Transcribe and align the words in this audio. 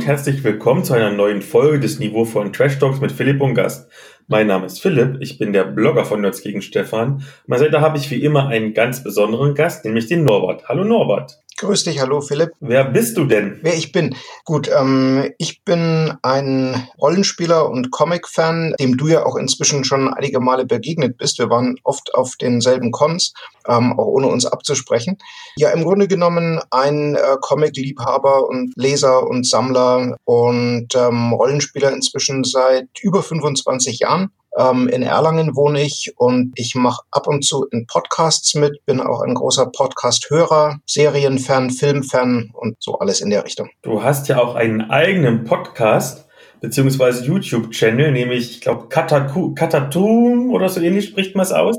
Und 0.00 0.06
herzlich 0.06 0.42
willkommen 0.42 0.82
zu 0.82 0.94
einer 0.94 1.10
neuen 1.10 1.42
Folge 1.42 1.78
des 1.78 1.98
niveauvollen 1.98 2.54
Trash 2.54 2.78
Talks 2.78 3.02
mit 3.02 3.12
Philipp 3.12 3.42
und 3.42 3.52
Gast. 3.52 3.90
Mein 4.28 4.46
Name 4.46 4.64
ist 4.64 4.80
Philipp, 4.80 5.18
ich 5.20 5.36
bin 5.36 5.52
der 5.52 5.64
Blogger 5.64 6.06
von 6.06 6.22
Nerds 6.22 6.40
gegen 6.40 6.62
Stefan. 6.62 7.16
An 7.16 7.24
meiner 7.46 7.64
Seite 7.64 7.82
habe 7.82 7.98
ich 7.98 8.10
wie 8.10 8.22
immer 8.24 8.48
einen 8.48 8.72
ganz 8.72 9.04
besonderen 9.04 9.54
Gast, 9.54 9.84
nämlich 9.84 10.06
den 10.06 10.24
Norbert. 10.24 10.66
Hallo 10.70 10.84
Norbert. 10.84 11.42
Grüß 11.60 11.84
dich, 11.84 12.00
hallo 12.00 12.22
Philipp. 12.22 12.52
Wer 12.60 12.84
bist 12.84 13.18
du 13.18 13.26
denn? 13.26 13.58
Wer 13.60 13.76
ich 13.76 13.92
bin? 13.92 14.16
Gut, 14.46 14.70
ähm, 14.74 15.30
ich 15.36 15.62
bin 15.62 16.14
ein 16.22 16.88
Rollenspieler 16.98 17.68
und 17.68 17.90
Comic-Fan, 17.90 18.76
dem 18.80 18.96
du 18.96 19.08
ja 19.08 19.26
auch 19.26 19.36
inzwischen 19.36 19.84
schon 19.84 20.08
einige 20.08 20.40
Male 20.40 20.64
begegnet 20.64 21.18
bist. 21.18 21.38
Wir 21.38 21.50
waren 21.50 21.76
oft 21.84 22.14
auf 22.14 22.36
denselben 22.40 22.92
Cons, 22.92 23.34
ähm, 23.68 23.92
auch 23.98 24.06
ohne 24.06 24.28
uns 24.28 24.46
abzusprechen. 24.46 25.18
Ja, 25.56 25.68
im 25.72 25.84
Grunde 25.84 26.08
genommen 26.08 26.60
ein 26.70 27.16
äh, 27.16 27.36
Comic-Liebhaber 27.42 28.48
und 28.48 28.72
Leser 28.76 29.26
und 29.26 29.46
Sammler 29.46 30.16
und 30.24 30.94
ähm, 30.94 31.34
Rollenspieler 31.34 31.92
inzwischen 31.92 32.42
seit 32.42 32.88
über 33.02 33.22
25 33.22 33.98
Jahren. 33.98 34.30
Ähm, 34.56 34.88
in 34.88 35.02
Erlangen 35.02 35.54
wohne 35.56 35.82
ich 35.82 36.12
und 36.16 36.52
ich 36.56 36.74
mache 36.74 37.02
ab 37.10 37.26
und 37.26 37.44
zu 37.44 37.66
in 37.70 37.86
Podcasts 37.86 38.54
mit, 38.54 38.84
bin 38.84 39.00
auch 39.00 39.20
ein 39.20 39.34
großer 39.34 39.66
Podcast-Hörer, 39.66 40.80
Serienfan, 40.86 41.70
Filmfan 41.70 42.50
und 42.54 42.76
so 42.80 42.98
alles 42.98 43.20
in 43.20 43.30
der 43.30 43.44
Richtung. 43.44 43.70
Du 43.82 44.02
hast 44.02 44.28
ja 44.28 44.38
auch 44.38 44.54
einen 44.54 44.90
eigenen 44.90 45.44
Podcast 45.44 46.26
beziehungsweise 46.60 47.24
YouTube-Channel, 47.24 48.12
nämlich, 48.12 48.50
ich 48.50 48.60
glaube, 48.60 48.88
Katatum 48.88 50.50
oder 50.50 50.68
so 50.68 50.80
ähnlich 50.80 51.06
spricht 51.06 51.34
man 51.34 51.44
es 51.44 51.52
aus. 51.52 51.76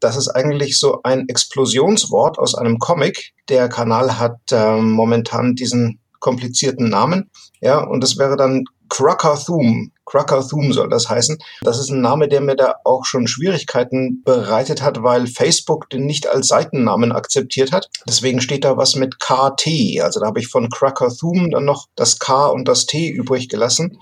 Das 0.00 0.16
ist 0.16 0.28
eigentlich 0.28 0.78
so 0.78 1.00
ein 1.02 1.28
Explosionswort 1.28 2.38
aus 2.38 2.54
einem 2.54 2.78
Comic. 2.78 3.32
Der 3.48 3.68
Kanal 3.68 4.18
hat 4.18 4.38
äh, 4.52 4.76
momentan 4.76 5.54
diesen 5.54 6.00
komplizierten 6.24 6.88
Namen. 6.88 7.30
Ja, 7.60 7.80
und 7.80 8.02
das 8.02 8.16
wäre 8.16 8.36
dann 8.36 8.64
Crockerthum. 8.88 9.92
Crockerthum 10.06 10.72
soll 10.72 10.88
das 10.88 11.10
heißen. 11.10 11.36
Das 11.60 11.78
ist 11.78 11.90
ein 11.90 12.00
Name, 12.00 12.28
der 12.28 12.40
mir 12.40 12.56
da 12.56 12.76
auch 12.84 13.04
schon 13.04 13.26
Schwierigkeiten 13.26 14.22
bereitet 14.24 14.80
hat, 14.80 15.02
weil 15.02 15.26
Facebook 15.26 15.90
den 15.90 16.06
nicht 16.06 16.26
als 16.26 16.48
Seitennamen 16.48 17.12
akzeptiert 17.12 17.72
hat. 17.72 17.90
Deswegen 18.08 18.40
steht 18.40 18.64
da 18.64 18.78
was 18.78 18.96
mit 18.96 19.20
KT. 19.20 20.00
Also 20.00 20.20
da 20.20 20.26
habe 20.26 20.40
ich 20.40 20.48
von 20.48 20.70
Crockerthum 20.70 21.50
dann 21.50 21.66
noch 21.66 21.88
das 21.94 22.18
K 22.18 22.46
und 22.46 22.68
das 22.68 22.86
T 22.86 23.10
übrig 23.10 23.50
gelassen. 23.50 23.98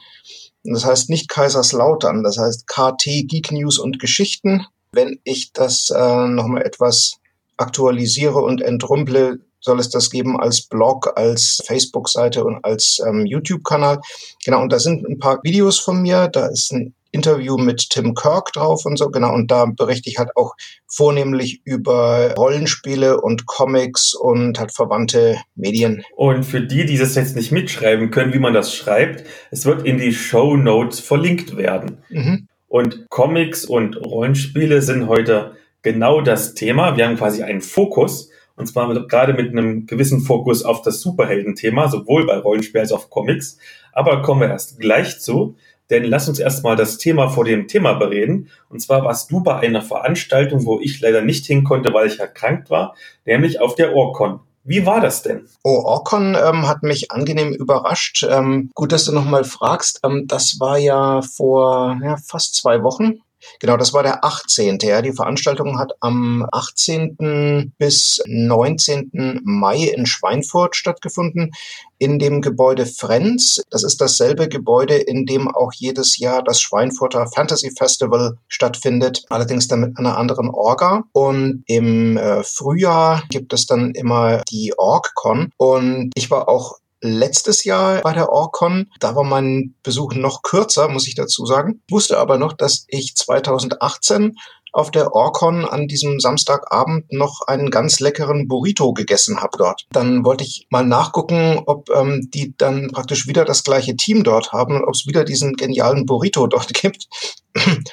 Das 0.62 0.84
heißt 0.84 1.11
nicht 1.11 1.29
Kaiserslautern, 1.29 2.23
das 2.23 2.39
heißt 2.39 2.69
KT 2.69 3.05
Geek 3.27 3.51
News 3.51 3.79
und 3.79 3.98
Geschichten. 3.98 4.64
Wenn 4.92 5.19
ich 5.25 5.53
das 5.53 5.91
äh, 5.91 6.29
nochmal 6.29 6.62
etwas 6.62 7.14
aktualisiere 7.57 8.39
und 8.39 8.61
entrümple, 8.61 9.41
soll 9.63 9.81
es 9.81 9.89
das 9.89 10.11
geben 10.11 10.39
als 10.39 10.63
Blog, 10.63 11.13
als 11.17 11.63
Facebook-Seite 11.67 12.45
und 12.45 12.63
als 12.65 13.01
ähm, 13.07 13.25
YouTube-Kanal. 13.25 14.01
Genau, 14.45 14.61
und 14.61 14.73
da 14.73 14.79
sind 14.79 15.09
ein 15.09 15.19
paar 15.19 15.41
Videos 15.43 15.79
von 15.79 16.03
mir. 16.03 16.29
Da 16.29 16.49
ist 16.49 16.73
ein 16.73 16.95
Interview 17.13 17.59
mit 17.59 17.91
Tim 17.91 18.15
Kirk 18.15 18.53
drauf 18.55 18.85
und 18.87 18.97
so, 18.99 19.11
genau. 19.11 19.33
Und 19.33 19.51
da 19.51 19.67
berichte 19.67 20.09
ich 20.09 20.19
halt 20.19 20.31
auch 20.35 20.55
vornehmlich 20.89 21.61
über 21.65 22.35
Rollenspiele 22.37 23.21
und 23.21 23.47
Comics 23.47 24.15
und 24.15 24.59
halt 24.59 24.73
verwandte 24.73 25.37
Medien. 25.55 26.03
Und 26.17 26.45
für 26.45 26.63
die, 26.63 26.87
die 26.87 26.97
das 26.97 27.15
jetzt 27.15 27.37
nicht 27.37 27.53
mitschreiben 27.53 28.11
können, 28.11 28.33
wie 28.33 28.39
man 28.39 28.55
das 28.55 28.75
schreibt, 28.75 29.25
es 29.51 29.67
wird 29.67 29.87
in 29.87 29.99
die 29.99 30.13
Show 30.13 30.57
Notes 30.57 31.01
verlinkt 31.01 31.57
werden. 31.57 31.98
Mhm. 32.09 32.48
Und 32.67 33.11
Comics 33.11 33.67
und 33.67 33.97
Rollenspiele 33.97 34.81
sind 34.81 35.07
heute 35.07 35.53
genau 35.83 36.23
das 36.23 36.55
Thema. 36.55 36.97
Wir 36.97 37.07
haben 37.07 37.19
quasi 37.19 37.42
einen 37.42 37.61
Fokus. 37.61 38.31
Und 38.62 38.68
zwar 38.68 38.86
mit, 38.86 39.08
gerade 39.08 39.33
mit 39.33 39.50
einem 39.50 39.86
gewissen 39.86 40.20
Fokus 40.20 40.62
auf 40.62 40.83
das 40.83 41.00
Superhelden-Thema, 41.00 41.89
sowohl 41.89 42.27
bei 42.27 42.39
Rollenspielen 42.39 42.84
als 42.84 42.92
auch 42.92 43.11
Comics. 43.11 43.58
Aber 43.92 44.23
kommen 44.23 44.42
wir 44.42 44.50
erst 44.50 44.78
gleich 44.78 45.18
zu. 45.18 45.56
Denn 45.90 46.05
lass 46.05 46.28
uns 46.28 46.39
erstmal 46.39 46.77
das 46.77 46.96
Thema 46.96 47.28
vor 47.28 47.45
dem 47.45 47.67
Thema 47.67 47.95
bereden. 47.95 48.50
Und 48.68 48.80
zwar 48.80 49.05
warst 49.05 49.33
du 49.33 49.42
bei 49.42 49.56
einer 49.56 49.83
Veranstaltung, 49.83 50.64
wo 50.64 50.78
ich 50.78 51.00
leider 51.00 51.23
nicht 51.23 51.45
hin 51.45 51.64
konnte, 51.64 51.92
weil 51.92 52.06
ich 52.06 52.20
erkrankt 52.20 52.70
war, 52.70 52.95
nämlich 53.24 53.61
auf 53.61 53.74
der 53.74 53.96
Orcon. 53.96 54.39
Wie 54.62 54.86
war 54.86 55.00
das 55.00 55.23
denn? 55.23 55.48
Oh, 55.64 55.83
Orcon 55.84 56.36
ähm, 56.36 56.68
hat 56.68 56.84
mich 56.84 57.11
angenehm 57.11 57.52
überrascht. 57.52 58.24
Ähm, 58.30 58.70
gut, 58.74 58.92
dass 58.92 59.06
du 59.06 59.12
nochmal 59.12 59.42
fragst. 59.42 59.98
Ähm, 60.05 60.27
das 60.29 60.61
war 60.61 60.79
ja 60.79 61.20
vor 61.20 61.98
ja, 62.00 62.17
fast 62.17 62.55
zwei 62.55 62.84
Wochen. 62.84 63.23
Genau, 63.61 63.77
das 63.77 63.92
war 63.92 64.03
der 64.03 64.25
18. 64.25 64.79
Ja. 64.83 65.03
Die 65.03 65.13
Veranstaltung 65.13 65.79
hat 65.79 65.92
am 66.01 66.47
18. 66.53 67.73
bis 67.79 68.23
19. 68.27 69.41
Mai 69.45 69.85
in 69.85 70.07
Schweinfurt 70.07 70.77
stattgefunden, 70.77 71.53
in 71.98 72.19
dem 72.19 72.42
Gebäude 72.42 72.86
Frenz. 72.86 73.63
Das 73.70 73.85
ist 73.85 74.01
dasselbe 74.01 74.48
Gebäude, 74.48 74.97
in 74.97 75.25
dem 75.25 75.48
auch 75.48 75.73
jedes 75.73 76.19
Jahr 76.19 76.42
das 76.42 76.61
Schweinfurter 76.61 77.27
Fantasy 77.29 77.70
Festival 77.77 78.39
stattfindet, 78.48 79.25
allerdings 79.29 79.69
dann 79.69 79.80
mit 79.80 79.98
einer 79.98 80.19
anderen 80.19 80.51
Orga. 80.51 81.05
Und 81.13 81.63
im 81.67 82.17
äh, 82.17 82.42
Frühjahr 82.42 83.23
gibt 83.30 83.53
es 83.53 83.67
dann 83.67 83.92
immer 83.92 84.42
die 84.51 84.74
OrgCon. 84.77 85.53
Und 85.57 86.11
ich 86.14 86.30
war 86.30 86.48
auch 86.48 86.79
letztes 87.02 87.64
Jahr 87.64 88.01
bei 88.01 88.13
der 88.13 88.30
Orcon. 88.30 88.89
Da 89.01 89.14
war 89.14 89.24
mein 89.24 89.74
Besuch 89.83 90.14
noch 90.14 90.42
kürzer, 90.42 90.89
muss 90.89 91.07
ich 91.07 91.14
dazu 91.14 91.45
sagen. 91.45 91.83
Wusste 91.90 92.18
aber 92.18 92.39
noch, 92.39 92.55
dass 92.55 92.86
ich 92.89 93.14
2018 93.17 94.36
auf 94.73 94.90
der 94.90 95.14
Orcon 95.14 95.67
an 95.67 95.86
diesem 95.86 96.18
Samstagabend 96.18 97.12
noch 97.12 97.42
einen 97.46 97.70
ganz 97.70 98.01
leckeren 98.01 98.48
Burrito 98.48 98.95
gegessen 98.95 99.42
habe 99.42 99.58
dort. 99.58 99.86
Dann 99.91 100.24
wollte 100.24 100.45
ich 100.45 100.67
mal 100.70 100.85
nachgucken, 100.85 101.61
ob 101.67 101.91
ähm, 101.91 102.30
die 102.33 102.55
dann 102.57 102.91
praktisch 102.91 103.27
wieder 103.27 103.45
das 103.45 103.64
gleiche 103.64 103.96
Team 103.96 104.24
dort 104.24 104.52
haben 104.52 104.77
und 104.77 104.85
ob 104.85 104.95
es 104.95 105.07
wieder 105.07 105.24
diesen 105.24 105.55
genialen 105.55 106.07
Burrito 106.07 106.46
dort 106.46 106.73
gibt. 106.83 107.08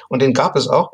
und 0.08 0.22
den 0.22 0.32
gab 0.32 0.56
es 0.56 0.68
auch. 0.68 0.92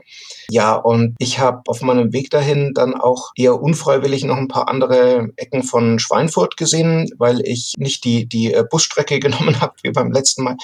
Ja, 0.51 0.75
und 0.75 1.17
ich 1.19 1.39
habe 1.39 1.62
auf 1.67 1.83
meinem 1.83 2.12
Weg 2.12 2.31
dahin 2.31 2.73
dann 2.75 2.95
auch 2.95 3.33
eher 3.37 3.61
unfreiwillig 3.61 4.25
noch 4.25 4.37
ein 4.37 4.49
paar 4.49 4.69
andere 4.69 5.31
Ecken 5.37 5.62
von 5.62 5.99
Schweinfurt 5.99 6.57
gesehen, 6.57 7.11
weil 7.19 7.41
ich 7.41 7.75
nicht 7.79 8.05
die, 8.05 8.27
die 8.27 8.53
äh, 8.53 8.65
Busstrecke 8.69 9.19
genommen 9.21 9.61
habe 9.61 9.75
wie 9.83 9.91
beim 9.91 10.12
letzten 10.12 10.45
Mal. 10.45 10.56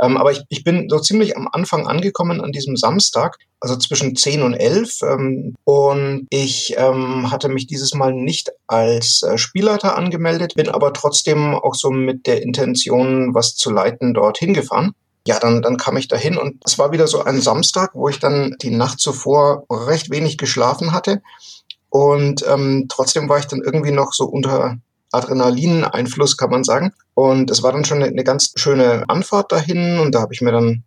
Ähm, 0.00 0.16
aber 0.16 0.32
ich, 0.32 0.42
ich 0.48 0.64
bin 0.64 0.88
so 0.88 0.98
ziemlich 0.98 1.36
am 1.36 1.48
Anfang 1.50 1.86
angekommen 1.86 2.40
an 2.40 2.52
diesem 2.52 2.76
Samstag, 2.76 3.38
also 3.60 3.76
zwischen 3.76 4.14
10 4.14 4.42
und 4.42 4.54
11. 4.54 5.00
Ähm, 5.02 5.54
und 5.64 6.26
ich 6.30 6.74
ähm, 6.76 7.30
hatte 7.30 7.48
mich 7.48 7.66
dieses 7.66 7.94
Mal 7.94 8.12
nicht 8.12 8.52
als 8.66 9.22
äh, 9.22 9.38
Spielleiter 9.38 9.96
angemeldet, 9.96 10.54
bin 10.54 10.68
aber 10.68 10.92
trotzdem 10.92 11.54
auch 11.54 11.74
so 11.74 11.90
mit 11.90 12.26
der 12.26 12.42
Intention, 12.42 13.34
was 13.34 13.56
zu 13.56 13.70
leiten, 13.70 14.12
dorthin 14.12 14.52
gefahren 14.52 14.92
ja, 15.26 15.38
dann, 15.38 15.60
dann 15.60 15.76
kam 15.76 15.96
ich 15.96 16.08
dahin 16.08 16.38
und 16.38 16.62
es 16.64 16.78
war 16.78 16.92
wieder 16.92 17.06
so 17.06 17.22
ein 17.24 17.40
Samstag, 17.40 17.90
wo 17.94 18.08
ich 18.08 18.20
dann 18.20 18.54
die 18.62 18.70
Nacht 18.70 19.00
zuvor 19.00 19.64
recht 19.70 20.10
wenig 20.10 20.38
geschlafen 20.38 20.92
hatte. 20.92 21.20
Und 21.90 22.44
ähm, 22.48 22.86
trotzdem 22.88 23.28
war 23.28 23.38
ich 23.38 23.46
dann 23.46 23.60
irgendwie 23.62 23.90
noch 23.90 24.12
so 24.12 24.24
unter 24.24 24.76
Adrenalin-Einfluss, 25.12 26.36
kann 26.36 26.50
man 26.50 26.64
sagen. 26.64 26.92
Und 27.14 27.50
es 27.50 27.62
war 27.62 27.72
dann 27.72 27.84
schon 27.84 27.98
eine, 28.02 28.06
eine 28.06 28.24
ganz 28.24 28.52
schöne 28.54 29.04
Anfahrt 29.08 29.50
dahin 29.50 29.98
und 29.98 30.14
da 30.14 30.20
habe 30.20 30.32
ich 30.32 30.42
mir 30.42 30.52
dann 30.52 30.84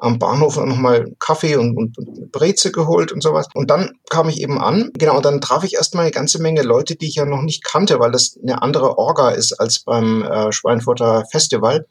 am 0.00 0.18
Bahnhof 0.18 0.56
nochmal 0.56 1.12
Kaffee 1.18 1.56
und, 1.56 1.76
und, 1.76 1.98
und 1.98 2.32
Breze 2.32 2.72
geholt 2.72 3.12
und 3.12 3.22
sowas. 3.22 3.46
Und 3.54 3.70
dann 3.70 3.92
kam 4.08 4.28
ich 4.28 4.40
eben 4.40 4.58
an. 4.58 4.90
Genau, 4.94 5.16
und 5.16 5.24
dann 5.24 5.40
traf 5.40 5.62
ich 5.64 5.74
erstmal 5.74 6.04
eine 6.04 6.12
ganze 6.12 6.40
Menge 6.40 6.62
Leute, 6.62 6.96
die 6.96 7.06
ich 7.06 7.16
ja 7.16 7.24
noch 7.24 7.42
nicht 7.42 7.64
kannte, 7.64 8.00
weil 8.00 8.10
das 8.10 8.38
eine 8.42 8.62
andere 8.62 8.98
Orga 8.98 9.30
ist 9.30 9.52
als 9.52 9.80
beim 9.80 10.22
äh, 10.22 10.52
Schweinfurter 10.52 11.24
Festival. 11.30 11.86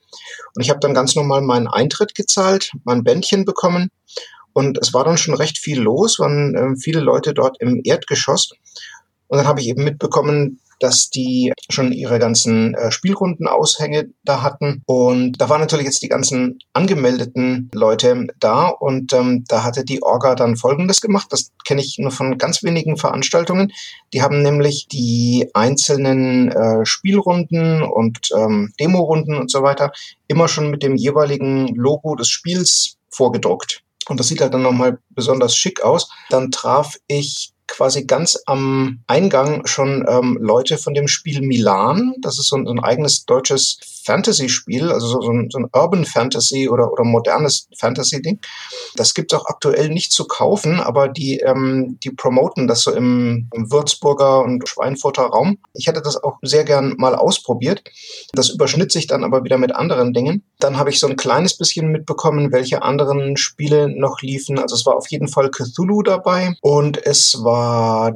Und 0.55 0.61
ich 0.61 0.69
habe 0.69 0.79
dann 0.79 0.93
ganz 0.93 1.15
normal 1.15 1.41
meinen 1.41 1.67
Eintritt 1.67 2.15
gezahlt, 2.15 2.71
mein 2.83 3.03
Bändchen 3.03 3.45
bekommen. 3.45 3.89
Und 4.53 4.79
es 4.79 4.93
war 4.93 5.03
dann 5.03 5.17
schon 5.17 5.35
recht 5.35 5.59
viel 5.59 5.79
los, 5.79 6.19
waren 6.19 6.55
äh, 6.55 6.75
viele 6.81 6.99
Leute 6.99 7.33
dort 7.33 7.57
im 7.61 7.81
Erdgeschoss. 7.83 8.51
Und 9.27 9.37
dann 9.37 9.47
habe 9.47 9.61
ich 9.61 9.67
eben 9.67 9.83
mitbekommen, 9.83 10.59
dass 10.79 11.09
die 11.09 11.53
schon 11.69 11.91
ihre 11.91 12.19
ganzen 12.19 12.73
äh, 12.73 12.91
Spielrundenaushänge 12.91 14.09
da 14.23 14.41
hatten. 14.41 14.81
Und 14.85 15.41
da 15.41 15.49
waren 15.49 15.61
natürlich 15.61 15.85
jetzt 15.85 16.01
die 16.01 16.09
ganzen 16.09 16.59
angemeldeten 16.73 17.69
Leute 17.73 18.27
da. 18.39 18.67
Und 18.67 19.13
ähm, 19.13 19.43
da 19.47 19.63
hatte 19.63 19.83
die 19.83 20.01
Orga 20.01 20.35
dann 20.35 20.55
Folgendes 20.55 21.01
gemacht. 21.01 21.27
Das 21.31 21.51
kenne 21.65 21.81
ich 21.81 21.97
nur 21.99 22.11
von 22.11 22.37
ganz 22.37 22.63
wenigen 22.63 22.97
Veranstaltungen. 22.97 23.71
Die 24.13 24.21
haben 24.21 24.41
nämlich 24.41 24.87
die 24.87 25.49
einzelnen 25.53 26.51
äh, 26.51 26.85
Spielrunden 26.85 27.83
und 27.83 28.29
ähm, 28.35 28.73
Demorunden 28.79 29.35
und 29.35 29.51
so 29.51 29.61
weiter 29.61 29.91
immer 30.27 30.47
schon 30.47 30.69
mit 30.69 30.83
dem 30.83 30.95
jeweiligen 30.95 31.67
Logo 31.75 32.15
des 32.15 32.29
Spiels 32.29 32.97
vorgedruckt. 33.09 33.83
Und 34.07 34.19
das 34.19 34.27
sieht 34.27 34.41
halt 34.41 34.53
dann 34.53 34.63
nochmal 34.63 34.99
besonders 35.09 35.55
schick 35.55 35.81
aus. 35.81 36.09
Dann 36.29 36.51
traf 36.51 36.95
ich 37.07 37.53
quasi 37.69 38.05
ganz 38.05 38.37
am 38.45 38.99
Eingang 39.07 39.65
schon 39.65 40.05
ähm, 40.07 40.37
Leute 40.41 40.77
von 40.77 40.93
dem 40.93 41.07
Spiel 41.07 41.41
Milan. 41.41 42.13
Das 42.19 42.39
ist 42.39 42.49
so 42.49 42.57
ein, 42.57 42.65
so 42.65 42.73
ein 42.73 42.79
eigenes 42.79 43.25
deutsches 43.25 43.79
Fantasy-Spiel, 44.03 44.91
also 44.91 45.07
so, 45.07 45.21
so, 45.21 45.31
ein, 45.31 45.49
so 45.51 45.59
ein 45.59 45.67
Urban 45.71 46.03
Fantasy 46.05 46.67
oder, 46.67 46.91
oder 46.91 47.03
modernes 47.03 47.67
Fantasy-Ding. 47.77 48.39
Das 48.95 49.13
gibt 49.13 49.31
es 49.31 49.39
auch 49.39 49.45
aktuell 49.45 49.89
nicht 49.89 50.11
zu 50.11 50.25
kaufen, 50.25 50.79
aber 50.79 51.07
die, 51.07 51.39
ähm, 51.39 51.99
die 52.03 52.09
promoten 52.09 52.67
das 52.67 52.81
so 52.81 52.91
im, 52.91 53.49
im 53.53 53.71
Würzburger 53.71 54.43
und 54.43 54.67
Schweinfurter 54.67 55.23
Raum. 55.23 55.59
Ich 55.73 55.87
hätte 55.87 56.01
das 56.01 56.21
auch 56.21 56.39
sehr 56.41 56.63
gern 56.63 56.95
mal 56.97 57.15
ausprobiert. 57.15 57.83
Das 58.33 58.49
überschnitt 58.49 58.91
sich 58.91 59.05
dann 59.05 59.23
aber 59.23 59.43
wieder 59.43 59.57
mit 59.57 59.75
anderen 59.75 60.13
Dingen. 60.13 60.43
Dann 60.59 60.77
habe 60.77 60.89
ich 60.89 60.99
so 60.99 61.07
ein 61.07 61.15
kleines 61.15 61.57
bisschen 61.57 61.91
mitbekommen, 61.91 62.51
welche 62.51 62.81
anderen 62.81 63.37
Spiele 63.37 63.89
noch 63.89 64.21
liefen. 64.21 64.57
Also 64.57 64.75
es 64.75 64.85
war 64.85 64.95
auf 64.95 65.09
jeden 65.09 65.27
Fall 65.27 65.51
Cthulhu 65.51 66.01
dabei 66.01 66.55
und 66.61 67.05
es 67.05 67.43
war 67.43 67.58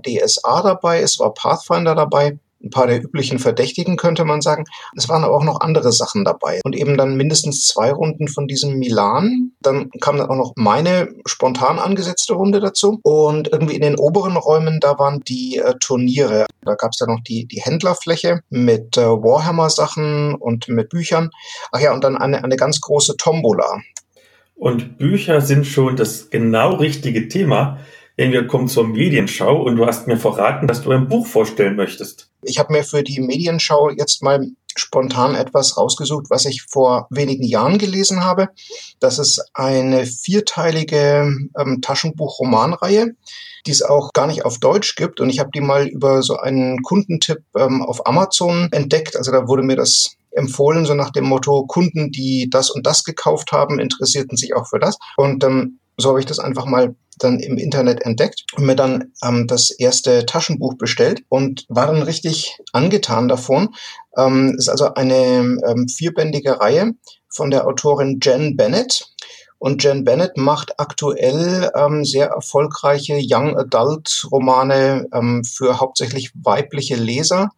DSA 0.05 0.61
dabei, 0.61 1.01
es 1.01 1.19
war 1.19 1.33
Pathfinder 1.33 1.95
dabei 1.95 2.37
ein 2.63 2.69
paar 2.69 2.87
der 2.87 3.03
üblichen 3.03 3.39
Verdächtigen, 3.39 3.97
könnte 3.97 4.23
man 4.25 4.41
sagen. 4.41 4.65
Es 4.95 5.09
waren 5.09 5.23
aber 5.23 5.35
auch 5.35 5.43
noch 5.43 5.59
andere 5.61 5.91
Sachen 5.91 6.23
dabei. 6.23 6.61
Und 6.63 6.75
eben 6.75 6.97
dann 6.97 7.17
mindestens 7.17 7.67
zwei 7.67 7.91
Runden 7.91 8.27
von 8.27 8.47
diesem 8.47 8.79
Milan. 8.79 9.51
Dann 9.61 9.89
kam 9.99 10.17
dann 10.17 10.29
auch 10.29 10.35
noch 10.35 10.53
meine 10.55 11.09
spontan 11.25 11.79
angesetzte 11.79 12.33
Runde 12.33 12.59
dazu. 12.59 12.99
Und 13.03 13.49
irgendwie 13.51 13.75
in 13.75 13.81
den 13.81 13.97
oberen 13.97 14.37
Räumen, 14.37 14.79
da 14.79 14.97
waren 14.97 15.21
die 15.21 15.57
äh, 15.57 15.73
Turniere. 15.79 16.45
Da 16.61 16.75
gab 16.75 16.91
es 16.93 16.99
ja 16.99 17.07
noch 17.07 17.21
die, 17.21 17.45
die 17.45 17.61
Händlerfläche 17.61 18.41
mit 18.49 18.97
äh, 18.97 19.01
Warhammer-Sachen 19.01 20.35
und 20.35 20.69
mit 20.69 20.89
Büchern. 20.89 21.31
Ach 21.71 21.79
ja, 21.79 21.93
und 21.93 22.03
dann 22.03 22.17
eine, 22.17 22.43
eine 22.43 22.55
ganz 22.55 22.79
große 22.79 23.17
Tombola. 23.17 23.81
Und 24.55 24.97
Bücher 24.97 25.41
sind 25.41 25.65
schon 25.65 25.97
das 25.97 26.29
genau 26.29 26.75
richtige 26.75 27.27
Thema, 27.27 27.79
denn 28.17 28.31
wir 28.31 28.47
kommen 28.47 28.67
zur 28.67 28.87
Medienschau 28.87 29.61
und 29.61 29.75
du 29.75 29.85
hast 29.85 30.07
mir 30.07 30.17
verraten, 30.17 30.67
dass 30.67 30.83
du 30.83 30.91
ein 30.91 31.07
Buch 31.07 31.25
vorstellen 31.25 31.75
möchtest. 31.75 32.29
Ich 32.43 32.59
habe 32.59 32.73
mir 32.73 32.83
für 32.83 33.03
die 33.03 33.19
Medienschau 33.19 33.89
jetzt 33.89 34.21
mal 34.21 34.47
spontan 34.75 35.35
etwas 35.35 35.77
rausgesucht, 35.77 36.25
was 36.29 36.45
ich 36.45 36.63
vor 36.63 37.07
wenigen 37.09 37.43
Jahren 37.43 37.77
gelesen 37.77 38.23
habe. 38.23 38.49
Das 38.99 39.19
ist 39.19 39.43
eine 39.53 40.05
vierteilige 40.05 41.31
ähm, 41.57 41.79
Taschenbuch-Romanreihe, 41.81 43.15
die 43.65 43.71
es 43.71 43.81
auch 43.81 44.11
gar 44.13 44.27
nicht 44.27 44.45
auf 44.45 44.59
Deutsch 44.59 44.95
gibt. 44.95 45.19
Und 45.19 45.29
ich 45.29 45.39
habe 45.39 45.51
die 45.53 45.61
mal 45.61 45.87
über 45.87 46.23
so 46.23 46.37
einen 46.37 46.81
Kundentipp 46.81 47.43
ähm, 47.55 47.83
auf 47.83 48.05
Amazon 48.07 48.69
entdeckt. 48.71 49.15
Also 49.15 49.31
da 49.31 49.47
wurde 49.47 49.63
mir 49.63 49.75
das 49.75 50.15
empfohlen, 50.31 50.85
so 50.85 50.95
nach 50.95 51.11
dem 51.11 51.25
Motto, 51.25 51.65
Kunden, 51.67 52.11
die 52.11 52.49
das 52.49 52.71
und 52.71 52.85
das 52.85 53.03
gekauft 53.03 53.51
haben, 53.51 53.79
interessierten 53.79 54.37
sich 54.37 54.55
auch 54.55 54.67
für 54.67 54.79
das. 54.79 54.97
Und 55.15 55.43
ähm, 55.43 55.79
so 55.97 56.09
habe 56.09 56.19
ich 56.19 56.25
das 56.25 56.39
einfach 56.39 56.65
mal 56.65 56.95
dann 57.19 57.39
im 57.39 57.57
Internet 57.57 58.01
entdeckt 58.01 58.45
und 58.55 58.65
mir 58.65 58.75
dann 58.75 59.11
ähm, 59.23 59.47
das 59.47 59.71
erste 59.71 60.25
Taschenbuch 60.25 60.75
bestellt 60.75 61.23
und 61.29 61.65
war 61.69 61.87
dann 61.87 62.01
richtig 62.01 62.57
angetan 62.71 63.27
davon. 63.27 63.69
Ähm, 64.17 64.55
ist 64.57 64.69
also 64.69 64.93
eine 64.93 65.15
ähm, 65.15 65.87
vierbändige 65.87 66.59
Reihe 66.59 66.93
von 67.29 67.51
der 67.51 67.67
Autorin 67.67 68.19
Jen 68.21 68.55
Bennett. 68.55 69.07
Und 69.59 69.81
Jen 69.83 70.03
Bennett 70.03 70.35
macht 70.35 70.79
aktuell 70.79 71.71
ähm, 71.73 72.03
sehr 72.03 72.27
erfolgreiche 72.27 73.17
Young 73.21 73.57
Adult 73.57 74.27
Romane 74.29 75.07
ähm, 75.13 75.43
für 75.45 75.79
hauptsächlich 75.79 76.31
weibliche 76.35 76.95
Leser. 76.95 77.51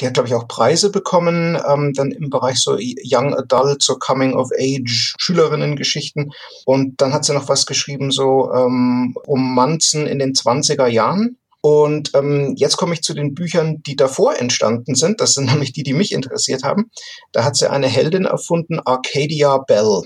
Die 0.00 0.06
hat, 0.06 0.14
glaube 0.14 0.28
ich, 0.28 0.34
auch 0.34 0.48
Preise 0.48 0.90
bekommen, 0.90 1.58
ähm, 1.68 1.92
dann 1.94 2.10
im 2.10 2.30
Bereich 2.30 2.58
so 2.58 2.76
Young 2.78 3.34
Adult, 3.34 3.82
so 3.82 3.96
Coming 3.96 4.34
of 4.34 4.50
Age, 4.58 5.14
Schülerinnen-Geschichten. 5.18 6.32
Und 6.64 7.00
dann 7.00 7.12
hat 7.12 7.24
sie 7.24 7.34
noch 7.34 7.48
was 7.48 7.66
geschrieben, 7.66 8.10
so 8.10 8.50
ähm, 8.52 9.14
Romanzen 9.26 10.06
in 10.06 10.18
den 10.18 10.32
20er 10.32 10.86
Jahren. 10.86 11.36
Und 11.62 12.12
ähm, 12.14 12.54
jetzt 12.56 12.78
komme 12.78 12.94
ich 12.94 13.02
zu 13.02 13.12
den 13.12 13.34
Büchern, 13.34 13.82
die 13.82 13.96
davor 13.96 14.36
entstanden 14.36 14.94
sind. 14.94 15.20
Das 15.20 15.34
sind 15.34 15.46
nämlich 15.50 15.72
die, 15.72 15.82
die 15.82 15.92
mich 15.92 16.12
interessiert 16.12 16.62
haben. 16.62 16.90
Da 17.32 17.44
hat 17.44 17.56
sie 17.56 17.70
eine 17.70 17.88
Heldin 17.88 18.24
erfunden, 18.24 18.80
Arcadia 18.80 19.58
Bell. 19.58 20.02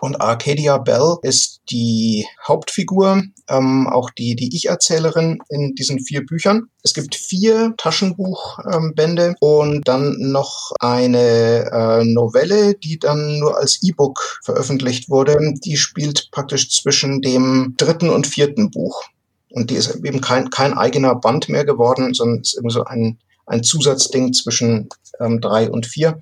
Und 0.00 0.20
Arcadia 0.20 0.78
Bell 0.78 1.16
ist 1.22 1.60
die 1.70 2.26
Hauptfigur, 2.46 3.22
ähm, 3.48 3.88
auch 3.88 4.10
die, 4.10 4.34
die 4.36 4.54
Ich-Erzählerin 4.56 5.38
in 5.48 5.74
diesen 5.74 6.00
vier 6.00 6.24
Büchern. 6.26 6.68
Es 6.82 6.94
gibt 6.94 7.14
vier 7.14 7.74
Taschenbuchbände 7.76 9.26
ähm, 9.26 9.34
und 9.40 9.88
dann 9.88 10.16
noch 10.18 10.72
eine 10.80 11.70
äh, 11.72 12.04
Novelle, 12.04 12.74
die 12.74 12.98
dann 12.98 13.38
nur 13.38 13.58
als 13.58 13.82
E-Book 13.82 14.40
veröffentlicht 14.44 15.08
wurde. 15.08 15.38
Die 15.64 15.76
spielt 15.76 16.30
praktisch 16.30 16.70
zwischen 16.70 17.22
dem 17.22 17.74
dritten 17.76 18.10
und 18.10 18.26
vierten 18.26 18.70
Buch. 18.70 19.04
Und 19.50 19.70
die 19.70 19.76
ist 19.76 19.94
eben 20.04 20.20
kein, 20.20 20.50
kein 20.50 20.74
eigener 20.74 21.14
Band 21.14 21.48
mehr 21.48 21.64
geworden, 21.64 22.12
sondern 22.12 22.40
ist 22.40 22.58
eben 22.58 22.70
so 22.70 22.84
ein, 22.84 23.18
ein 23.46 23.62
Zusatzding 23.62 24.32
zwischen 24.32 24.88
ähm, 25.20 25.40
drei 25.40 25.70
und 25.70 25.86
vier. 25.86 26.20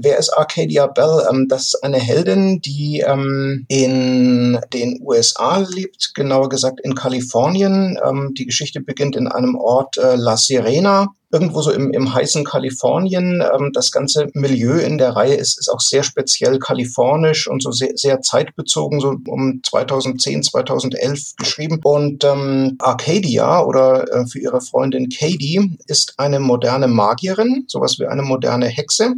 Wer 0.00 0.18
ist 0.18 0.30
Arcadia 0.30 0.86
Bell? 0.86 1.26
Ähm, 1.30 1.46
das 1.48 1.68
ist 1.68 1.84
eine 1.84 1.98
Heldin, 1.98 2.60
die 2.60 3.00
ähm, 3.06 3.64
in 3.68 4.58
den 4.72 5.00
USA 5.02 5.58
lebt, 5.58 6.12
genauer 6.14 6.48
gesagt 6.48 6.80
in 6.82 6.94
Kalifornien. 6.94 7.98
Ähm, 8.04 8.34
die 8.36 8.46
Geschichte 8.46 8.80
beginnt 8.80 9.16
in 9.16 9.28
einem 9.28 9.56
Ort 9.56 9.96
äh, 9.98 10.16
La 10.16 10.36
Sirena 10.36 11.08
irgendwo 11.32 11.60
so 11.60 11.70
im, 11.70 11.92
im 11.92 12.14
heißen 12.14 12.44
Kalifornien. 12.44 13.42
Ähm, 13.42 13.70
das 13.72 13.90
ganze 13.90 14.28
Milieu 14.34 14.78
in 14.78 14.98
der 14.98 15.10
Reihe 15.10 15.34
ist, 15.34 15.58
ist 15.58 15.68
auch 15.68 15.80
sehr 15.80 16.02
speziell 16.02 16.58
kalifornisch 16.58 17.48
und 17.48 17.62
so 17.62 17.72
sehr, 17.72 17.92
sehr 17.94 18.20
zeitbezogen, 18.20 19.00
so 19.00 19.16
um 19.26 19.60
2010, 19.62 20.44
2011 20.44 21.34
geschrieben. 21.36 21.80
Und 21.82 22.24
ähm, 22.24 22.76
Arcadia 22.78 23.62
oder 23.62 24.10
äh, 24.12 24.26
für 24.26 24.38
ihre 24.38 24.60
Freundin 24.60 25.08
Katie 25.08 25.76
ist 25.86 26.14
eine 26.16 26.40
moderne 26.40 26.88
Magierin, 26.88 27.64
sowas 27.66 27.98
wie 27.98 28.06
eine 28.06 28.22
moderne 28.22 28.66
Hexe 28.66 29.14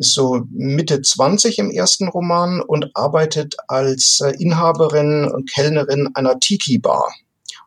ist 0.00 0.14
so 0.14 0.42
Mitte 0.50 1.00
20 1.00 1.58
im 1.58 1.70
ersten 1.70 2.08
Roman 2.08 2.60
und 2.60 2.90
arbeitet 2.94 3.56
als 3.68 4.20
äh, 4.20 4.32
Inhaberin 4.38 5.30
und 5.30 5.50
Kellnerin 5.50 6.10
einer 6.14 6.40
Tiki-Bar. 6.40 7.14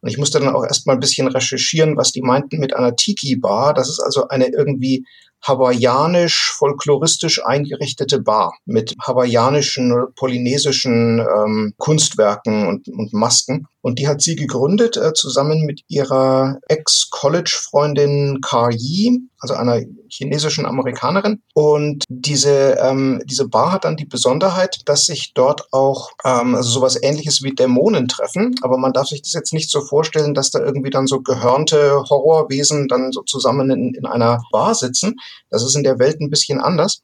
Und 0.02 0.10
ich 0.10 0.18
musste 0.18 0.40
dann 0.40 0.54
auch 0.54 0.66
erstmal 0.66 0.98
ein 0.98 1.00
bisschen 1.00 1.28
recherchieren, 1.28 1.96
was 1.96 2.12
die 2.12 2.22
meinten 2.22 2.60
mit 2.60 2.76
einer 2.76 2.96
Tiki-Bar. 2.96 3.74
Das 3.74 3.90
ist 3.90 4.02
also 4.02 4.28
eine 4.28 4.48
irgendwie 4.48 5.06
hawaiianisch, 5.44 6.54
folkloristisch 6.57 7.45
eingerichtete 7.45 8.19
Bar 8.22 8.56
mit 8.66 8.95
hawaiianischen, 9.01 10.07
polynesischen 10.16 11.19
ähm, 11.19 11.74
Kunstwerken 11.78 12.68
und, 12.68 12.88
und 12.88 13.13
Masken. 13.13 13.68
Und 13.84 14.00
die 14.00 14.07
hat 14.07 14.22
sie 14.22 14.36
gegründet 14.36 14.95
äh, 14.95 15.13
zusammen 15.13 15.66
mit 15.66 15.81
ihrer 15.90 16.57
Ex-College-Freundin 16.69 18.40
Kar 18.42 18.72
Yi, 18.72 19.28
also 19.40 19.56
einer 19.56 19.81
chinesischen 20.07 20.65
Amerikanerin. 20.65 21.41
Und 21.53 22.06
diese, 22.08 22.77
ähm, 22.79 23.22
diese 23.25 23.50
Bar 23.50 23.74
hat 23.74 23.84
dann 23.84 23.98
die 23.98 24.06
Besonderheit, 24.06 24.79
dass 24.86 25.06
sich 25.06 25.34
dort 25.34 25.68
auch 25.74 26.12
ähm, 26.24 26.56
also 26.56 26.70
sowas 26.70 26.98
ähnliches 27.01 27.44
wie 27.44 27.53
Dämonen 27.53 28.08
treffen. 28.08 28.56
Aber 28.62 28.77
man 28.77 28.94
darf 28.94 29.08
sich 29.10 29.22
das 29.22 29.34
jetzt 29.34 29.51
nicht 29.51 29.70
so 29.70 29.82
vorstellen, 29.82 30.34
dass 30.34 30.51
da 30.51 30.60
irgendwie 30.60 30.89
dann 30.89 31.06
so 31.06 31.20
gehörnte 31.20 32.03
Horrorwesen 32.10 32.88
dann 32.88 33.12
so 33.12 33.22
zusammen 33.24 33.70
in, 33.70 33.94
in 33.96 34.06
einer 34.06 34.41
Bar 34.53 34.75
sitzen. 34.75 35.15
Das 35.50 35.63
ist 35.63 35.75
in 35.75 35.84
der 35.84 36.00
Welt 36.00 36.20
ein 36.20 36.30
bisschen 36.30 36.60
anders 36.60 37.02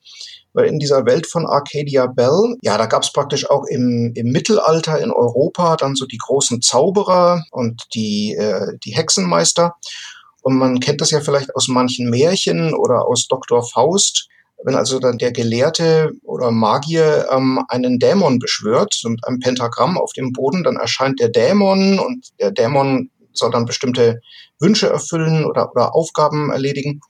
weil 0.54 0.66
in 0.66 0.80
dieser 0.80 1.06
Welt 1.06 1.28
von 1.28 1.46
Arcadia 1.46 2.08
Bell, 2.08 2.58
ja, 2.62 2.78
da 2.78 2.86
gab 2.86 3.04
es 3.04 3.14
praktisch 3.14 3.50
auch 3.50 3.66
im, 3.66 4.12
im 4.16 4.32
Mittelalter 4.32 5.00
in 5.00 5.12
Europa 5.12 5.76
dann 5.76 5.96
so 5.96 6.06
die 6.06 6.18
großen 6.18 6.62
Zauberer 6.62 7.44
und 7.52 7.84
die, 7.94 8.36
äh, 8.36 8.78
die 8.84 8.96
Hexenmeister. 8.96 9.76
Und 10.42 10.58
man 10.58 10.80
kennt 10.80 11.02
das 11.02 11.12
ja 11.12 11.22
vielleicht 11.22 11.56
aus 11.56 11.68
manchen 11.68 12.10
Märchen 12.10 12.74
oder 12.74 13.08
aus 13.08 13.28
Dr. 13.28 13.64
Faust. 13.64 14.28
Wenn 14.64 14.76
also 14.76 15.00
dann 15.00 15.18
der 15.18 15.32
Gelehrte 15.32 16.12
oder 16.24 16.52
Magier 16.52 17.30
ähm, 17.32 17.64
einen 17.70 18.00
Dämon 18.00 18.40
beschwört, 18.40 19.00
mit 19.06 19.26
einem 19.26 19.40
Pentagramm 19.40 19.98
auf 19.98 20.12
dem 20.14 20.34
Boden, 20.34 20.64
dann 20.64 20.76
erscheint 20.76 21.20
der 21.20 21.30
Dämon 21.30 22.00
und 22.00 22.28
der 22.40 22.52
Dämon 22.52 23.10
soll 23.32 23.52
dann 23.52 23.66
bestimmte 23.66 24.20
Wünsche 24.60 24.90
erfüllen 24.90 25.46
oder, 25.46 25.72
oder 25.72 25.96
Aufgaben 25.96 26.52
erledigen. 26.52 27.02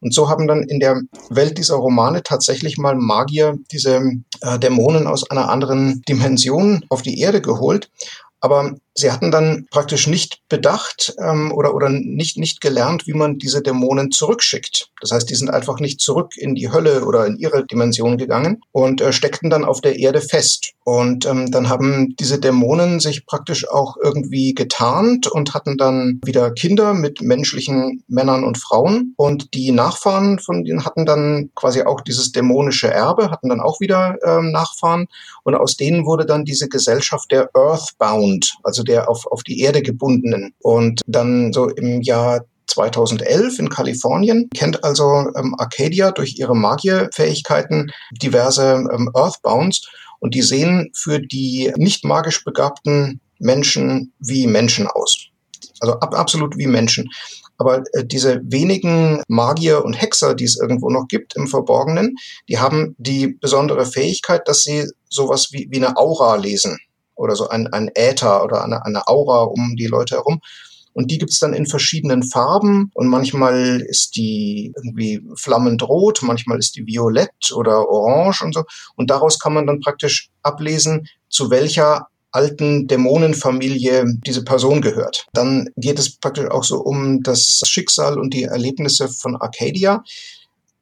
Und 0.00 0.14
so 0.14 0.28
haben 0.28 0.46
dann 0.46 0.62
in 0.62 0.80
der 0.80 1.00
Welt 1.30 1.58
dieser 1.58 1.76
Romane 1.76 2.22
tatsächlich 2.22 2.78
mal 2.78 2.94
Magier 2.94 3.58
diese 3.72 4.02
äh, 4.40 4.58
Dämonen 4.58 5.06
aus 5.06 5.30
einer 5.30 5.48
anderen 5.48 6.02
Dimension 6.08 6.84
auf 6.88 7.02
die 7.02 7.20
Erde 7.20 7.40
geholt. 7.40 7.90
Aber 8.40 8.74
sie 8.94 9.10
hatten 9.10 9.30
dann 9.30 9.66
praktisch 9.70 10.06
nicht 10.06 10.40
bedacht 10.48 11.14
ähm, 11.18 11.52
oder, 11.52 11.74
oder 11.74 11.88
nicht, 11.88 12.38
nicht 12.38 12.60
gelernt, 12.60 13.06
wie 13.06 13.12
man 13.12 13.38
diese 13.38 13.62
Dämonen 13.62 14.10
zurückschickt. 14.10 14.90
Das 15.00 15.10
heißt, 15.10 15.28
die 15.28 15.34
sind 15.34 15.50
einfach 15.50 15.80
nicht 15.80 16.00
zurück 16.00 16.36
in 16.36 16.54
die 16.54 16.70
Hölle 16.70 17.04
oder 17.04 17.26
in 17.26 17.36
ihre 17.36 17.66
Dimension 17.66 18.16
gegangen 18.16 18.62
und 18.72 19.00
äh, 19.00 19.12
steckten 19.12 19.50
dann 19.50 19.64
auf 19.64 19.80
der 19.80 19.98
Erde 19.98 20.20
fest. 20.20 20.72
Und 20.84 21.26
ähm, 21.26 21.50
dann 21.50 21.68
haben 21.68 22.14
diese 22.20 22.38
Dämonen 22.38 23.00
sich 23.00 23.26
praktisch 23.26 23.68
auch 23.68 23.96
irgendwie 23.96 24.54
getarnt 24.54 25.26
und 25.26 25.54
hatten 25.54 25.78
dann 25.78 26.20
wieder 26.24 26.50
Kinder 26.52 26.92
mit 26.94 27.22
menschlichen 27.22 28.04
Männern 28.06 28.44
und 28.44 28.58
Frauen. 28.58 29.14
Und 29.16 29.54
die 29.54 29.72
Nachfahren 29.72 30.38
von 30.38 30.62
denen 30.62 30.84
hatten 30.84 31.06
dann 31.06 31.50
quasi 31.54 31.82
auch 31.82 32.02
dieses 32.02 32.32
dämonische 32.32 32.88
Erbe, 32.88 33.30
hatten 33.30 33.48
dann 33.48 33.60
auch 33.60 33.80
wieder 33.80 34.18
ähm, 34.24 34.52
Nachfahren. 34.52 35.08
Und 35.42 35.54
aus 35.54 35.76
denen 35.76 36.06
wurde 36.06 36.26
dann 36.26 36.44
diese 36.44 36.68
Gesellschaft 36.68 37.30
der 37.30 37.50
Earthbound, 37.54 38.56
also 38.62 38.83
der 38.84 39.08
auf, 39.08 39.26
auf 39.26 39.42
die 39.42 39.60
Erde 39.60 39.82
gebundenen. 39.82 40.54
Und 40.60 41.00
dann 41.06 41.52
so 41.52 41.68
im 41.68 42.02
Jahr 42.02 42.44
2011 42.66 43.58
in 43.58 43.68
Kalifornien, 43.68 44.48
kennt 44.54 44.84
also 44.84 45.30
ähm, 45.36 45.54
Arcadia 45.58 46.10
durch 46.10 46.38
ihre 46.38 46.56
Magierfähigkeiten 46.56 47.90
diverse 48.10 48.84
ähm, 48.92 49.10
Earthbounds 49.14 49.88
und 50.20 50.34
die 50.34 50.42
sehen 50.42 50.90
für 50.94 51.20
die 51.20 51.72
nicht 51.76 52.04
magisch 52.04 52.44
begabten 52.44 53.20
Menschen 53.38 54.12
wie 54.18 54.46
Menschen 54.46 54.86
aus. 54.86 55.28
Also 55.80 55.94
ab, 55.94 56.14
absolut 56.14 56.56
wie 56.56 56.66
Menschen. 56.66 57.10
Aber 57.58 57.84
äh, 57.92 58.04
diese 58.04 58.40
wenigen 58.44 59.22
Magier 59.28 59.84
und 59.84 59.94
Hexer, 59.94 60.34
die 60.34 60.44
es 60.44 60.58
irgendwo 60.58 60.90
noch 60.90 61.06
gibt 61.08 61.36
im 61.36 61.46
Verborgenen, 61.46 62.16
die 62.48 62.58
haben 62.58 62.94
die 62.98 63.28
besondere 63.28 63.86
Fähigkeit, 63.86 64.48
dass 64.48 64.62
sie 64.62 64.88
sowas 65.08 65.48
wie, 65.52 65.68
wie 65.70 65.76
eine 65.76 65.96
Aura 65.96 66.36
lesen 66.36 66.78
oder 67.14 67.36
so 67.36 67.48
ein, 67.48 67.66
ein 67.68 67.90
Äther 67.94 68.44
oder 68.44 68.64
eine, 68.64 68.84
eine 68.84 69.06
Aura 69.08 69.42
um 69.42 69.76
die 69.76 69.86
Leute 69.86 70.16
herum. 70.16 70.40
Und 70.94 71.10
die 71.10 71.18
gibt's 71.18 71.40
dann 71.40 71.54
in 71.54 71.66
verschiedenen 71.66 72.22
Farben 72.22 72.90
und 72.94 73.08
manchmal 73.08 73.80
ist 73.80 74.14
die 74.14 74.72
irgendwie 74.76 75.20
flammend 75.34 75.82
rot, 75.82 76.20
manchmal 76.22 76.60
ist 76.60 76.76
die 76.76 76.86
violett 76.86 77.52
oder 77.54 77.88
orange 77.88 78.42
und 78.42 78.54
so. 78.54 78.62
Und 78.94 79.10
daraus 79.10 79.40
kann 79.40 79.54
man 79.54 79.66
dann 79.66 79.80
praktisch 79.80 80.30
ablesen, 80.42 81.08
zu 81.28 81.50
welcher 81.50 82.06
alten 82.34 82.88
Dämonenfamilie 82.88 84.04
diese 84.26 84.42
Person 84.42 84.82
gehört. 84.82 85.26
Dann 85.32 85.68
geht 85.76 85.98
es 85.98 86.16
praktisch 86.16 86.50
auch 86.50 86.64
so 86.64 86.78
um 86.78 87.22
das 87.22 87.62
Schicksal 87.64 88.18
und 88.18 88.34
die 88.34 88.44
Erlebnisse 88.44 89.08
von 89.08 89.36
Arcadia. 89.36 90.02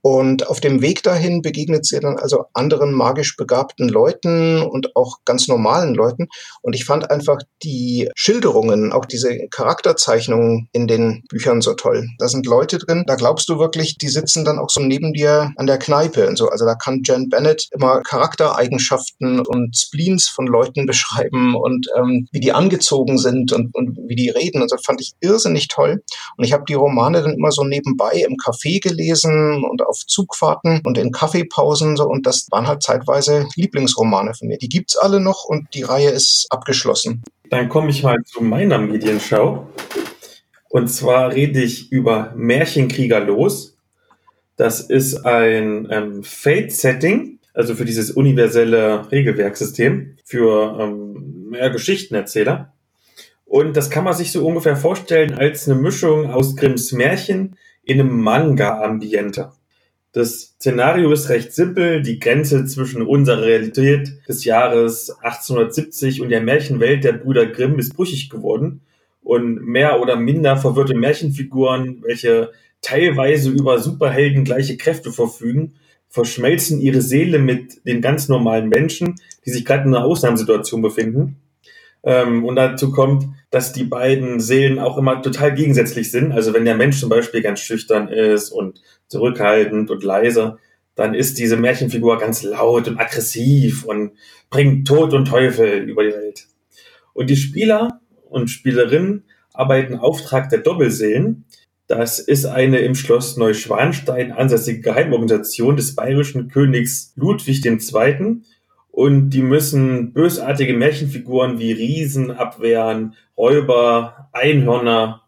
Und 0.03 0.49
auf 0.49 0.61
dem 0.61 0.83
Weg 0.83 1.03
dahin 1.05 1.43
begegnet 1.43 1.87
sie 1.87 2.01
dann 2.01 2.19
also 2.19 2.45
anderen 2.53 2.93
magisch 2.93 3.37
begabten 3.37 3.89
Leuten 3.89 4.61
und 4.61 4.97
auch 4.97 5.19
ganz 5.25 5.47
normalen 5.47 5.95
Leuten. 5.95 6.29
Und 6.61 6.75
ich 6.75 6.85
fand 6.85 7.11
einfach 7.11 7.39
die 7.63 8.11
Schilderungen, 8.17 8.93
auch 8.93 9.05
diese 9.05 9.49
Charakterzeichnungen 9.49 10.69
in 10.73 10.89
den 10.89 11.23
Büchern 11.29 11.61
so 11.61 11.75
toll. 11.75 12.09
Da 12.19 12.29
sind 12.29 12.47
Leute 12.47 12.79
drin, 12.79 13.05
da 13.07 13.15
glaubst 13.15 13.49
du 13.49 13.59
wirklich, 13.59 13.97
die 13.97 14.09
sitzen 14.09 14.45
dann 14.45 14.59
auch 14.59 14.71
so 14.71 14.81
neben 14.81 15.13
dir 15.13 15.53
an 15.57 15.67
der 15.67 15.79
Kneipe 15.79 16.29
und 16.29 16.37
so. 16.37 16.49
Also 16.49 16.65
da 16.65 16.75
kann 16.75 17.03
Jen 17.05 17.29
Bennett 17.29 17.69
immer 17.71 18.03
Charaktereigenschaften 18.03 19.41
und 19.47 19.77
Spleens 19.77 20.29
von 20.29 20.47
Leuten 20.47 20.87
beschreiben 20.87 21.55
und 21.55 21.87
ähm, 21.97 22.27
wie 22.33 22.41
die 22.41 22.53
angezogen 22.53 23.19
sind 23.19 23.53
und, 23.53 23.73
und 23.75 23.97
wie 24.09 24.17
die 24.17 24.31
reden. 24.31 24.63
Und 24.63 24.73
das 24.73 24.85
fand 24.85 25.01
ich 25.01 25.13
irrsinnig 25.21 25.69
toll. 25.69 26.03
Und 26.37 26.45
ich 26.45 26.53
habe 26.53 26.65
die 26.69 26.75
Romane 26.75 27.23
dann 27.23 27.35
immer 27.35 27.53
so 27.53 27.63
nebenbei 27.63 28.25
im 28.27 28.35
Café 28.35 28.83
gelesen 28.83 29.65
und 29.65 29.83
auf 29.93 30.07
Zugfahrten 30.07 30.81
und 30.85 30.97
in 30.97 31.13
Kaffeepausen 31.13 31.97
so 31.97 32.09
und 32.09 32.27
das 32.27 32.47
waren 32.51 32.67
halt 32.67 32.83
zeitweise 32.83 33.47
Lieblingsromane 33.55 34.33
von 34.35 34.49
mir. 34.49 34.57
Die 34.57 34.71
gibt's 34.71 34.97
alle 34.97 35.21
noch 35.21 35.45
und 35.45 35.69
die 35.75 35.83
Reihe 35.83 36.09
ist 36.09 36.47
abgeschlossen. 36.51 37.23
Dann 37.51 37.69
komme 37.69 37.91
ich 37.91 38.03
mal 38.03 38.19
zu 38.25 38.43
meiner 38.43 38.79
Medienschau. 38.79 39.69
Und 40.71 40.89
zwar 40.89 41.33
rede 41.33 41.61
ich 41.61 41.93
über 41.93 42.33
Märchenkrieger 42.35 43.21
los. 43.21 43.77
Das 44.57 44.81
ist 44.81 45.27
ein 45.27 45.87
ähm, 45.91 46.23
Fate-Setting, 46.23 47.39
also 47.53 47.75
für 47.75 47.85
dieses 47.85 48.11
universelle 48.11 49.11
Regelwerksystem 49.13 50.17
für 50.25 50.79
ähm, 50.81 51.55
ja, 51.55 51.69
Geschichtenerzähler. 51.69 52.73
Und 53.45 53.77
das 53.77 53.91
kann 53.91 54.05
man 54.05 54.15
sich 54.15 54.33
so 54.33 54.47
ungefähr 54.47 54.77
vorstellen 54.77 55.35
als 55.35 55.69
eine 55.69 55.79
Mischung 55.79 56.31
aus 56.31 56.57
Grimms 56.57 56.93
Märchen 56.93 57.57
in 57.83 58.01
einem 58.01 58.23
Manga-Ambiente. 58.23 59.53
Das 60.13 60.55
Szenario 60.59 61.11
ist 61.11 61.31
recht 61.31 61.55
simpel. 61.55 62.03
Die 62.03 62.19
Grenze 62.19 62.67
zwischen 62.67 63.01
unserer 63.03 63.43
Realität 63.43 64.13
des 64.29 64.45
Jahres 64.45 65.11
1870 65.23 66.21
und 66.21 66.29
der 66.29 66.43
Märchenwelt 66.43 67.03
der 67.03 67.15
Brüder 67.15 67.47
Grimm 67.47 67.79
ist 67.79 67.97
brüchig 67.97 68.29
geworden. 68.29 68.83
Und 69.23 69.65
mehr 69.65 70.01
oder 70.01 70.17
minder 70.17 70.59
verwirrte 70.59 70.95
Märchenfiguren, 70.95 72.03
welche 72.03 72.51
teilweise 72.83 73.51
über 73.51 73.79
Superhelden 73.79 74.45
gleiche 74.45 74.77
Kräfte 74.77 75.13
verfügen, 75.13 75.75
verschmelzen 76.09 76.81
ihre 76.81 77.01
Seele 77.01 77.39
mit 77.39 77.87
den 77.87 78.03
ganz 78.03 78.29
normalen 78.29 78.69
Menschen, 78.69 79.15
die 79.47 79.51
sich 79.51 79.65
gerade 79.65 79.85
in 79.85 79.95
einer 79.95 80.05
Ausnahmesituation 80.05 80.83
befinden. 80.83 81.37
Ähm, 82.05 82.45
und 82.45 82.57
dazu 82.57 82.91
kommt, 82.91 83.27
dass 83.51 83.73
die 83.73 83.85
beiden 83.85 84.41
Seelen 84.41 84.79
auch 84.79 84.99
immer 84.99 85.23
total 85.23 85.55
gegensätzlich 85.55 86.11
sind. 86.11 86.33
Also 86.33 86.55
wenn 86.55 86.65
der 86.65 86.77
Mensch 86.77 86.99
zum 86.99 87.09
Beispiel 87.09 87.43
ganz 87.43 87.61
schüchtern 87.61 88.09
ist 88.09 88.51
und 88.51 88.81
zurückhaltend 89.09 89.91
und 89.91 90.03
leise, 90.03 90.59
dann 90.95 91.15
ist 91.15 91.39
diese 91.39 91.57
Märchenfigur 91.57 92.19
ganz 92.19 92.43
laut 92.43 92.89
und 92.89 92.99
aggressiv 92.99 93.85
und 93.85 94.13
bringt 94.51 94.87
Tod 94.87 95.15
und 95.15 95.27
Teufel 95.27 95.89
über 95.89 96.05
die 96.05 96.13
Welt. 96.13 96.47
Und 97.15 97.31
die 97.31 97.37
Spieler 97.37 98.01
und 98.29 98.49
Spielerinnen 98.49 99.25
arbeiten 99.53 99.97
Auftrag 99.97 100.49
der 100.51 100.61
Doppelseelen. 100.61 101.45
Das 101.87 102.19
ist 102.19 102.47
eine 102.47 102.79
im 102.79 102.95
Schloss 102.95 103.37
Neuschwanstein 103.37 104.33
ansässige 104.33 104.81
Geheimorganisation 104.81 105.77
des 105.77 105.95
bayerischen 105.95 106.49
Königs 106.49 107.13
Ludwig 107.17 107.65
II. 107.65 108.43
Und 108.93 109.31
die 109.31 109.43
müssen 109.43 110.13
bösartige 110.13 110.75
Märchenfiguren 110.75 111.59
wie 111.59 111.73
Riesen 111.73 112.31
abwehren, 112.31 113.15
Räuber, 113.39 114.29
Einhörner, 114.33 115.23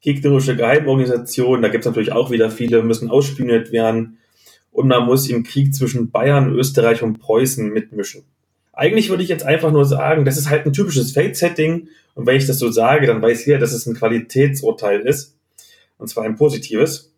gegnerische 0.00 0.56
Geheimorganisationen. 0.56 1.60
Da 1.60 1.68
gibt 1.68 1.82
es 1.82 1.86
natürlich 1.86 2.12
auch 2.12 2.30
wieder 2.30 2.50
viele, 2.50 2.82
müssen 2.82 3.10
ausspioniert 3.10 3.72
werden. 3.72 4.18
Und 4.72 4.88
man 4.88 5.04
muss 5.04 5.28
im 5.28 5.44
Krieg 5.44 5.74
zwischen 5.74 6.10
Bayern, 6.10 6.54
Österreich 6.54 7.02
und 7.02 7.18
Preußen 7.18 7.70
mitmischen. 7.70 8.24
Eigentlich 8.72 9.10
würde 9.10 9.22
ich 9.22 9.28
jetzt 9.28 9.44
einfach 9.44 9.70
nur 9.70 9.84
sagen, 9.84 10.24
das 10.24 10.38
ist 10.38 10.48
halt 10.48 10.64
ein 10.64 10.72
typisches 10.72 11.12
Fate-Setting. 11.12 11.88
Und 12.14 12.26
wenn 12.26 12.36
ich 12.36 12.46
das 12.46 12.58
so 12.58 12.70
sage, 12.70 13.06
dann 13.06 13.20
weiß 13.20 13.44
jeder, 13.44 13.58
dass 13.58 13.74
es 13.74 13.84
ein 13.84 13.94
Qualitätsurteil 13.94 15.00
ist. 15.00 15.36
Und 15.98 16.08
zwar 16.08 16.24
ein 16.24 16.36
positives 16.36 17.09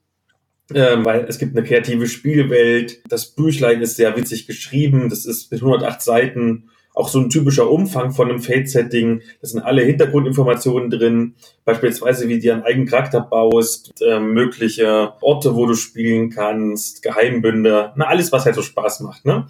ähm, 0.74 1.04
weil 1.04 1.26
es 1.28 1.38
gibt 1.38 1.56
eine 1.56 1.66
kreative 1.66 2.06
Spielwelt. 2.06 3.00
Das 3.08 3.26
Büchlein 3.26 3.82
ist 3.82 3.96
sehr 3.96 4.16
witzig 4.16 4.46
geschrieben. 4.46 5.08
Das 5.08 5.26
ist 5.26 5.50
mit 5.50 5.60
108 5.60 6.00
Seiten 6.02 6.70
auch 6.94 7.08
so 7.08 7.20
ein 7.20 7.30
typischer 7.30 7.70
Umfang 7.70 8.12
von 8.12 8.28
einem 8.28 8.40
Fate-Setting. 8.40 9.22
Da 9.40 9.48
sind 9.48 9.62
alle 9.62 9.82
Hintergrundinformationen 9.82 10.90
drin, 10.90 11.34
beispielsweise 11.64 12.28
wie 12.28 12.38
du 12.38 12.52
einen 12.52 12.64
eigenen 12.64 12.86
Charakter 12.86 13.20
baust, 13.20 13.92
äh, 14.02 14.20
mögliche 14.20 15.14
Orte, 15.20 15.54
wo 15.54 15.66
du 15.66 15.74
spielen 15.74 16.30
kannst, 16.30 17.02
Geheimbünde, 17.02 17.92
na 17.96 18.06
alles, 18.06 18.32
was 18.32 18.44
halt 18.44 18.54
so 18.54 18.62
Spaß 18.62 19.00
macht. 19.00 19.24
Ne? 19.24 19.46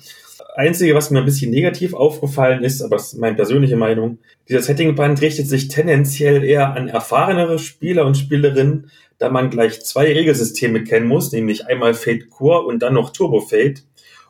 Einzige, 0.55 0.95
was 0.95 1.11
mir 1.11 1.21
ein 1.21 1.25
bisschen 1.25 1.51
negativ 1.51 1.95
aufgefallen 1.95 2.63
ist, 2.63 2.83
aber 2.83 2.97
das 2.97 3.15
ist 3.15 3.19
meine 3.19 3.37
persönliche 3.37 3.77
Meinung, 3.77 4.19
dieser 4.49 4.61
Settingband 4.61 5.23
richtet 5.23 5.49
sich 5.49 5.69
tendenziell 5.69 6.45
eher 6.45 6.75
an 6.75 6.89
erfahrenere 6.89 7.59
Spieler 7.59 8.05
und 8.05 8.19
Spielerinnen, 8.19 8.91
da 9.23 9.31
man 9.31 9.51
gleich 9.51 9.85
zwei 9.85 10.13
Regelsysteme 10.13 10.83
kennen 10.83 11.07
muss, 11.07 11.31
nämlich 11.31 11.67
einmal 11.67 11.95
Fate 11.95 12.29
Core 12.29 12.67
und 12.67 12.81
dann 12.81 12.95
noch 12.95 13.11
Turbo 13.11 13.41
Fate 13.41 13.85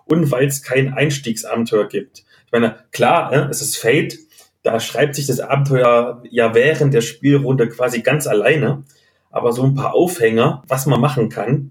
und 0.04 0.30
weil 0.30 0.46
es 0.46 0.62
kein 0.62 0.92
Einstiegsabenteuer 0.92 1.88
gibt. 1.88 2.25
Ich 2.44 2.52
meine, 2.52 2.76
klar, 2.90 3.32
äh, 3.32 3.49
es 3.49 3.62
ist 3.62 3.78
Fate, 3.78 4.18
da 4.62 4.80
schreibt 4.80 5.14
sich 5.14 5.26
das 5.26 5.40
Abenteuer 5.40 6.22
ja 6.30 6.54
während 6.54 6.92
der 6.92 7.00
Spielrunde 7.00 7.70
quasi 7.70 8.02
ganz 8.02 8.26
alleine, 8.26 8.84
aber 9.30 9.52
so 9.52 9.62
ein 9.62 9.75
paar 9.75 9.94
Aufhänger, 9.94 10.62
was 10.68 10.84
man 10.84 11.00
machen 11.00 11.30
kann, 11.30 11.70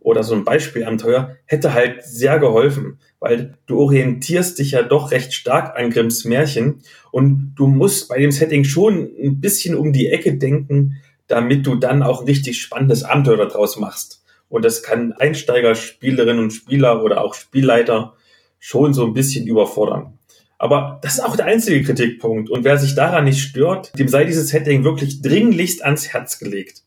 oder 0.00 0.22
so 0.22 0.34
ein 0.34 0.44
Beispielabenteuer 0.44 1.36
hätte 1.46 1.72
halt 1.72 2.04
sehr 2.04 2.38
geholfen, 2.38 2.98
weil 3.18 3.54
du 3.66 3.80
orientierst 3.80 4.58
dich 4.58 4.72
ja 4.72 4.82
doch 4.82 5.10
recht 5.10 5.32
stark 5.32 5.76
an 5.76 5.90
Grimms 5.90 6.24
Märchen 6.24 6.82
und 7.10 7.54
du 7.56 7.66
musst 7.66 8.08
bei 8.08 8.18
dem 8.18 8.30
Setting 8.30 8.64
schon 8.64 9.10
ein 9.22 9.40
bisschen 9.40 9.74
um 9.74 9.92
die 9.92 10.08
Ecke 10.08 10.36
denken, 10.36 10.96
damit 11.28 11.66
du 11.66 11.76
dann 11.76 12.02
auch 12.02 12.20
ein 12.20 12.26
richtig 12.26 12.60
spannendes 12.60 13.04
Abenteuer 13.04 13.46
daraus 13.46 13.78
machst. 13.78 14.24
Und 14.48 14.64
das 14.64 14.82
kann 14.82 15.12
Einsteiger, 15.12 15.74
Spielerinnen 15.74 16.42
und 16.42 16.50
Spieler 16.50 17.04
oder 17.04 17.22
auch 17.22 17.34
Spielleiter 17.34 18.14
schon 18.58 18.94
so 18.94 19.04
ein 19.06 19.12
bisschen 19.12 19.46
überfordern. 19.46 20.18
Aber 20.58 20.98
das 21.02 21.14
ist 21.14 21.20
auch 21.20 21.36
der 21.36 21.46
einzige 21.46 21.82
Kritikpunkt. 21.84 22.50
Und 22.50 22.64
wer 22.64 22.78
sich 22.78 22.94
daran 22.94 23.24
nicht 23.24 23.40
stört, 23.40 23.96
dem 23.98 24.08
sei 24.08 24.24
dieses 24.24 24.48
Setting 24.48 24.82
wirklich 24.82 25.22
dringlichst 25.22 25.84
ans 25.84 26.08
Herz 26.08 26.38
gelegt. 26.38 26.82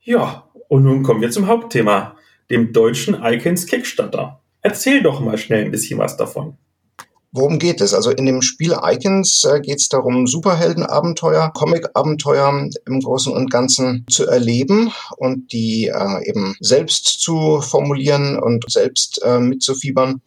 Ja, 0.00 0.48
und 0.68 0.84
nun 0.84 1.02
kommen 1.02 1.20
wir 1.20 1.30
zum 1.30 1.46
Hauptthema, 1.46 2.16
dem 2.48 2.72
deutschen 2.72 3.22
Icons 3.22 3.66
Kickstarter. 3.66 4.40
Erzähl 4.62 5.02
doch 5.02 5.20
mal 5.20 5.36
schnell 5.36 5.64
ein 5.64 5.70
bisschen 5.70 5.98
was 5.98 6.16
davon. 6.16 6.56
Worum 7.32 7.60
geht 7.60 7.80
es? 7.80 7.94
Also 7.94 8.10
in 8.10 8.26
dem 8.26 8.42
Spiel 8.42 8.76
Icons 8.82 9.44
äh, 9.44 9.60
geht 9.60 9.78
es 9.78 9.88
darum, 9.88 10.26
Superheldenabenteuer, 10.26 11.52
Comic-Abenteuer 11.52 12.68
im 12.86 13.00
Großen 13.00 13.32
und 13.32 13.50
Ganzen 13.50 14.04
zu 14.10 14.26
erleben 14.26 14.90
und 15.16 15.52
die 15.52 15.86
äh, 15.86 16.28
eben 16.28 16.56
selbst 16.58 17.20
zu 17.20 17.60
formulieren 17.60 18.36
und 18.36 18.64
selbst 18.68 19.22
äh, 19.24 19.38
mitzufiebern 19.38 20.22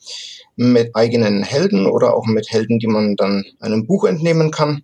mit 0.55 0.95
eigenen 0.95 1.43
Helden 1.43 1.88
oder 1.88 2.15
auch 2.15 2.25
mit 2.25 2.50
Helden, 2.51 2.79
die 2.79 2.88
man 2.88 3.17
dann 3.17 3.43
einem 3.60 3.86
Buch 3.86 4.05
entnehmen 4.05 4.51
kann. 4.51 4.83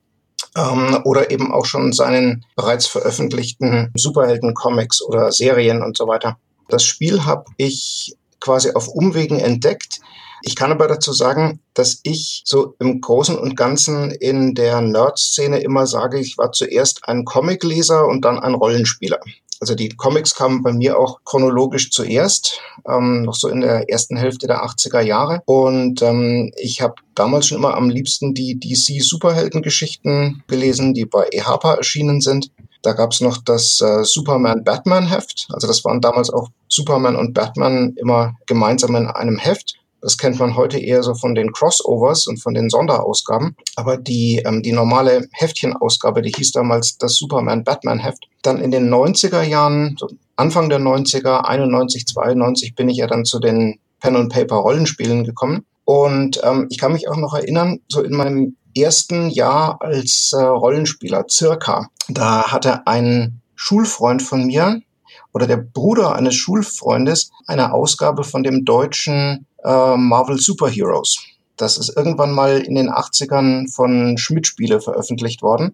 Ähm, 0.58 1.00
oder 1.06 1.32
eben 1.32 1.54
auch 1.54 1.66
schon 1.66 1.94
seinen 1.94 2.44
bereits 2.56 2.88
veröffentlichten 2.88 3.92
Superhelden-Comics 3.96 5.02
oder 5.04 5.32
Serien 5.32 5.84
und 5.84 5.96
so 5.96 6.08
weiter. 6.08 6.38
Das 6.68 6.84
Spiel 6.84 7.24
habe 7.26 7.46
ich 7.58 8.16
quasi 8.40 8.72
auf 8.72 8.88
Umwegen 8.88 9.40
entdeckt, 9.40 10.00
Ich 10.42 10.56
kann 10.56 10.72
aber 10.72 10.88
dazu 10.88 11.14
sagen, 11.14 11.60
dass 11.74 12.00
ich 12.04 12.42
so 12.46 12.76
im 12.80 13.02
Großen 13.02 13.38
und 13.38 13.56
Ganzen 13.56 14.12
in 14.12 14.56
der 14.56 14.82
Nerd-Szene 14.82 15.60
immer 15.60 15.88
sage, 15.88 16.20
ich 16.20 16.38
war 16.38 16.52
zuerst 16.52 17.08
ein 17.08 17.26
Comicleser 17.26 18.08
und 18.08 18.26
dann 18.26 18.40
ein 18.40 18.54
Rollenspieler. 18.54 19.20
Also 19.62 19.76
die 19.76 19.90
Comics 19.90 20.36
kamen 20.36 20.64
bei 20.64 20.72
mir 20.72 20.98
auch 20.98 21.20
chronologisch 21.26 21.92
zuerst, 21.92 22.62
ähm, 22.88 23.24
noch 23.24 23.36
so 23.36 23.50
in 23.50 23.60
der 23.60 23.90
ersten 23.90 24.16
Hälfte 24.16 24.48
der 24.48 24.64
80er 24.64 25.02
Jahre. 25.02 25.42
Und 25.46 26.02
ähm, 26.02 26.54
ich 26.58 26.82
habe 26.82 26.96
damals 27.14 27.48
schon 27.48 27.58
immer 27.58 27.76
am 27.76 27.90
liebsten 27.90 28.34
die 28.34 28.58
DC-Superheldengeschichten 28.58 30.44
gelesen, 30.48 30.94
die 30.94 31.06
bei 31.06 31.28
EHPA 31.32 31.74
erschienen 31.74 32.22
sind. 32.22 32.52
Da 32.82 32.94
gab 32.94 33.12
es 33.12 33.20
noch 33.20 33.38
das 33.44 33.82
äh, 33.82 34.06
Superman-Batman-Heft. 34.06 35.50
Also 35.52 35.68
das 35.68 35.84
waren 35.84 36.00
damals 36.00 36.30
auch 36.30 36.48
Superman 36.70 37.18
und 37.18 37.34
Batman 37.34 37.96
immer 37.98 38.36
gemeinsam 38.46 38.96
in 38.96 39.08
einem 39.08 39.38
Heft. 39.38 39.76
Das 40.02 40.18
kennt 40.18 40.40
man 40.40 40.56
heute 40.56 40.80
eher 40.80 41.04
so 41.04 41.14
von 41.14 41.36
den 41.36 41.52
Crossovers 41.52 42.28
und 42.28 42.42
von 42.42 42.54
den 42.54 42.70
Sonderausgaben. 42.70 43.56
Aber 43.76 43.98
die, 43.98 44.42
ähm, 44.46 44.62
die 44.64 44.72
normale 44.72 45.28
Heftchenausgabe, 45.32 46.22
die 46.22 46.32
hieß 46.32 46.52
damals 46.52 46.98
das 46.98 47.16
Superman-Batman-Heft. 47.16 48.28
Dann 48.42 48.62
in 48.62 48.72
den 48.72 48.90
90er 48.90 49.42
Jahren, 49.44 49.96
so 50.00 50.10
Anfang 50.36 50.70
der 50.70 50.80
90er, 50.80 51.46
91, 51.46 52.06
92, 52.08 52.76
bin 52.76 52.90
ich 52.90 52.98
ja 52.98 53.08
dann 53.08 53.26
zu 53.26 53.40
den 53.40 53.80
Pen-and-Paper-Rollenspielen 54.00 55.26
gekommen. 55.26 55.66
Und 55.86 56.40
ähm, 56.44 56.68
ich 56.70 56.78
kann 56.78 56.94
mich 56.94 57.10
auch 57.10 57.18
noch 57.18 57.34
erinnern, 57.34 57.80
so 57.88 58.02
in 58.02 58.14
meinem 58.16 58.56
ersten 58.78 59.30
Jahr 59.30 59.82
als 59.82 60.32
äh, 60.34 60.42
Rollenspieler, 60.42 61.26
circa, 61.30 61.90
da 62.08 62.52
hatte 62.52 62.88
ein 62.88 63.42
Schulfreund 63.56 64.22
von 64.22 64.46
mir 64.46 64.82
oder 65.34 65.48
der 65.48 65.58
Bruder 65.58 66.16
eines 66.16 66.36
Schulfreundes 66.36 67.32
eine 67.46 67.74
Ausgabe 67.74 68.24
von 68.24 68.44
dem 68.44 68.66
deutschen 68.66 69.46
äh, 69.64 69.98
Marvel 69.98 70.38
Superheroes. 70.38 71.18
Das 71.58 71.78
ist 71.78 71.96
irgendwann 71.96 72.32
mal 72.32 72.60
in 72.60 72.76
den 72.76 72.90
80ern 72.90 73.74
von 73.74 74.18
Schmidt 74.18 74.48
Spiele 74.48 74.80
veröffentlicht 74.80 75.42
worden 75.42 75.74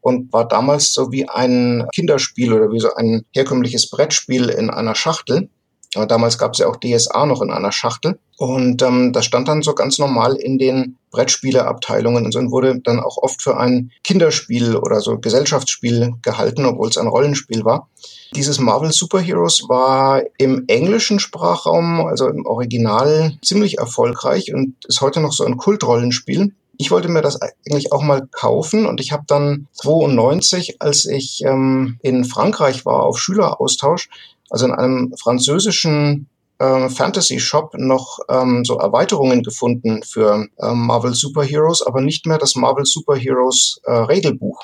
und 0.00 0.32
war 0.32 0.48
damals 0.48 0.92
so 0.94 1.12
wie 1.12 1.28
ein 1.28 1.86
Kinderspiel 1.94 2.52
oder 2.52 2.72
wie 2.72 2.80
so 2.80 2.94
ein 2.94 3.24
herkömmliches 3.34 3.90
Brettspiel 3.90 4.48
in 4.48 4.70
einer 4.70 4.94
Schachtel. 4.94 5.50
Aber 5.94 6.06
damals 6.06 6.36
gab 6.36 6.52
es 6.52 6.58
ja 6.58 6.66
auch 6.66 6.76
DSA 6.76 7.26
noch 7.26 7.40
in 7.40 7.50
einer 7.50 7.72
Schachtel. 7.72 8.18
Und 8.36 8.82
ähm, 8.82 9.12
das 9.12 9.24
stand 9.24 9.48
dann 9.48 9.62
so 9.62 9.74
ganz 9.74 9.98
normal 9.98 10.36
in 10.36 10.58
den 10.58 10.96
Brettspieleabteilungen 11.10 12.24
und 12.24 12.32
so 12.32 12.38
und 12.38 12.50
wurde 12.50 12.78
dann 12.80 13.00
auch 13.00 13.16
oft 13.16 13.42
für 13.42 13.56
ein 13.56 13.90
Kinderspiel 14.04 14.76
oder 14.76 15.00
so 15.00 15.18
Gesellschaftsspiel 15.18 16.12
gehalten, 16.22 16.66
obwohl 16.66 16.88
es 16.88 16.98
ein 16.98 17.08
Rollenspiel 17.08 17.64
war. 17.64 17.88
Dieses 18.34 18.58
Marvel 18.58 18.92
Superheroes 18.92 19.64
war 19.68 20.22
im 20.36 20.64
englischen 20.68 21.18
Sprachraum, 21.18 22.06
also 22.06 22.28
im 22.28 22.44
Original, 22.44 23.38
ziemlich 23.42 23.78
erfolgreich 23.78 24.52
und 24.52 24.74
ist 24.86 25.00
heute 25.00 25.20
noch 25.20 25.32
so 25.32 25.44
ein 25.44 25.56
Kultrollenspiel. 25.56 26.52
Ich 26.76 26.92
wollte 26.92 27.08
mir 27.08 27.22
das 27.22 27.40
eigentlich 27.42 27.90
auch 27.90 28.02
mal 28.02 28.28
kaufen 28.30 28.86
und 28.86 29.00
ich 29.00 29.10
habe 29.10 29.24
dann 29.26 29.66
92, 29.72 30.80
als 30.80 31.06
ich 31.06 31.42
ähm, 31.44 31.98
in 32.02 32.24
Frankreich 32.24 32.86
war 32.86 33.02
auf 33.02 33.18
Schüleraustausch, 33.18 34.08
also 34.50 34.66
in 34.66 34.72
einem 34.72 35.14
französischen 35.20 36.28
äh, 36.58 36.88
Fantasy 36.88 37.40
Shop 37.40 37.74
noch 37.76 38.18
ähm, 38.28 38.64
so 38.64 38.78
Erweiterungen 38.78 39.42
gefunden 39.42 40.02
für 40.02 40.46
ähm, 40.60 40.86
Marvel 40.86 41.14
Superheroes, 41.14 41.82
aber 41.82 42.00
nicht 42.00 42.26
mehr 42.26 42.38
das 42.38 42.56
Marvel 42.56 42.84
Superheroes 42.84 43.80
äh, 43.84 43.92
Regelbuch. 43.92 44.60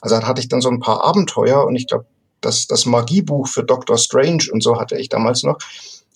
Also 0.00 0.18
da 0.18 0.26
hatte 0.26 0.40
ich 0.40 0.48
dann 0.48 0.60
so 0.60 0.70
ein 0.70 0.80
paar 0.80 1.04
Abenteuer 1.04 1.64
und 1.66 1.76
ich 1.76 1.86
glaube, 1.86 2.06
das, 2.40 2.66
das 2.66 2.86
Magiebuch 2.86 3.48
für 3.48 3.64
Doctor 3.64 3.98
Strange 3.98 4.44
und 4.50 4.62
so 4.62 4.80
hatte 4.80 4.98
ich 4.98 5.08
damals 5.08 5.42
noch. 5.42 5.58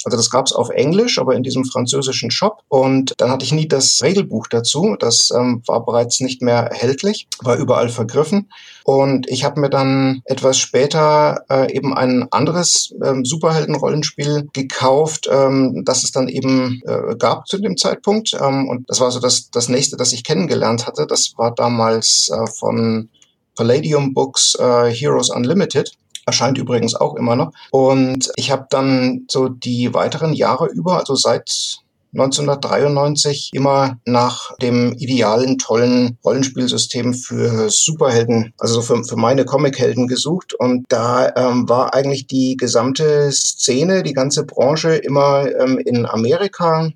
Also 0.05 0.17
das 0.17 0.31
gab 0.31 0.47
es 0.47 0.53
auf 0.53 0.71
Englisch, 0.71 1.19
aber 1.19 1.35
in 1.35 1.43
diesem 1.43 1.65
französischen 1.65 2.31
Shop. 2.31 2.63
Und 2.69 3.15
dann 3.19 3.31
hatte 3.31 3.45
ich 3.45 3.53
nie 3.53 3.69
das 3.69 4.01
Regelbuch 4.03 4.47
dazu. 4.49 4.97
Das 4.99 5.31
ähm, 5.31 5.63
war 5.67 5.85
bereits 5.85 6.21
nicht 6.21 6.43
mehr 6.43 6.59
erhältlich, 6.59 7.27
war 7.41 7.57
überall 7.57 7.89
vergriffen. 7.89 8.51
Und 8.85 9.29
ich 9.29 9.45
habe 9.45 9.61
mir 9.61 9.71
dann 9.71 10.21
etwas 10.25 10.59
später 10.59 11.45
äh, 11.49 11.75
eben 11.75 11.95
ein 11.95 12.27
anderes 12.31 12.95
ähm, 13.03 13.25
Superhelden-Rollenspiel 13.25 14.49
gekauft, 14.53 15.29
ähm, 15.31 15.83
das 15.85 16.05
es 16.05 16.13
dann 16.13 16.29
eben 16.29 16.83
äh, 16.87 17.17
gab 17.17 17.47
zu 17.49 17.59
dem 17.59 17.77
Zeitpunkt. 17.77 18.35
Ähm, 18.39 18.69
und 18.69 18.89
das 18.91 19.01
war 19.01 19.11
so 19.11 19.21
das, 19.21 19.51
das 19.51 19.69
nächste, 19.69 19.97
das 19.97 20.13
ich 20.13 20.25
kennengelernt 20.25 20.87
hatte. 20.87 21.07
Das 21.07 21.33
war 21.37 21.55
damals 21.55 22.29
äh, 22.31 22.47
von 22.47 23.09
Palladium 23.57 24.15
Books 24.15 24.55
äh, 24.57 24.91
Heroes 24.91 25.31
Unlimited 25.31 25.93
erscheint 26.27 26.59
übrigens 26.59 26.95
auch 26.95 27.15
immer 27.17 27.37
noch. 27.37 27.53
Und 27.71 28.31
ich 28.37 28.51
habe 28.51 28.67
dann 28.71 29.27
so 29.31 29.49
die 29.49 29.95
weiteren 29.95 30.33
Jahre 30.33 30.67
über, 30.67 30.99
also 30.99 31.15
seit 31.15 31.83
1993 32.15 33.51
immer 33.55 33.99
nach 34.05 34.57
dem 34.59 34.93
idealen, 34.93 35.59
tollen 35.59 36.17
Rollenspielsystem 36.25 37.13
für 37.13 37.69
Superhelden, 37.71 38.55
also 38.59 38.83
für, 38.83 39.03
für 39.05 39.17
meine 39.17 39.45
Comichelden 39.45 40.07
gesucht. 40.07 40.55
Und 40.55 40.85
da 40.89 41.33
ähm, 41.35 41.69
war 41.69 41.93
eigentlich 41.93 42.29
die 42.29 42.57
gesamte 42.57 43.33
Szene, 43.33 44.05
die 44.05 44.13
ganze 44.13 44.47
Branche 44.47 44.95
immer 44.95 45.47
ähm, 45.59 45.79
in 45.79 46.07
Amerika, 46.07 46.91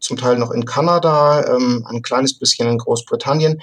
zum 0.00 0.16
Teil 0.16 0.38
noch 0.38 0.50
in 0.50 0.64
Kanada, 0.64 1.54
ähm, 1.54 1.86
ein 1.88 2.02
kleines 2.02 2.36
bisschen 2.38 2.68
in 2.68 2.78
Großbritannien. 2.78 3.60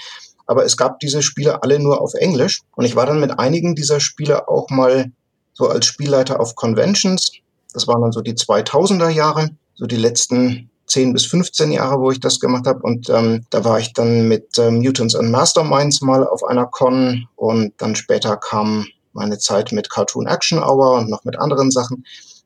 Aber 0.51 0.65
es 0.65 0.75
gab 0.75 0.99
diese 0.99 1.21
Spiele 1.21 1.63
alle 1.63 1.79
nur 1.79 2.01
auf 2.01 2.13
Englisch. 2.13 2.59
Und 2.75 2.83
ich 2.83 2.97
war 2.97 3.05
dann 3.05 3.21
mit 3.21 3.39
einigen 3.39 3.73
dieser 3.73 4.01
Spiele 4.01 4.49
auch 4.49 4.69
mal 4.69 5.09
so 5.53 5.69
als 5.69 5.85
Spielleiter 5.85 6.41
auf 6.41 6.55
Conventions. 6.55 7.31
Das 7.71 7.87
waren 7.87 8.01
dann 8.01 8.11
so 8.11 8.19
die 8.19 8.33
2000er 8.33 9.07
Jahre, 9.07 9.51
so 9.75 9.85
die 9.85 9.95
letzten 9.95 10.69
10 10.87 11.13
bis 11.13 11.25
15 11.27 11.71
Jahre, 11.71 12.01
wo 12.01 12.11
ich 12.11 12.19
das 12.19 12.41
gemacht 12.41 12.67
habe. 12.67 12.81
Und 12.81 13.09
ähm, 13.09 13.45
da 13.49 13.63
war 13.63 13.79
ich 13.79 13.93
dann 13.93 14.27
mit 14.27 14.57
äh, 14.57 14.71
Mutants 14.71 15.15
and 15.15 15.31
Masterminds 15.31 16.01
mal 16.01 16.27
auf 16.27 16.43
einer 16.43 16.65
Con 16.65 17.29
und 17.37 17.71
dann 17.77 17.95
später 17.95 18.35
kam 18.35 18.87
meine 19.13 19.37
Zeit 19.37 19.71
mit 19.71 19.89
Cartoon 19.89 20.27
Action 20.27 20.59
Hour 20.59 20.95
und 20.95 21.09
noch 21.09 21.23
mit 21.23 21.39
anderen 21.39 21.71
Sachen. 21.71 22.03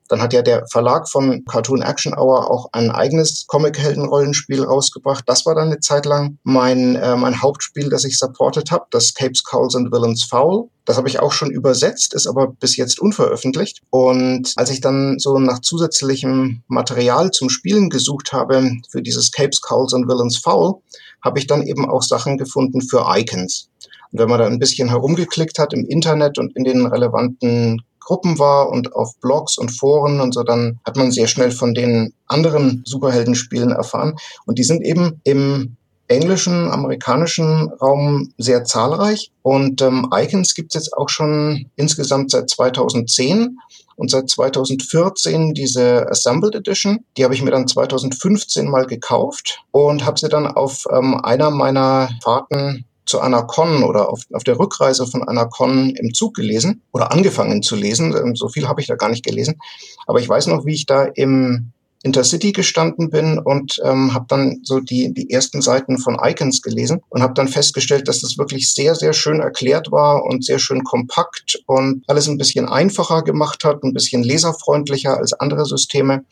Dann 0.07 0.21
hat 0.21 0.33
ja 0.33 0.41
der 0.41 0.65
Verlag 0.67 1.09
von 1.09 1.43
Cartoon 1.45 1.81
Action 1.81 2.13
Hour 2.13 2.51
auch 2.51 2.67
ein 2.71 2.91
eigenes 2.91 3.45
Comic-Helden-Rollenspiel 3.47 4.63
rausgebracht. 4.63 5.23
Das 5.27 5.45
war 5.45 5.55
dann 5.55 5.67
eine 5.67 5.79
Zeit 5.79 6.05
lang 6.05 6.37
mein, 6.43 6.95
äh, 6.95 7.15
mein 7.15 7.41
Hauptspiel, 7.41 7.89
das 7.89 8.03
ich 8.03 8.17
supportet 8.17 8.71
habe, 8.71 8.85
das 8.91 9.13
Capes, 9.13 9.43
Calls 9.43 9.75
and 9.75 9.91
Villains 9.91 10.23
Foul. 10.23 10.69
Das 10.85 10.97
habe 10.97 11.09
ich 11.09 11.19
auch 11.19 11.31
schon 11.31 11.49
übersetzt, 11.49 12.13
ist 12.13 12.27
aber 12.27 12.47
bis 12.47 12.77
jetzt 12.77 12.99
unveröffentlicht. 12.99 13.81
Und 13.89 14.53
als 14.55 14.69
ich 14.69 14.81
dann 14.81 15.17
so 15.17 15.39
nach 15.39 15.59
zusätzlichem 15.61 16.61
Material 16.67 17.31
zum 17.31 17.49
Spielen 17.49 17.89
gesucht 17.89 18.33
habe 18.33 18.71
für 18.89 19.01
dieses 19.01 19.31
Capes, 19.31 19.61
Calls 19.61 19.95
and 19.95 20.07
Villains 20.07 20.37
Foul, 20.37 20.81
habe 21.23 21.39
ich 21.39 21.47
dann 21.47 21.63
eben 21.63 21.89
auch 21.89 22.03
Sachen 22.03 22.37
gefunden 22.37 22.81
für 22.81 23.05
Icons. 23.09 23.67
Und 24.11 24.19
wenn 24.19 24.29
man 24.29 24.39
da 24.39 24.47
ein 24.47 24.59
bisschen 24.59 24.89
herumgeklickt 24.89 25.59
hat 25.59 25.73
im 25.73 25.85
Internet 25.85 26.37
und 26.37 26.55
in 26.55 26.63
den 26.63 26.85
relevanten 26.85 27.81
Gruppen 27.99 28.37
war 28.37 28.69
und 28.69 28.93
auf 28.93 29.19
Blogs 29.19 29.57
und 29.57 29.69
Foren 29.69 30.21
und 30.21 30.33
so, 30.33 30.43
dann 30.43 30.79
hat 30.85 30.95
man 30.95 31.11
sehr 31.11 31.27
schnell 31.27 31.51
von 31.51 31.73
den 31.73 32.13
anderen 32.27 32.83
Superheldenspielen 32.85 33.71
erfahren. 33.71 34.15
Und 34.45 34.59
die 34.59 34.63
sind 34.63 34.85
eben 34.85 35.19
im 35.23 35.75
englischen, 36.07 36.69
amerikanischen 36.69 37.71
Raum 37.81 38.31
sehr 38.37 38.63
zahlreich. 38.63 39.31
Und 39.41 39.81
ähm, 39.81 40.07
Icons 40.13 40.53
gibt 40.53 40.75
es 40.75 40.83
jetzt 40.83 40.93
auch 40.93 41.09
schon 41.09 41.71
insgesamt 41.75 42.31
seit 42.31 42.49
2010 42.49 43.57
und 43.95 44.11
seit 44.11 44.29
2014 44.29 45.53
diese 45.53 46.07
Assembled 46.09 46.55
Edition. 46.55 46.99
Die 47.17 47.23
habe 47.23 47.33
ich 47.33 47.41
mir 47.41 47.51
dann 47.51 47.67
2015 47.67 48.69
mal 48.69 48.85
gekauft 48.85 49.63
und 49.71 50.05
habe 50.05 50.19
sie 50.19 50.29
dann 50.29 50.47
auf 50.47 50.85
ähm, 50.91 51.15
einer 51.15 51.49
meiner 51.49 52.09
Fahrten 52.23 52.85
zu 53.05 53.19
einer 53.19 53.43
Con 53.43 53.83
oder 53.83 54.09
auf, 54.09 54.21
auf 54.33 54.43
der 54.43 54.59
Rückreise 54.59 55.07
von 55.07 55.27
einer 55.27 55.47
Con 55.47 55.91
im 55.91 56.13
Zug 56.13 56.35
gelesen 56.35 56.81
oder 56.91 57.11
angefangen 57.11 57.61
zu 57.61 57.75
lesen. 57.75 58.15
Ähm, 58.15 58.35
so 58.35 58.49
viel 58.49 58.67
habe 58.67 58.81
ich 58.81 58.87
da 58.87 58.95
gar 58.95 59.09
nicht 59.09 59.25
gelesen. 59.25 59.59
Aber 60.07 60.19
ich 60.19 60.29
weiß 60.29 60.47
noch, 60.47 60.65
wie 60.65 60.73
ich 60.73 60.85
da 60.85 61.03
im 61.03 61.71
Intercity 62.05 62.51
gestanden 62.51 63.09
bin 63.09 63.39
und 63.39 63.81
ähm, 63.83 64.13
habe 64.13 64.25
dann 64.29 64.59
so 64.61 64.79
die, 64.79 65.11
die 65.11 65.31
ersten 65.31 65.63
Seiten 65.63 65.97
von 65.97 66.19
Icons 66.21 66.61
gelesen 66.61 67.01
und 67.09 67.23
habe 67.23 67.33
dann 67.33 67.47
festgestellt, 67.47 68.07
dass 68.07 68.21
das 68.21 68.37
wirklich 68.37 68.71
sehr, 68.71 68.93
sehr 68.93 69.11
schön 69.11 69.39
erklärt 69.39 69.91
war 69.91 70.23
und 70.23 70.45
sehr 70.45 70.59
schön 70.59 70.83
kompakt 70.83 71.63
und 71.65 72.03
alles 72.07 72.27
ein 72.27 72.37
bisschen 72.37 72.69
einfacher 72.69 73.23
gemacht 73.23 73.63
hat, 73.63 73.83
ein 73.83 73.93
bisschen 73.93 74.21
leserfreundlicher 74.21 75.17
als 75.17 75.33
andere 75.33 75.65
Systeme. 75.65 76.25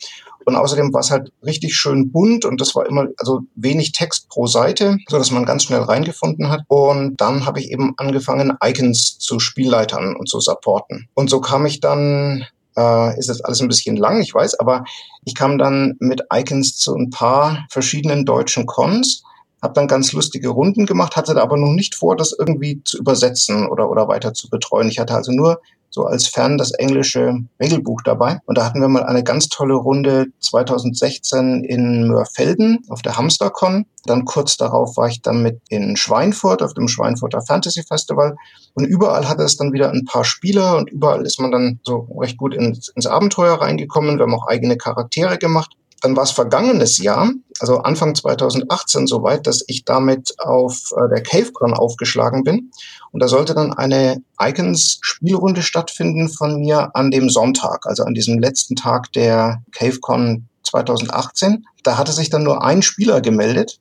Und 0.46 0.56
außerdem 0.56 0.94
war 0.94 1.02
es 1.02 1.12
halt 1.12 1.32
richtig 1.44 1.76
schön 1.76 2.12
bunt 2.12 2.46
und 2.46 2.60
das 2.62 2.76
war 2.76 2.86
immer, 2.88 3.08
also 3.18 3.42
wenig 3.56 3.92
Text 3.92 4.30
pro 4.30 4.48
Seite, 4.48 4.98
so 5.08 5.18
dass 5.18 5.32
man 5.32 5.46
ganz 5.46 5.64
schnell 5.64 5.82
reingefunden 5.82 6.50
hat. 6.50 6.62
Und 6.68 7.20
dann 7.20 7.46
habe 7.46 7.60
ich 7.60 7.72
eben 7.72 7.94
angefangen, 7.98 8.58
Icons 8.64 9.18
zu 9.20 9.40
Spielleitern 9.40 10.16
und 10.16 10.30
zu 10.30 10.40
supporten. 10.40 11.10
Und 11.14 11.30
so 11.30 11.42
kam 11.42 11.66
ich 11.66 11.80
dann 11.80 12.46
äh, 12.76 13.18
ist 13.18 13.28
jetzt 13.28 13.46
alles 13.46 13.62
ein 13.62 13.68
bisschen 13.68 13.98
lang, 13.98 14.22
ich 14.22 14.34
weiß, 14.34 14.60
aber 14.60 14.84
ich 15.26 15.36
kam 15.36 15.58
dann 15.58 15.96
mit 16.00 16.22
Icons 16.34 16.78
zu 16.78 16.96
ein 16.96 17.10
paar 17.10 17.66
verschiedenen 17.70 18.26
deutschen 18.26 18.66
Cons, 18.66 19.24
habe 19.62 19.74
dann 19.74 19.88
ganz 19.88 20.12
lustige 20.12 20.50
Runden 20.50 20.86
gemacht, 20.86 21.16
hatte 21.16 21.42
aber 21.42 21.58
noch 21.58 21.72
nicht 21.72 21.96
vor, 21.96 22.18
das 22.18 22.36
irgendwie 22.38 22.82
zu 22.84 22.98
übersetzen 22.98 23.68
oder, 23.68 23.90
oder 23.90 24.08
weiter 24.08 24.34
zu 24.34 24.50
betreuen. 24.50 24.90
Ich 24.90 25.00
hatte 25.00 25.14
also 25.14 25.32
nur 25.32 25.62
so 25.94 26.06
als 26.06 26.28
Fan 26.28 26.58
das 26.58 26.72
englische 26.72 27.38
Regelbuch 27.62 28.02
dabei. 28.04 28.40
Und 28.46 28.58
da 28.58 28.66
hatten 28.66 28.82
wir 28.82 28.88
mal 28.88 29.04
eine 29.04 29.24
ganz 29.24 29.48
tolle 29.48 29.76
Runde 29.76 30.26
2016 30.40 31.64
in 31.64 32.08
Mörfelden 32.08 32.80
auf 32.90 33.04
der 33.04 33.16
Hamstercon. 33.16 33.86
Dann 34.06 34.26
kurz 34.26 34.58
darauf 34.58 34.98
war 34.98 35.08
ich 35.08 35.22
dann 35.22 35.44
mit 35.44 35.62
in 35.70 35.96
Schweinfurt 35.96 36.64
auf 36.64 36.74
dem 36.74 36.88
Schweinfurter 36.88 37.42
Fantasy 37.42 37.84
Festival. 37.84 38.36
Und 38.74 38.86
überall 38.86 39.30
hatte 39.30 39.44
es 39.44 39.56
dann 39.56 39.72
wieder 39.72 39.92
ein 39.92 40.06
paar 40.06 40.26
Spieler 40.26 40.78
und 40.78 40.90
überall 40.90 41.26
ist 41.26 41.40
man 41.40 41.52
dann 41.52 41.80
so 41.84 42.08
recht 42.20 42.38
gut 42.38 42.56
ins, 42.56 42.90
ins 42.90 43.06
Abenteuer 43.06 43.62
reingekommen. 43.62 44.18
Wir 44.18 44.24
haben 44.24 44.34
auch 44.34 44.48
eigene 44.48 44.78
Charaktere 44.78 45.38
gemacht. 45.38 45.76
Dann 46.04 46.18
war 46.18 46.24
es 46.24 46.32
vergangenes 46.32 46.98
Jahr, 46.98 47.32
also 47.60 47.78
Anfang 47.78 48.14
2018 48.14 49.08
soweit, 49.08 49.48
dass 49.48 49.64
ich 49.68 49.86
damit 49.86 50.36
auf 50.38 50.92
äh, 50.98 51.08
der 51.08 51.24
CaveCon 51.24 51.74
aufgeschlagen 51.74 52.44
bin. 52.44 52.72
Und 53.12 53.24
da 53.24 53.30
sollte 53.30 53.54
dann 53.54 53.72
eine 53.72 54.22
Icons-Spielrunde 54.38 55.62
stattfinden 55.62 56.28
von 56.28 56.60
mir 56.60 56.94
an 56.94 57.10
dem 57.10 57.30
Sonntag, 57.30 57.86
also 57.86 58.04
an 58.04 58.14
diesem 58.14 58.38
letzten 58.38 58.76
Tag 58.76 59.14
der 59.14 59.64
CaveCon 59.72 60.50
2018. 60.64 61.66
Da 61.84 61.98
hatte 61.98 62.12
sich 62.12 62.30
dann 62.30 62.44
nur 62.44 62.66
ein 62.66 62.82
Spieler 62.82 63.22
gemeldet. 63.22 63.80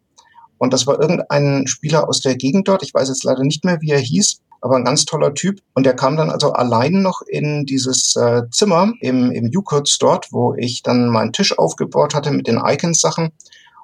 Und 0.59 0.73
das 0.73 0.87
war 0.87 1.01
irgendein 1.01 1.67
Spieler 1.67 2.09
aus 2.09 2.21
der 2.21 2.37
Gegend 2.37 2.69
dort. 2.69 2.85
Ich 2.85 2.95
weiß 2.95 3.09
jetzt 3.09 3.25
leider 3.25 3.43
nicht 3.43 3.65
mehr, 3.65 3.81
wie 3.81 3.91
er 3.91 3.99
hieß 3.99 4.42
aber 4.63 4.77
ein 4.77 4.85
ganz 4.85 5.05
toller 5.05 5.35
Typ. 5.35 5.61
Und 5.75 5.85
der 5.85 5.95
kam 5.95 6.17
dann 6.17 6.31
also 6.31 6.53
allein 6.53 7.03
noch 7.03 7.21
in 7.27 7.67
dieses 7.67 8.17
äh, 8.17 8.43
Zimmer 8.51 8.93
im, 9.01 9.31
im 9.31 9.51
U-Kurz 9.55 9.99
dort, 9.99 10.33
wo 10.33 10.55
ich 10.57 10.83
dann 10.83 11.09
meinen 11.09 11.33
Tisch 11.33 11.59
aufgebaut 11.59 12.15
hatte 12.15 12.31
mit 12.31 12.47
den 12.47 12.61
Icons-Sachen. 12.65 13.33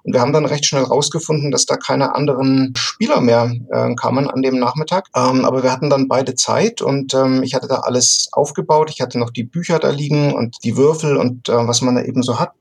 Und 0.05 0.15
wir 0.15 0.21
haben 0.21 0.33
dann 0.33 0.47
recht 0.47 0.65
schnell 0.65 0.85
rausgefunden, 0.85 1.51
dass 1.51 1.67
da 1.67 1.77
keine 1.77 2.15
anderen 2.15 2.73
Spieler 2.77 3.21
mehr 3.21 3.53
äh, 3.71 3.95
kamen 3.95 4.31
an 4.31 4.41
dem 4.41 4.59
Nachmittag. 4.59 5.09
Ähm, 5.15 5.45
aber 5.45 5.63
wir 5.63 5.73
hatten 5.73 5.91
dann 5.91 6.09
beide 6.09 6.35
Zeit 6.35 6.81
und 6.81 7.13
ähm, 7.13 7.43
ich 7.43 7.55
hatte 7.55 7.69
da 7.69 7.81
alles 7.81 8.29
aufgebaut. 8.33 8.91
Ich 8.91 9.01
hatte 9.01 9.19
noch 9.19 9.31
die 9.31 9.45
Bücher 9.45 9.79
da 9.79 9.91
liegen 9.91 10.33
und 10.33 10.57
die 10.65 10.77
Würfel 10.77 11.17
und 11.17 11.49
äh, 11.49 11.67
was 11.67 11.83
man 11.83 11.97
da 11.97 12.03
eben 12.03 12.23
so 12.23 12.39
hat. 12.39 12.53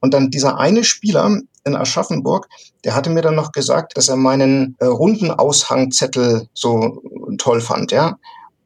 Und 0.00 0.14
dann 0.14 0.30
dieser 0.30 0.58
eine 0.58 0.84
Spieler 0.84 1.40
in 1.64 1.76
Aschaffenburg, 1.76 2.48
der 2.84 2.94
hatte 2.94 3.10
mir 3.10 3.22
dann 3.22 3.34
noch 3.34 3.52
gesagt, 3.52 3.96
dass 3.96 4.08
er 4.08 4.16
meinen 4.16 4.76
äh, 4.78 4.86
runden 4.86 5.30
Aushangzettel 5.30 6.48
so 6.54 7.02
toll 7.38 7.60
fand, 7.60 7.92
ja. 7.92 8.16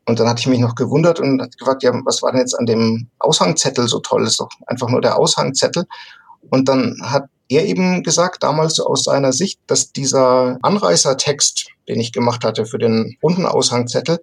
Und 0.05 0.18
dann 0.18 0.29
hatte 0.29 0.40
ich 0.40 0.49
mich 0.49 0.59
noch 0.59 0.75
gewundert 0.75 1.21
und 1.21 1.40
hat 1.40 1.57
gefragt, 1.57 1.83
ja, 1.83 1.92
was 2.05 2.23
war 2.23 2.33
denn 2.33 2.40
jetzt 2.40 2.59
an 2.59 2.66
dem 2.66 3.09
Aushangzettel 3.21 3.87
so 3.87 4.01
toll? 4.01 4.23
Das 4.23 4.33
ist 4.33 4.40
doch 4.40 4.51
einfach 4.66 4.88
nur 4.88 5.01
der 5.01 5.16
Aushangzettel. 5.16 5.85
Und 6.51 6.68
dann 6.68 6.97
hat 7.03 7.27
er 7.49 7.66
eben 7.66 8.03
gesagt, 8.03 8.42
damals 8.42 8.81
aus 8.81 9.05
seiner 9.05 9.33
Sicht, 9.33 9.61
dass 9.66 9.92
dieser 9.92 10.59
Anreißertext, 10.62 11.68
den 11.88 12.01
ich 12.01 12.12
gemacht 12.12 12.45
hatte 12.45 12.66
für 12.66 12.79
den 12.79 13.16
runden 13.23 13.47
Aushangzettel, 13.47 14.18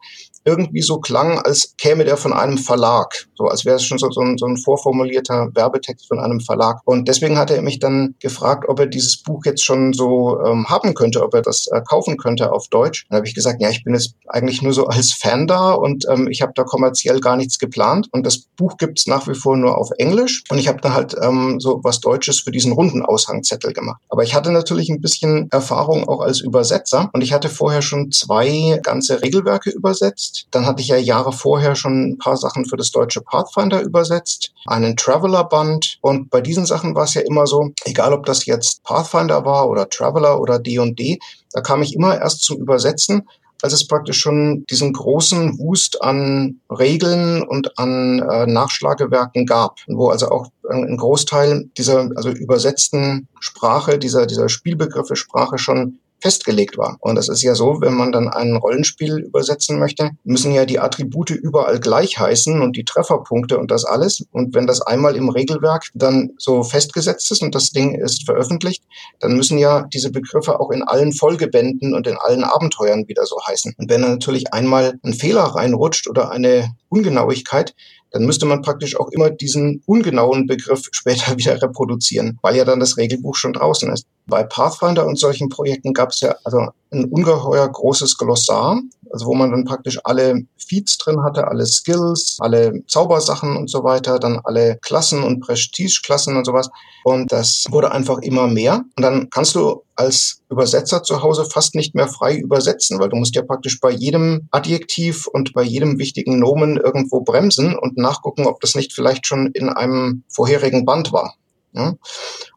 irgendwie 0.45 0.81
so 0.81 0.99
klang, 0.99 1.39
als 1.39 1.75
käme 1.77 2.05
der 2.05 2.17
von 2.17 2.33
einem 2.33 2.57
Verlag. 2.57 3.27
So 3.35 3.45
als 3.45 3.65
wäre 3.65 3.77
es 3.77 3.83
schon 3.83 3.97
so, 3.97 4.09
so, 4.11 4.21
ein, 4.21 4.37
so 4.37 4.45
ein 4.45 4.57
vorformulierter 4.57 5.49
Werbetext 5.53 6.07
von 6.07 6.19
einem 6.19 6.39
Verlag. 6.41 6.81
Und 6.85 7.07
deswegen 7.07 7.37
hat 7.37 7.51
er 7.51 7.61
mich 7.61 7.79
dann 7.79 8.15
gefragt, 8.19 8.65
ob 8.67 8.79
er 8.79 8.87
dieses 8.87 9.21
Buch 9.21 9.45
jetzt 9.45 9.63
schon 9.63 9.93
so 9.93 10.39
ähm, 10.45 10.69
haben 10.69 10.93
könnte, 10.93 11.23
ob 11.23 11.33
er 11.33 11.41
das 11.41 11.67
äh, 11.71 11.81
kaufen 11.81 12.17
könnte 12.17 12.51
auf 12.51 12.67
Deutsch. 12.67 13.05
Dann 13.09 13.17
habe 13.17 13.27
ich 13.27 13.35
gesagt, 13.35 13.61
ja, 13.61 13.69
ich 13.69 13.83
bin 13.83 13.93
jetzt 13.93 14.15
eigentlich 14.27 14.61
nur 14.61 14.73
so 14.73 14.87
als 14.87 15.13
Fan 15.13 15.47
da 15.47 15.71
und 15.71 16.05
ähm, 16.09 16.27
ich 16.29 16.41
habe 16.41 16.53
da 16.55 16.63
kommerziell 16.63 17.19
gar 17.19 17.37
nichts 17.37 17.59
geplant. 17.59 18.07
Und 18.11 18.25
das 18.25 18.39
Buch 18.57 18.77
gibt's 18.77 19.07
nach 19.07 19.27
wie 19.27 19.35
vor 19.35 19.55
nur 19.57 19.77
auf 19.77 19.89
Englisch. 19.97 20.43
Und 20.49 20.57
ich 20.57 20.67
habe 20.67 20.81
da 20.81 20.93
halt 20.93 21.15
ähm, 21.21 21.59
so 21.59 21.79
was 21.83 21.99
Deutsches 21.99 22.41
für 22.41 22.51
diesen 22.51 22.73
runden 22.73 23.03
Aushangzettel 23.03 23.73
gemacht. 23.73 24.01
Aber 24.09 24.23
ich 24.23 24.35
hatte 24.35 24.51
natürlich 24.51 24.89
ein 24.89 25.01
bisschen 25.01 25.47
Erfahrung 25.51 26.07
auch 26.07 26.21
als 26.21 26.41
Übersetzer 26.41 27.09
und 27.13 27.21
ich 27.21 27.33
hatte 27.33 27.49
vorher 27.49 27.81
schon 27.81 28.11
zwei 28.11 28.79
ganze 28.83 29.21
Regelwerke 29.21 29.69
übersetzt. 29.69 30.28
Dann 30.51 30.65
hatte 30.65 30.81
ich 30.81 30.87
ja 30.87 30.97
Jahre 30.97 31.31
vorher 31.31 31.75
schon 31.75 32.11
ein 32.11 32.17
paar 32.17 32.37
Sachen 32.37 32.65
für 32.65 32.77
das 32.77 32.91
deutsche 32.91 33.21
Pathfinder 33.21 33.81
übersetzt, 33.81 34.51
einen 34.65 34.95
Traveler-Band. 34.95 35.99
Und 36.01 36.29
bei 36.29 36.41
diesen 36.41 36.65
Sachen 36.65 36.95
war 36.95 37.03
es 37.03 37.13
ja 37.13 37.21
immer 37.21 37.47
so, 37.47 37.71
egal 37.85 38.13
ob 38.13 38.25
das 38.25 38.45
jetzt 38.45 38.83
Pathfinder 38.83 39.45
war 39.45 39.69
oder 39.69 39.89
Traveler 39.89 40.39
oder 40.39 40.59
D&D, 40.59 41.19
da 41.51 41.61
kam 41.61 41.81
ich 41.81 41.95
immer 41.95 42.19
erst 42.19 42.43
zum 42.43 42.57
Übersetzen, 42.57 43.27
als 43.61 43.73
es 43.73 43.87
praktisch 43.87 44.19
schon 44.19 44.65
diesen 44.69 44.93
großen 44.93 45.59
Wust 45.59 46.01
an 46.01 46.61
Regeln 46.69 47.43
und 47.43 47.77
an 47.77 48.19
äh, 48.19 48.45
Nachschlagewerken 48.45 49.45
gab, 49.45 49.79
wo 49.87 50.09
also 50.09 50.29
auch 50.29 50.47
ein 50.69 50.97
Großteil 50.97 51.69
dieser 51.77 52.09
also 52.15 52.29
übersetzten 52.29 53.27
Sprache, 53.39 53.99
dieser, 53.99 54.27
dieser 54.27 54.49
Spielbegriffe 54.49 55.15
Sprache 55.15 55.57
schon 55.57 55.99
festgelegt 56.19 56.77
war. 56.77 56.97
Und 56.99 57.15
das 57.15 57.29
ist 57.29 57.41
ja 57.41 57.55
so, 57.55 57.81
wenn 57.81 57.93
man 57.93 58.11
dann 58.11 58.27
ein 58.27 58.55
Rollenspiel 58.55 59.19
übersetzen 59.19 59.79
möchte, 59.79 60.11
müssen 60.23 60.51
ja 60.51 60.65
die 60.65 60.79
Attribute 60.79 61.31
überall 61.31 61.79
gleich 61.79 62.19
heißen 62.19 62.61
und 62.61 62.75
die 62.75 62.85
Trefferpunkte 62.85 63.57
und 63.57 63.71
das 63.71 63.85
alles. 63.85 64.25
Und 64.31 64.55
wenn 64.55 64.67
das 64.67 64.81
einmal 64.81 65.15
im 65.15 65.29
Regelwerk 65.29 65.87
dann 65.93 66.31
so 66.37 66.63
festgesetzt 66.63 67.31
ist 67.31 67.41
und 67.41 67.55
das 67.55 67.71
Ding 67.71 67.95
ist 67.95 68.25
veröffentlicht, 68.25 68.83
dann 69.19 69.35
müssen 69.35 69.57
ja 69.57 69.87
diese 69.93 70.11
Begriffe 70.11 70.59
auch 70.59 70.71
in 70.71 70.83
allen 70.83 71.13
Folgebänden 71.13 71.93
und 71.93 72.07
in 72.07 72.17
allen 72.17 72.43
Abenteuern 72.43 73.07
wieder 73.07 73.25
so 73.25 73.37
heißen. 73.45 73.73
Und 73.77 73.89
wenn 73.89 74.01
natürlich 74.01 74.53
einmal 74.53 74.99
ein 75.03 75.13
Fehler 75.13 75.43
reinrutscht 75.43 76.07
oder 76.09 76.31
eine 76.31 76.75
Ungenauigkeit, 76.89 77.75
dann 78.11 78.25
müsste 78.25 78.45
man 78.45 78.61
praktisch 78.61 78.99
auch 78.99 79.09
immer 79.09 79.29
diesen 79.29 79.81
ungenauen 79.85 80.47
Begriff 80.47 80.87
später 80.91 81.37
wieder 81.37 81.61
reproduzieren, 81.61 82.39
weil 82.41 82.55
ja 82.55 82.65
dann 82.65 82.79
das 82.79 82.97
Regelbuch 82.97 83.35
schon 83.35 83.53
draußen 83.53 83.91
ist. 83.91 84.05
Bei 84.27 84.43
Pathfinder 84.43 85.07
und 85.07 85.17
solchen 85.17 85.49
Projekten 85.49 85.93
gab 85.93 86.09
es 86.09 86.21
ja 86.21 86.35
also 86.43 86.67
ein 86.91 87.05
ungeheuer 87.05 87.67
großes 87.67 88.17
Glossar, 88.17 88.81
also 89.11 89.25
wo 89.25 89.35
man 89.35 89.51
dann 89.51 89.65
praktisch 89.65 89.99
alle 90.03 90.43
Feeds 90.57 90.97
drin 90.97 91.23
hatte, 91.23 91.47
alle 91.47 91.65
Skills, 91.65 92.37
alle 92.39 92.83
Zaubersachen 92.87 93.57
und 93.57 93.69
so 93.69 93.83
weiter, 93.83 94.19
dann 94.19 94.39
alle 94.43 94.77
Klassen 94.81 95.23
und 95.23 95.39
Prestige-Klassen 95.41 96.35
und 96.35 96.45
sowas. 96.45 96.69
Und 97.03 97.31
das 97.31 97.65
wurde 97.69 97.91
einfach 97.91 98.19
immer 98.19 98.47
mehr. 98.47 98.83
Und 98.95 99.03
dann 99.03 99.29
kannst 99.29 99.55
du 99.55 99.83
als 99.95 100.41
Übersetzer 100.49 101.03
zu 101.03 101.21
Hause 101.21 101.45
fast 101.45 101.75
nicht 101.75 101.95
mehr 101.95 102.07
frei 102.07 102.37
übersetzen, 102.37 102.99
weil 102.99 103.09
du 103.09 103.17
musst 103.17 103.35
ja 103.35 103.41
praktisch 103.41 103.79
bei 103.79 103.91
jedem 103.91 104.47
Adjektiv 104.51 105.27
und 105.27 105.53
bei 105.53 105.63
jedem 105.63 105.99
wichtigen 105.99 106.39
Nomen 106.39 106.77
irgendwo 106.77 107.21
bremsen 107.21 107.77
und 107.77 107.97
nachgucken, 107.97 108.45
ob 108.45 108.61
das 108.61 108.75
nicht 108.75 108.93
vielleicht 108.93 109.27
schon 109.27 109.47
in 109.53 109.69
einem 109.69 110.23
vorherigen 110.29 110.85
Band 110.85 111.11
war. 111.11 111.35
Ja? 111.73 111.95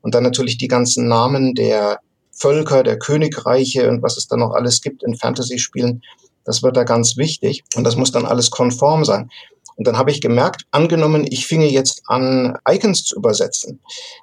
Und 0.01 0.15
dann 0.15 0.23
natürlich 0.23 0.59
die 0.59 0.69
ganzen 0.69 1.09
Namen 1.09 1.55
der 1.55 1.99
Völker, 2.31 2.83
der 2.83 2.99
Königreiche 2.99 3.89
und 3.89 4.03
was 4.03 4.17
es 4.17 4.27
da 4.27 4.37
noch 4.37 4.53
alles 4.53 4.81
gibt 4.81 5.03
in 5.03 5.15
Fantasy-Spielen. 5.15 6.03
Das 6.45 6.63
wird 6.63 6.77
da 6.77 6.85
ganz 6.85 7.17
wichtig 7.17 7.65
und 7.75 7.85
das 7.85 7.97
muss 7.97 8.13
dann 8.13 8.27
alles 8.27 8.51
konform 8.51 9.05
sein. 9.05 9.31
Und 9.77 9.87
dann 9.87 9.97
habe 9.97 10.11
ich 10.11 10.21
gemerkt, 10.21 10.67
angenommen, 10.71 11.27
ich 11.29 11.47
finge 11.47 11.67
jetzt 11.67 12.03
an, 12.07 12.59
Icons 12.69 13.05
zu 13.05 13.17
übersetzen, 13.17 13.81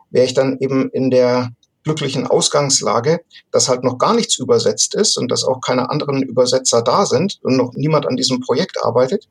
wäre 0.09 0.25
ich 0.25 0.33
dann 0.33 0.57
eben 0.59 0.89
in 0.91 1.09
der 1.09 1.49
glücklichen 1.83 2.27
Ausgangslage, 2.27 3.21
dass 3.51 3.69
halt 3.69 3.83
noch 3.83 3.97
gar 3.97 4.13
nichts 4.13 4.37
übersetzt 4.37 4.95
ist 4.95 5.17
und 5.17 5.31
dass 5.31 5.43
auch 5.43 5.61
keine 5.61 5.89
anderen 5.89 6.21
Übersetzer 6.21 6.81
da 6.81 7.05
sind 7.05 7.39
und 7.41 7.57
noch 7.57 7.73
niemand 7.73 8.05
an 8.05 8.15
diesem 8.15 8.41
Projekt 8.41 8.83
arbeitet. 8.83 9.27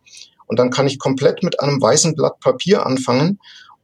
Und 0.46 0.58
dann 0.58 0.70
kann 0.70 0.86
ich 0.86 0.98
komplett 0.98 1.42
mit 1.42 1.60
einem 1.60 1.80
weißen 1.80 2.16
Blatt 2.16 2.40
Papier 2.40 2.84
anfangen 2.84 3.38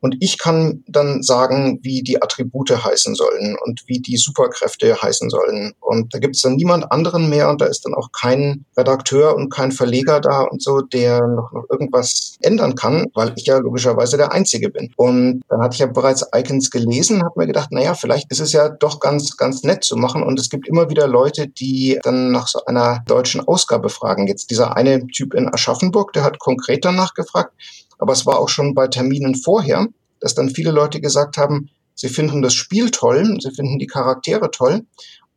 und 0.05 0.17
ich 0.21 0.37
kann 0.37 0.85
dann 0.87 1.23
sagen, 1.23 1.79
wie 1.81 2.03
die 2.03 2.23
Attribute 2.23 2.85
heißen 2.85 3.15
sollen 3.15 3.57
und 3.65 3.85
wie 3.87 4.01
die 4.01 4.19
Superkräfte 4.19 5.01
heißen 5.01 5.31
sollen. 5.31 5.73
Und 5.81 6.13
da 6.13 6.19
gibt 6.19 6.37
es 6.37 6.43
dann 6.43 6.57
niemand 6.57 6.93
anderen 6.93 7.31
mehr 7.31 7.49
und 7.49 7.63
da 7.63 7.65
ist 7.65 7.87
dann 7.87 7.95
auch 7.95 8.13
kein 8.13 8.67
Redakteur 8.77 9.35
und 9.35 9.49
kein 9.49 9.73
Verleger 9.73 10.21
da 10.21 10.43
und 10.43 10.63
so, 10.63 10.83
der 10.83 11.27
noch, 11.27 11.53
noch 11.53 11.65
irgendwas 11.71 12.37
ändern 12.43 12.75
kann, 12.75 13.07
weil 13.15 13.33
ich 13.37 13.47
ja 13.47 13.57
logischerweise 13.57 14.19
der 14.19 14.31
Einzige 14.31 14.69
bin. 14.69 14.93
Und 14.97 15.41
dann 15.49 15.63
hatte 15.63 15.73
ich 15.73 15.81
ja 15.81 15.87
bereits 15.87 16.27
Icons 16.37 16.71
gelesen, 16.71 17.23
habe 17.23 17.41
mir 17.41 17.47
gedacht, 17.47 17.73
naja, 17.73 17.95
vielleicht 17.95 18.31
ist 18.31 18.41
es 18.41 18.53
ja 18.53 18.69
doch 18.69 19.01
ganz, 19.01 19.39
ganz 19.39 19.63
nett 19.63 19.85
zu 19.85 19.97
machen. 19.97 20.23
Und 20.23 20.39
es 20.39 20.51
gibt 20.51 20.69
immer 20.69 20.91
wieder 20.91 21.09
Leute, 21.09 21.49
die 21.49 21.99
dann 22.03 22.31
nach 22.31 22.49
so 22.49 22.63
einer 22.67 23.03
deutschen 23.07 23.41
Ausgabe 23.41 23.89
fragen. 23.89 24.27
Jetzt 24.27 24.51
dieser 24.51 24.77
eine 24.77 25.07
Typ 25.07 25.33
in 25.33 25.49
Aschaffenburg, 25.49 26.13
der 26.13 26.25
hat 26.25 26.39
konkret 26.39 26.85
danach 26.85 27.15
gefragt, 27.15 27.55
aber 27.99 28.13
es 28.13 28.27
war 28.27 28.39
auch 28.39 28.49
schon 28.49 28.75
bei 28.75 28.89
Terminen 28.89 29.35
vorher, 29.35 29.87
dass 30.21 30.35
dann 30.35 30.51
viele 30.51 30.71
Leute 30.71 31.01
gesagt 31.01 31.37
haben, 31.37 31.71
sie 31.95 32.09
finden 32.09 32.43
das 32.43 32.55
Spiel 32.55 32.91
toll, 32.91 33.39
sie 33.41 33.51
finden 33.51 33.79
die 33.79 33.87
Charaktere 33.87 34.51
toll, 34.51 34.83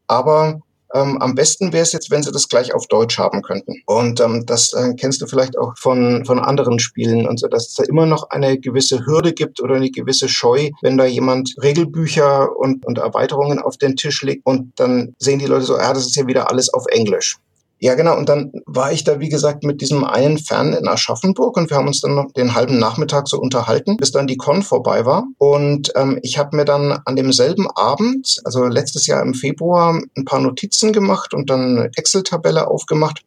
aber 0.08 0.62
ähm, 0.94 1.18
am 1.22 1.36
besten 1.36 1.74
wäre 1.74 1.84
es 1.84 1.92
jetzt, 1.92 2.12
wenn 2.12 2.24
sie 2.24 2.32
das 2.32 2.48
gleich 2.48 2.74
auf 2.74 2.88
Deutsch 2.88 3.18
haben 3.18 3.42
könnten. 3.42 3.82
Und 3.86 4.22
ähm, 4.22 4.46
das 4.46 4.74
äh, 4.74 4.94
kennst 4.96 5.22
du 5.22 5.28
vielleicht 5.28 5.58
auch 5.58 5.74
von, 5.78 6.24
von 6.26 6.40
anderen 6.40 6.80
Spielen 6.80 7.28
und 7.28 7.40
so, 7.40 7.48
dass 7.48 7.68
es 7.68 7.74
da 7.74 7.84
immer 7.84 8.06
noch 8.06 8.30
eine 8.30 8.58
gewisse 8.58 9.06
Hürde 9.06 9.34
gibt 9.34 9.62
oder 9.62 9.76
eine 9.76 9.92
gewisse 9.92 10.30
Scheu, 10.30 10.70
wenn 10.82 10.98
da 10.98 11.06
jemand 11.06 11.56
Regelbücher 11.62 12.56
und, 12.56 12.86
und 12.86 12.98
Erweiterungen 13.00 13.60
auf 13.60 13.78
den 13.78 13.96
Tisch 13.96 14.22
legt 14.22 14.46
und 14.46 14.80
dann 14.80 15.14
sehen 15.20 15.40
die 15.40 15.46
Leute 15.46 15.66
so, 15.66 15.78
ja, 15.78 15.94
das 15.94 16.06
ist 16.06 16.16
ja 16.16 16.28
wieder 16.28 16.50
alles 16.50 16.74
auf 16.74 16.86
Englisch. 16.88 17.38
Ja, 17.80 17.94
genau. 17.94 18.18
Und 18.18 18.28
dann 18.28 18.52
war 18.66 18.92
ich 18.92 19.04
da, 19.04 19.20
wie 19.20 19.30
gesagt, 19.30 19.64
mit 19.64 19.82
diesem 19.82 20.04
einen 20.04 20.40
Fan 20.40 20.74
in 20.74 20.88
Aschaffenburg 20.88 21.58
und 21.58 21.70
wir 21.70 21.78
haben 21.78 21.88
uns 21.88 22.02
dann 22.02 22.16
noch 22.16 22.32
den 22.32 22.56
halben 22.56 22.80
Nachmittag 22.80 23.28
so 23.28 23.40
unterhalten, 23.40 23.98
bis 23.98 24.12
dann 24.12 24.26
die 24.26 24.38
Con 24.38 24.64
vorbei 24.64 25.06
war. 25.06 25.26
Und 25.38 25.92
ähm, 25.96 26.20
ich 26.24 26.40
habe 26.40 26.56
mir 26.56 26.66
dann 26.66 27.00
an 27.06 27.16
demselben 27.16 27.68
Abend, 27.70 28.42
also 28.44 28.66
letztes 28.66 29.06
Jahr 29.06 29.22
im 29.22 29.36
Februar, 29.36 30.02
ein 30.16 30.26
paar 30.26 30.40
Notizen 30.40 30.92
gemacht 30.92 31.36
und 31.36 31.50
dann 31.52 31.78
eine 31.78 31.92
Excel-Tabelle 31.96 32.68
aufgemacht 32.68 33.22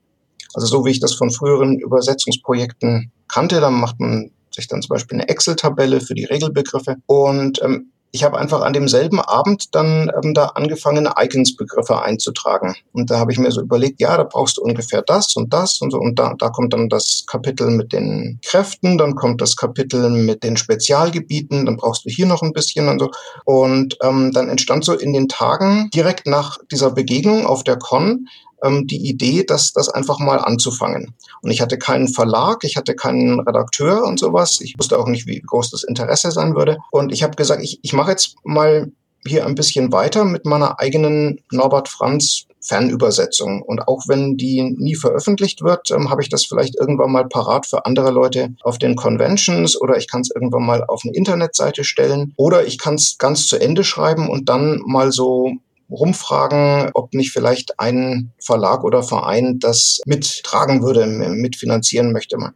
Also 0.54 0.66
so 0.66 0.84
wie 0.84 0.90
ich 0.90 1.00
das 1.00 1.14
von 1.14 1.30
früheren 1.30 1.78
Übersetzungsprojekten 1.78 3.12
kannte, 3.28 3.60
da 3.60 3.70
macht 3.70 4.00
man 4.00 4.32
sich 4.52 4.66
dann 4.66 4.82
zum 4.82 4.94
Beispiel 4.94 5.20
eine 5.20 5.28
Excel-Tabelle 5.28 6.00
für 6.00 6.14
die 6.14 6.24
Regelbegriffe. 6.24 6.96
Und 7.06 7.62
ähm, 7.62 7.92
ich 8.12 8.24
habe 8.24 8.38
einfach 8.38 8.62
an 8.62 8.72
demselben 8.72 9.20
Abend 9.20 9.74
dann 9.74 10.10
ähm, 10.22 10.34
da 10.34 10.46
angefangen, 10.46 11.08
Icons-Begriffe 11.16 12.02
einzutragen. 12.02 12.74
Und 12.92 13.10
da 13.10 13.18
habe 13.18 13.32
ich 13.32 13.38
mir 13.38 13.50
so 13.50 13.60
überlegt, 13.60 14.00
ja, 14.00 14.16
da 14.16 14.24
brauchst 14.24 14.56
du 14.56 14.62
ungefähr 14.62 15.02
das 15.02 15.36
und 15.36 15.52
das 15.52 15.80
und 15.80 15.90
so. 15.90 15.98
Und 15.98 16.18
da, 16.18 16.34
da 16.38 16.48
kommt 16.48 16.72
dann 16.72 16.88
das 16.88 17.24
Kapitel 17.26 17.70
mit 17.70 17.92
den 17.92 18.40
Kräften, 18.44 18.98
dann 18.98 19.14
kommt 19.14 19.40
das 19.40 19.56
Kapitel 19.56 20.10
mit 20.10 20.42
den 20.42 20.56
Spezialgebieten, 20.56 21.66
dann 21.66 21.76
brauchst 21.76 22.04
du 22.04 22.10
hier 22.10 22.26
noch 22.26 22.42
ein 22.42 22.52
bisschen 22.52 22.88
und 22.88 22.98
so. 22.98 23.10
Und 23.44 23.96
ähm, 24.02 24.32
dann 24.32 24.48
entstand 24.48 24.84
so 24.84 24.94
in 24.94 25.12
den 25.12 25.28
Tagen 25.28 25.90
direkt 25.94 26.26
nach 26.26 26.58
dieser 26.70 26.90
Begegnung 26.90 27.46
auf 27.46 27.64
der 27.64 27.76
Con 27.76 28.26
ähm, 28.62 28.86
die 28.86 29.08
Idee, 29.08 29.44
das, 29.44 29.72
das 29.72 29.88
einfach 29.88 30.18
mal 30.18 30.38
anzufangen. 30.38 31.14
Und 31.42 31.50
ich 31.50 31.60
hatte 31.60 31.78
keinen 31.78 32.08
Verlag, 32.08 32.64
ich 32.64 32.76
hatte 32.76 32.94
keinen 32.94 33.40
Redakteur 33.40 34.04
und 34.04 34.18
sowas. 34.18 34.60
Ich 34.60 34.74
wusste 34.78 34.98
auch 34.98 35.08
nicht, 35.08 35.26
wie 35.26 35.40
groß 35.40 35.70
das 35.70 35.82
Interesse 35.82 36.30
sein 36.30 36.54
würde. 36.54 36.78
Und 36.90 37.12
ich 37.12 37.22
habe 37.22 37.36
gesagt, 37.36 37.62
ich, 37.62 37.78
ich 37.82 37.92
mache 37.92 38.10
jetzt 38.10 38.36
mal 38.44 38.90
hier 39.26 39.46
ein 39.46 39.54
bisschen 39.54 39.92
weiter 39.92 40.24
mit 40.24 40.46
meiner 40.46 40.80
eigenen 40.80 41.40
Norbert 41.50 41.88
Franz 41.88 42.46
Fernübersetzung. 42.60 43.62
Und 43.62 43.88
auch 43.88 44.04
wenn 44.06 44.36
die 44.36 44.62
nie 44.62 44.94
veröffentlicht 44.94 45.62
wird, 45.62 45.90
ähm, 45.90 46.10
habe 46.10 46.22
ich 46.22 46.28
das 46.28 46.44
vielleicht 46.44 46.76
irgendwann 46.78 47.10
mal 47.10 47.26
parat 47.26 47.66
für 47.66 47.86
andere 47.86 48.10
Leute 48.10 48.54
auf 48.62 48.78
den 48.78 48.96
Conventions 48.96 49.80
oder 49.80 49.96
ich 49.96 50.08
kann 50.08 50.20
es 50.20 50.30
irgendwann 50.34 50.66
mal 50.66 50.84
auf 50.84 51.02
eine 51.04 51.14
Internetseite 51.14 51.84
stellen 51.84 52.32
oder 52.36 52.66
ich 52.66 52.78
kann 52.78 52.94
es 52.94 53.16
ganz 53.18 53.46
zu 53.46 53.58
Ende 53.58 53.84
schreiben 53.84 54.28
und 54.28 54.48
dann 54.48 54.82
mal 54.84 55.10
so 55.10 55.52
rumfragen, 55.90 56.90
ob 56.94 57.14
nicht 57.14 57.32
vielleicht 57.32 57.78
ein 57.80 58.32
Verlag 58.38 58.84
oder 58.84 59.02
Verein 59.02 59.58
das 59.58 60.00
mittragen 60.06 60.82
würde, 60.82 61.06
mitfinanzieren 61.06 62.12
möchte 62.12 62.38
man. 62.38 62.54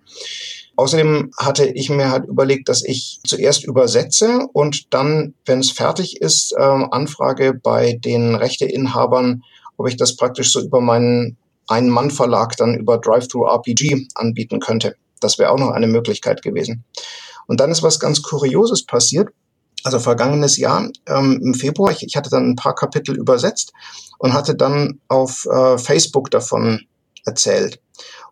Außerdem 0.77 1.31
hatte 1.39 1.67
ich 1.67 1.89
mir 1.89 2.11
halt 2.11 2.27
überlegt, 2.27 2.69
dass 2.69 2.85
ich 2.85 3.21
zuerst 3.27 3.65
übersetze 3.65 4.47
und 4.53 4.93
dann, 4.93 5.35
wenn 5.47 5.61
es 5.61 5.71
fertig 5.71 6.21
ist, 6.21 6.53
äh, 6.57 6.63
anfrage 6.63 7.55
bei 7.55 7.99
den 8.05 8.35
Rechteinhabern, 8.35 9.45
ob 9.77 9.89
ich 9.89 9.97
das 9.97 10.17
praktisch 10.17 10.53
so 10.53 10.61
über 10.61 10.81
meinen 10.81 11.37
Ein-Mann-Verlag 11.69 12.57
dann 12.57 12.75
über 12.75 12.99
Drive-Thru-RPG 12.99 14.09
anbieten 14.15 14.59
könnte. 14.59 14.97
Das 15.21 15.39
wäre 15.39 15.51
auch 15.51 15.59
noch 15.59 15.71
eine 15.71 15.87
Möglichkeit 15.87 16.43
gewesen. 16.43 16.85
Und 17.47 17.61
dann 17.61 17.71
ist 17.71 17.83
was 17.83 18.01
ganz 18.01 18.23
Kurioses 18.23 18.85
passiert 18.85 19.29
also 19.85 19.99
vergangenes 19.99 20.57
Jahr 20.57 20.89
ähm, 21.07 21.41
im 21.43 21.55
Februar. 21.55 21.93
Ich, 21.93 22.03
ich 22.03 22.17
hatte 22.17 22.31
dann 22.31 22.51
ein 22.51 22.57
paar 22.57 22.75
Kapitel 22.75 23.17
übersetzt 23.17 23.73
und 24.19 24.33
hatte 24.33 24.55
dann 24.55 25.01
auf 25.09 25.47
äh, 25.47 25.79
Facebook 25.79 26.31
davon 26.31 26.81
erzählt. 27.25 27.81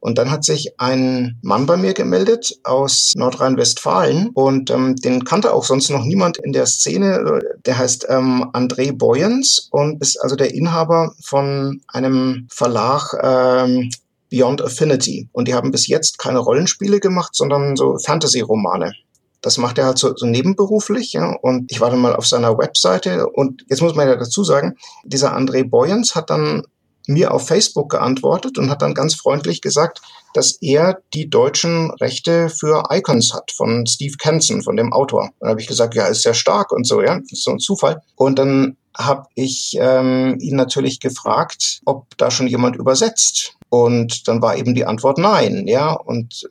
Und 0.01 0.19
dann 0.19 0.33
hat 0.33 0.45
sich 0.45 0.75
ein 0.79 1.39
Mann 1.43 1.67
bei 1.67 1.77
mir 1.77 1.95
gemeldet 1.95 2.59
aus 2.65 3.13
Nordrhein-Westfalen 3.15 4.31
und 4.35 4.71
ähm, 4.71 4.97
den 4.97 5.25
kannte 5.25 5.55
auch 5.55 5.65
sonst 5.65 5.91
noch 5.91 6.05
niemand 6.05 6.39
in 6.39 6.53
der 6.53 6.67
Szene. 6.67 7.41
Der 7.65 7.79
heißt 7.79 8.07
ähm, 8.09 8.51
André 8.53 8.97
Boyens 8.97 9.69
und 9.71 10.03
ist 10.03 10.21
also 10.21 10.35
der 10.35 10.55
Inhaber 10.55 11.15
von 11.23 11.83
einem 11.87 12.49
Verlag 12.51 13.15
ähm, 13.23 13.91
Beyond 14.29 14.63
Affinity. 14.63 15.29
Und 15.31 15.47
die 15.47 15.55
haben 15.55 15.71
bis 15.71 15.87
jetzt 15.87 16.19
keine 16.19 16.41
Rollenspiele 16.41 16.99
gemacht, 16.99 17.37
sondern 17.37 17.77
so 17.77 17.97
Fantasy-Romane. 17.99 18.93
Das 19.43 19.59
macht 19.59 19.79
er 19.79 19.87
halt 19.87 19.99
so, 19.99 20.15
so 20.17 20.27
nebenberuflich. 20.27 21.13
Ja? 21.13 21.37
Und 21.43 21.71
ich 21.71 21.81
war 21.81 21.91
dann 21.91 22.01
mal 22.01 22.17
auf 22.17 22.27
seiner 22.27 22.57
Webseite 22.57 23.29
und 23.29 23.65
jetzt 23.69 23.83
muss 23.83 23.95
man 23.95 24.09
ja 24.09 24.17
dazu 24.17 24.45
sagen, 24.45 24.77
dieser 25.05 25.37
André 25.37 25.69
Boyens 25.69 26.15
hat 26.15 26.31
dann 26.31 26.63
mir 27.07 27.33
auf 27.33 27.49
Facebook 27.49 27.91
geantwortet 27.91 28.59
und 28.59 28.71
hat 28.71 28.83
dann 28.83 28.95
ganz 28.95 29.15
freundlich 29.15 29.61
gesagt, 29.61 30.01
dass 30.35 30.53
er 30.63 31.01
die 31.15 31.29
deutschen 31.29 31.91
Rechte 31.91 32.49
für 32.49 32.85
Icons 32.91 33.35
hat 33.35 33.53
von 33.53 33.87
Steve 33.87 34.17
Kenson, 34.19 34.63
von 34.63 34.77
dem 34.77 34.93
Autor. 34.93 35.31
Dann 35.41 35.51
habe 35.51 35.61
ich 35.61 35.67
gesagt, 35.67 35.95
ja, 35.95 36.07
ist 36.07 36.23
sehr 36.23 36.35
stark 36.35 36.73
und 36.73 36.87
so, 36.87 37.03
ja, 37.03 37.19
das 37.19 37.33
ist 37.33 37.45
so 37.45 37.51
ein 37.51 37.59
Zufall. 37.59 38.03
Und 38.17 38.39
dann 38.39 38.77
habe 38.97 39.27
ich 39.35 39.77
ähm, 39.79 40.37
ihn 40.41 40.57
natürlich 40.57 41.01
gefragt, 41.01 41.81
ob 41.85 42.17
da 42.19 42.31
schon 42.31 42.47
jemand 42.47 42.77
übersetzt. 42.77 43.55
Und 43.69 44.29
dann 44.29 44.43
war 44.43 44.57
eben 44.57 44.75
die 44.75 44.85
Antwort 44.85 45.19
nein, 45.19 45.67
ja. 45.67 45.93
Und 45.93 46.49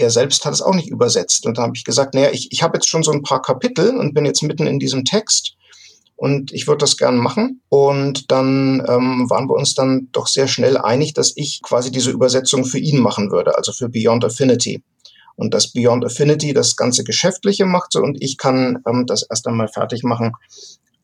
er 0.00 0.10
selbst 0.10 0.44
hat 0.44 0.52
es 0.52 0.62
auch 0.62 0.74
nicht 0.74 0.88
übersetzt. 0.88 1.46
Und 1.46 1.58
da 1.58 1.62
habe 1.62 1.76
ich 1.76 1.84
gesagt, 1.84 2.14
naja, 2.14 2.30
ich, 2.32 2.48
ich 2.50 2.62
habe 2.62 2.76
jetzt 2.76 2.88
schon 2.88 3.02
so 3.02 3.12
ein 3.12 3.22
paar 3.22 3.42
Kapitel 3.42 3.96
und 3.96 4.14
bin 4.14 4.24
jetzt 4.24 4.42
mitten 4.42 4.66
in 4.66 4.78
diesem 4.78 5.04
Text 5.04 5.56
und 6.20 6.52
ich 6.52 6.66
würde 6.66 6.80
das 6.80 6.98
gern 6.98 7.16
machen. 7.16 7.62
Und 7.70 8.30
dann 8.30 8.84
ähm, 8.86 9.30
waren 9.30 9.48
wir 9.48 9.54
uns 9.54 9.74
dann 9.74 10.08
doch 10.12 10.26
sehr 10.26 10.48
schnell 10.48 10.76
einig, 10.76 11.14
dass 11.14 11.32
ich 11.34 11.62
quasi 11.62 11.90
diese 11.90 12.10
Übersetzung 12.10 12.66
für 12.66 12.78
ihn 12.78 12.98
machen 13.00 13.30
würde, 13.30 13.56
also 13.56 13.72
für 13.72 13.88
Beyond 13.88 14.26
Affinity. 14.26 14.82
Und 15.36 15.54
dass 15.54 15.72
Beyond 15.72 16.04
Affinity 16.04 16.52
das 16.52 16.76
ganze 16.76 17.04
Geschäftliche 17.04 17.64
macht 17.64 17.96
und 17.96 18.22
ich 18.22 18.36
kann 18.36 18.82
ähm, 18.86 19.06
das 19.06 19.22
erst 19.22 19.46
einmal 19.46 19.68
fertig 19.68 20.02
machen 20.02 20.32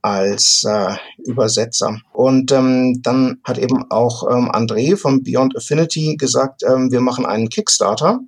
als 0.02 0.64
äh, 0.64 0.94
Übersetzer. 1.24 1.98
Und 2.12 2.52
ähm, 2.52 3.00
dann 3.02 3.38
hat 3.42 3.56
eben 3.56 3.90
auch 3.90 4.30
ähm, 4.30 4.50
André 4.50 4.96
von 4.96 5.22
Beyond 5.22 5.56
Affinity 5.56 6.16
gesagt, 6.16 6.62
ähm, 6.62 6.92
wir 6.92 7.00
machen 7.00 7.24
einen 7.24 7.48
Kickstarter. 7.48 8.20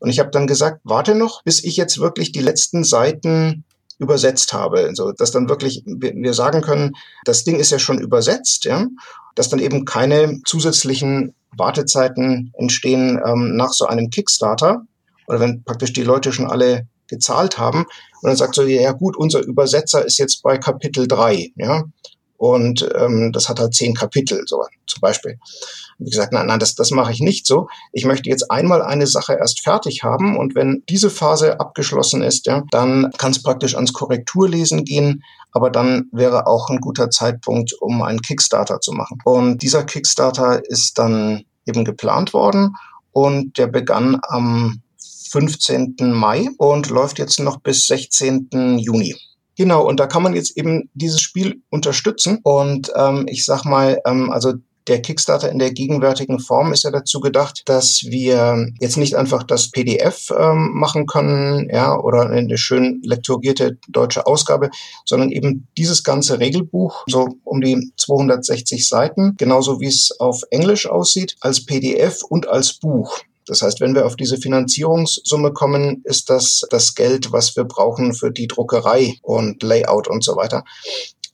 Und 0.00 0.10
ich 0.10 0.18
habe 0.18 0.30
dann 0.30 0.46
gesagt, 0.46 0.80
warte 0.84 1.14
noch, 1.14 1.42
bis 1.44 1.62
ich 1.62 1.76
jetzt 1.76 2.00
wirklich 2.00 2.32
die 2.32 2.40
letzten 2.40 2.84
Seiten 2.84 3.64
übersetzt 3.98 4.52
habe. 4.52 4.80
Also, 4.80 5.12
dass 5.12 5.30
dann 5.30 5.48
wirklich 5.48 5.82
wir 5.86 6.34
sagen 6.34 6.62
können, 6.62 6.96
das 7.24 7.44
Ding 7.44 7.60
ist 7.60 7.70
ja 7.70 7.78
schon 7.78 8.00
übersetzt, 8.00 8.64
ja, 8.64 8.86
dass 9.34 9.50
dann 9.50 9.58
eben 9.60 9.84
keine 9.84 10.40
zusätzlichen 10.44 11.34
Wartezeiten 11.56 12.52
entstehen 12.56 13.20
ähm, 13.24 13.56
nach 13.56 13.72
so 13.72 13.86
einem 13.86 14.10
Kickstarter. 14.10 14.82
Oder 15.28 15.40
wenn 15.40 15.62
praktisch 15.62 15.92
die 15.92 16.02
Leute 16.02 16.32
schon 16.32 16.50
alle 16.50 16.88
gezahlt 17.06 17.58
haben. 17.58 17.80
Und 18.22 18.28
dann 18.28 18.36
sagt 18.36 18.54
so, 18.54 18.62
ja 18.62 18.92
gut, 18.92 19.16
unser 19.16 19.40
Übersetzer 19.40 20.04
ist 20.04 20.18
jetzt 20.18 20.42
bei 20.42 20.56
Kapitel 20.56 21.06
drei, 21.06 21.52
ja, 21.56 21.84
und 22.40 22.88
ähm, 22.94 23.32
das 23.32 23.50
hat 23.50 23.60
halt 23.60 23.74
zehn 23.74 23.92
Kapitel, 23.92 24.44
so 24.46 24.64
zum 24.86 25.02
Beispiel. 25.02 25.32
Und 25.98 26.06
wie 26.06 26.10
gesagt, 26.10 26.32
nein, 26.32 26.46
nein, 26.46 26.58
das, 26.58 26.74
das 26.74 26.90
mache 26.90 27.12
ich 27.12 27.20
nicht 27.20 27.46
so. 27.46 27.68
Ich 27.92 28.06
möchte 28.06 28.30
jetzt 28.30 28.50
einmal 28.50 28.80
eine 28.80 29.06
Sache 29.06 29.34
erst 29.34 29.60
fertig 29.60 30.04
haben 30.04 30.38
und 30.38 30.54
wenn 30.54 30.82
diese 30.88 31.10
Phase 31.10 31.60
abgeschlossen 31.60 32.22
ist, 32.22 32.46
ja, 32.46 32.62
dann 32.70 33.10
kann 33.18 33.32
es 33.32 33.42
praktisch 33.42 33.74
ans 33.74 33.92
Korrekturlesen 33.92 34.86
gehen, 34.86 35.22
aber 35.52 35.68
dann 35.68 36.08
wäre 36.12 36.46
auch 36.46 36.70
ein 36.70 36.80
guter 36.80 37.10
Zeitpunkt, 37.10 37.74
um 37.78 38.00
einen 38.00 38.22
Kickstarter 38.22 38.80
zu 38.80 38.92
machen. 38.92 39.18
Und 39.24 39.60
dieser 39.60 39.84
Kickstarter 39.84 40.62
ist 40.66 40.96
dann 40.96 41.44
eben 41.66 41.84
geplant 41.84 42.32
worden 42.32 42.74
und 43.12 43.58
der 43.58 43.66
begann 43.66 44.18
am 44.22 44.80
15. 45.30 45.96
Mai 46.14 46.48
und 46.56 46.88
läuft 46.88 47.18
jetzt 47.18 47.38
noch 47.38 47.60
bis 47.60 47.86
16. 47.86 48.78
Juni. 48.78 49.14
Genau, 49.60 49.86
und 49.86 50.00
da 50.00 50.06
kann 50.06 50.22
man 50.22 50.32
jetzt 50.32 50.56
eben 50.56 50.88
dieses 50.94 51.20
Spiel 51.20 51.60
unterstützen. 51.68 52.38
Und 52.42 52.90
ähm, 52.96 53.26
ich 53.28 53.44
sag 53.44 53.66
mal, 53.66 54.00
ähm, 54.06 54.30
also 54.30 54.54
der 54.86 55.02
Kickstarter 55.02 55.52
in 55.52 55.58
der 55.58 55.70
gegenwärtigen 55.70 56.38
Form 56.38 56.72
ist 56.72 56.84
ja 56.84 56.90
dazu 56.90 57.20
gedacht, 57.20 57.64
dass 57.66 58.04
wir 58.06 58.70
jetzt 58.80 58.96
nicht 58.96 59.16
einfach 59.16 59.42
das 59.42 59.70
PDF 59.70 60.30
ähm, 60.30 60.70
machen 60.72 61.04
können, 61.04 61.68
ja, 61.70 61.94
oder 61.94 62.30
eine 62.30 62.56
schön 62.56 63.02
lektorierte 63.04 63.76
deutsche 63.86 64.26
Ausgabe, 64.26 64.70
sondern 65.04 65.30
eben 65.30 65.68
dieses 65.76 66.04
ganze 66.04 66.40
Regelbuch, 66.40 67.04
so 67.06 67.28
um 67.44 67.60
die 67.60 67.92
260 67.98 68.88
Seiten, 68.88 69.34
genauso 69.36 69.78
wie 69.78 69.88
es 69.88 70.10
auf 70.20 70.40
Englisch 70.50 70.86
aussieht, 70.86 71.36
als 71.42 71.66
PDF 71.66 72.22
und 72.22 72.48
als 72.48 72.78
Buch. 72.78 73.20
Das 73.50 73.62
heißt, 73.62 73.80
wenn 73.80 73.96
wir 73.96 74.06
auf 74.06 74.14
diese 74.14 74.36
Finanzierungssumme 74.36 75.52
kommen, 75.52 76.02
ist 76.04 76.30
das 76.30 76.62
das 76.70 76.94
Geld, 76.94 77.32
was 77.32 77.56
wir 77.56 77.64
brauchen 77.64 78.14
für 78.14 78.30
die 78.30 78.46
Druckerei 78.46 79.16
und 79.22 79.64
Layout 79.64 80.06
und 80.06 80.22
so 80.22 80.36
weiter. 80.36 80.64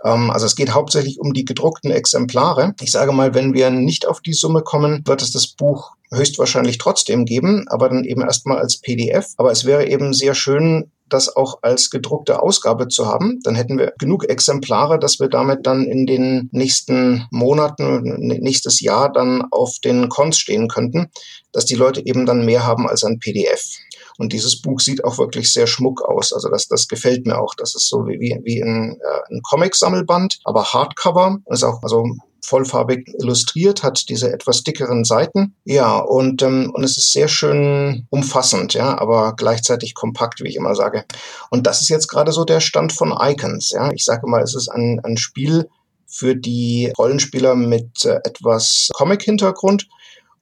Ähm, 0.03 0.31
also 0.31 0.47
es 0.47 0.57
geht 0.57 0.73
hauptsächlich 0.73 1.21
um 1.21 1.35
die 1.35 1.45
gedruckten 1.45 1.91
Exemplare. 1.91 2.75
Ich 2.81 2.91
sage 2.91 3.13
mal, 3.13 3.35
wenn 3.35 3.53
wir 3.53 3.69
nicht 3.69 4.07
auf 4.07 4.23
die 4.23 4.33
Summe 4.33 4.63
kommen, 4.63 5.03
wird 5.07 5.21
es 5.21 5.31
das 5.31 5.47
Buch 5.47 5.93
höchstwahrscheinlich 6.11 6.79
trotzdem 6.79 7.27
geben, 7.27 7.67
aber 7.69 7.91
dann 7.91 8.05
eben 8.05 8.23
erstmal 8.23 8.59
als 8.59 8.79
PDF. 8.79 9.35
Aber 9.37 9.51
es 9.51 9.67
wäre 9.67 9.87
eben 9.87 10.15
sehr 10.15 10.35
schön, 10.35 10.91
das 11.09 11.35
auch 11.35 11.59
als 11.63 11.91
gedruckte 11.91 12.43
Ausgabe 12.43 12.89
zu 12.89 13.07
haben. 13.07 13.41
Dann 13.43 13.55
hätten 13.55 13.79
wir 13.79 13.93
genug 13.99 14.29
Exemplare, 14.29 14.99
dass 14.99 15.21
wir 15.21 15.29
damit 15.29 15.67
dann 15.67 15.85
in 15.85 16.07
den 16.07 16.49
nächsten 16.53 17.27
Monaten, 17.31 18.03
nächstes 18.19 18.81
Jahr 18.81 19.13
dann 19.13 19.43
auf 19.51 19.79
den 19.85 20.09
Cons 20.09 20.39
stehen 20.39 20.69
könnten, 20.69 21.11
dass 21.53 21.65
die 21.65 21.75
Leute 21.75 22.05
eben 22.05 22.27
dann 22.27 22.45
mehr 22.45 22.67
haben 22.67 22.89
als 22.89 23.05
ein 23.05 23.19
PDF. 23.19 23.63
Und 24.19 24.33
dieses 24.33 24.61
Buch 24.61 24.81
sieht 24.81 25.05
auch 25.05 25.19
wirklich 25.19 25.53
sehr 25.53 25.67
schmuck 25.67 26.03
aus. 26.03 26.33
Also 26.33 26.49
das, 26.49 26.69
das 26.69 26.89
gefällt 26.89 27.27
mir 27.27 27.39
auch. 27.39 27.55
Das 27.55 27.75
ist 27.75 27.89
so 27.89 28.07
wie, 28.07 28.41
wie 28.43 28.63
ein, 28.63 28.99
äh, 29.01 29.35
ein 29.35 29.43
Comic-Sammelband, 29.43 30.41
aber 30.45 30.65
Hardcover. 30.65 31.39
Ist 31.47 31.65
auch 31.65 31.83
also 31.83 32.05
vollfarbig 32.47 33.09
illustriert, 33.19 33.83
hat 33.83 34.09
diese 34.09 34.33
etwas 34.33 34.63
dickeren 34.63 35.05
Seiten. 35.05 35.57
Ja, 35.65 35.99
und, 35.99 36.43
ähm, 36.43 36.71
und 36.73 36.85
es 36.85 36.97
ist 36.97 37.13
sehr 37.13 37.29
schön 37.29 38.07
umfassend, 38.11 38.75
ja, 38.75 38.97
aber 38.99 39.35
gleichzeitig 39.37 39.95
kompakt, 39.95 40.41
wie 40.41 40.49
ich 40.49 40.57
immer 40.57 40.75
sage. 40.75 41.05
Und 41.51 41.67
das 41.67 41.83
ist 41.83 41.89
jetzt 41.89 42.09
gerade 42.09 42.33
so 42.33 42.45
der 42.45 42.61
Stand 42.61 42.93
von 42.93 43.13
Icons, 43.21 43.73
ja. 43.73 43.91
Ich 43.93 44.05
sage 44.05 44.29
mal, 44.29 44.43
es 44.43 44.55
ist 44.55 44.69
ein, 44.69 45.01
ein 45.03 45.17
Spiel 45.17 45.69
für 46.07 46.37
die 46.37 46.93
Rollenspieler 46.97 47.57
mit 47.57 48.05
äh, 48.05 48.21
etwas 48.25 48.89
Comic-Hintergrund 48.95 49.89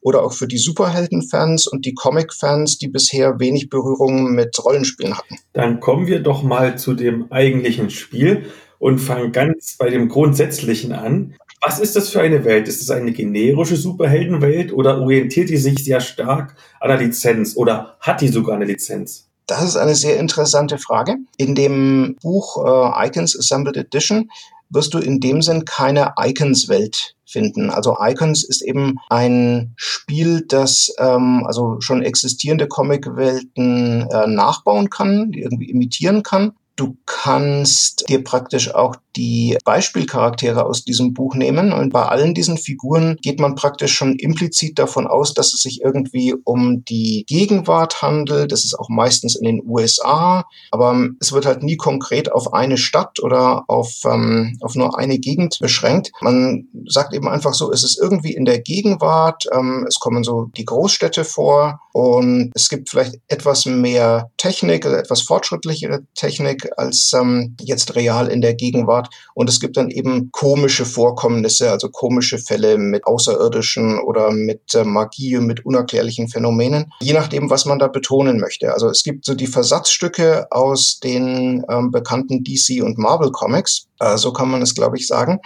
oder 0.05 0.23
auch 0.23 0.35
für 0.35 0.47
die 0.47 0.59
Superhelden-Fans 0.59 1.67
und 1.67 1.87
die 1.87 1.95
Comic-Fans, 1.95 2.79
die 2.79 2.89
bisher 2.89 3.41
wenig 3.41 3.71
Berührung 3.71 4.35
mit 4.35 4.63
Rollenspielen 4.63 5.17
hatten. 5.17 5.39
Dann 5.55 5.81
kommen 5.81 6.07
wir 6.07 6.21
doch 6.21 6.43
mal 6.43 6.79
zu 6.79 6.93
dem 6.93 7.33
eigentlichen 7.33 7.89
Spiel 7.89 8.45
und 8.79 8.99
fangen 8.99 9.33
ganz 9.33 9.77
bei 9.79 9.89
dem 9.89 10.09
Grundsätzlichen 10.09 10.93
an. 10.93 11.35
Was 11.63 11.81
ist 11.81 11.97
das 11.97 12.11
für 12.11 12.21
eine 12.21 12.45
Welt? 12.45 12.69
Ist 12.69 12.83
es 12.83 12.91
eine 12.91 13.13
generische 13.13 13.77
Superheldenwelt 13.77 14.75
oder 14.75 15.01
orientiert 15.01 15.49
die 15.49 15.57
sich 15.57 15.83
sehr 15.83 16.01
stark 16.01 16.55
an 16.81 16.89
der 16.89 16.99
Lizenz 16.99 17.57
oder 17.57 17.97
hat 18.01 18.21
die 18.21 18.29
sogar 18.29 18.57
eine 18.57 18.67
Lizenz? 18.67 19.31
Das 19.47 19.63
ist 19.63 19.77
eine 19.77 19.95
sehr 19.95 20.19
interessante 20.19 20.77
Frage. 20.77 21.17
In 21.39 21.55
dem 21.55 22.17
Buch 22.23 22.59
äh, 22.59 23.07
Icons 23.07 23.39
Assembled 23.39 23.77
Edition 23.77 24.31
wirst 24.75 24.95
du 24.95 24.99
in 24.99 25.21
dem 25.21 25.41
Sinn 25.41 25.65
keine 25.65 26.15
Icons-Welt 26.19 27.15
finden. 27.25 27.71
Also 27.71 27.97
Icons 28.01 28.45
ist 28.45 28.63
eben 28.63 28.97
ein 29.09 29.73
Spiel, 29.77 30.45
das 30.47 30.93
ähm, 30.99 31.45
also 31.47 31.81
schon 31.81 32.03
existierende 32.03 32.69
Comicwelten 32.69 34.09
äh, 34.11 34.27
nachbauen 34.27 34.91
kann, 34.91 35.33
irgendwie 35.33 35.71
imitieren 35.71 36.23
kann. 36.23 36.53
Du 36.77 36.97
kannst 37.07 38.09
dir 38.09 38.23
praktisch 38.23 38.75
auch 38.75 38.97
die 39.17 39.57
Beispielcharaktere 39.65 40.67
aus 40.67 40.85
diesem 40.85 41.15
Buch 41.15 41.35
nehmen. 41.35 41.73
Und 41.73 41.93
bei 41.93 42.03
allen 42.03 42.35
diesen 42.35 42.59
Figuren 42.59 43.17
geht 43.23 43.41
man 43.41 43.55
praktisch 43.55 43.95
schon 43.95 44.17
implizit 44.17 44.79
davon 44.79 45.07
aus, 45.07 45.35
dass 45.35 45.55
es 45.55 45.61
sich 45.61 45.81
irgendwie 45.83 46.35
um 46.45 46.85
die 46.85 47.25
Gegenwart 47.29 48.03
handelt. 48.03 48.53
Das 48.53 48.65
ist 48.65 48.79
auch 48.79 48.89
meistens 48.89 49.37
in 49.37 49.45
den 49.45 49.63
USA. 49.67 50.45
Aber 50.71 51.09
es 51.21 51.33
wird 51.33 51.47
halt 51.47 51.63
nie 51.63 51.77
konkret 51.77 52.33
auf 52.33 52.53
eine 52.53 52.77
Stadt 52.77 53.21
oder 53.21 53.65
auf, 53.69 53.93
ähm, 54.05 54.59
auf 54.61 54.75
nur 54.75 54.99
eine 54.99 55.19
Gegend 55.19 55.59
beschränkt. 55.61 56.13
Man 56.21 56.69
sagt 56.87 57.15
eben 57.15 57.29
einfach 57.29 57.55
so, 57.55 57.73
es 57.73 57.85
ist 57.85 57.99
irgendwie 58.01 58.35
in 58.35 58.45
der 58.45 58.61
Gegenwart. 58.61 59.45
Ähm, 59.53 59.85
es 59.89 59.97
kommen 59.97 60.25
so 60.25 60.51
die 60.57 60.65
Großstädte 60.65 61.25
vor 61.25 61.81
und 61.93 62.51
es 62.55 62.69
gibt 62.69 62.91
vielleicht 62.91 63.21
etwas 63.29 63.67
mehr 63.67 64.31
Technik, 64.37 64.85
also 64.85 64.97
etwas 64.97 65.23
fortschrittlichere 65.23 66.03
Technik 66.15 66.69
als 66.77 67.13
ähm, 67.15 67.57
jetzt 67.61 67.95
real 67.95 68.29
in 68.29 68.41
der 68.41 68.55
Gegenwart 68.55 69.04
hat. 69.05 69.15
Und 69.35 69.49
es 69.49 69.61
gibt 69.61 69.77
dann 69.77 69.91
eben 69.91 70.31
komische 70.33 70.85
Vorkommnisse, 70.85 71.71
also 71.71 71.89
komische 71.89 72.39
Fälle 72.39 72.79
mit 72.79 73.07
Außerirdischen 73.07 74.01
oder 74.01 74.31
mit 74.31 74.75
äh, 74.75 74.85
Magie, 74.85 75.39
mit 75.39 75.65
unerklärlichen 75.65 76.29
Phänomenen, 76.29 76.93
je 77.01 77.13
nachdem, 77.13 77.51
was 77.51 77.65
man 77.65 77.79
da 77.79 77.89
betonen 77.89 78.41
möchte. 78.41 78.73
Also 78.73 78.89
es 78.89 79.03
gibt 79.03 79.25
so 79.25 79.35
die 79.35 79.47
Versatzstücke 79.47 80.47
aus 80.51 81.01
den 81.01 81.65
ähm, 81.71 81.91
bekannten 81.91 82.45
DC 82.45 82.83
und 82.83 82.99
Marvel 82.99 83.31
Comics. 83.31 83.87
Äh, 84.01 84.17
so 84.17 84.33
kann 84.33 84.51
man 84.51 84.63
es, 84.63 84.75
glaube 84.75 84.97
ich, 84.97 85.07
sagen. 85.07 85.41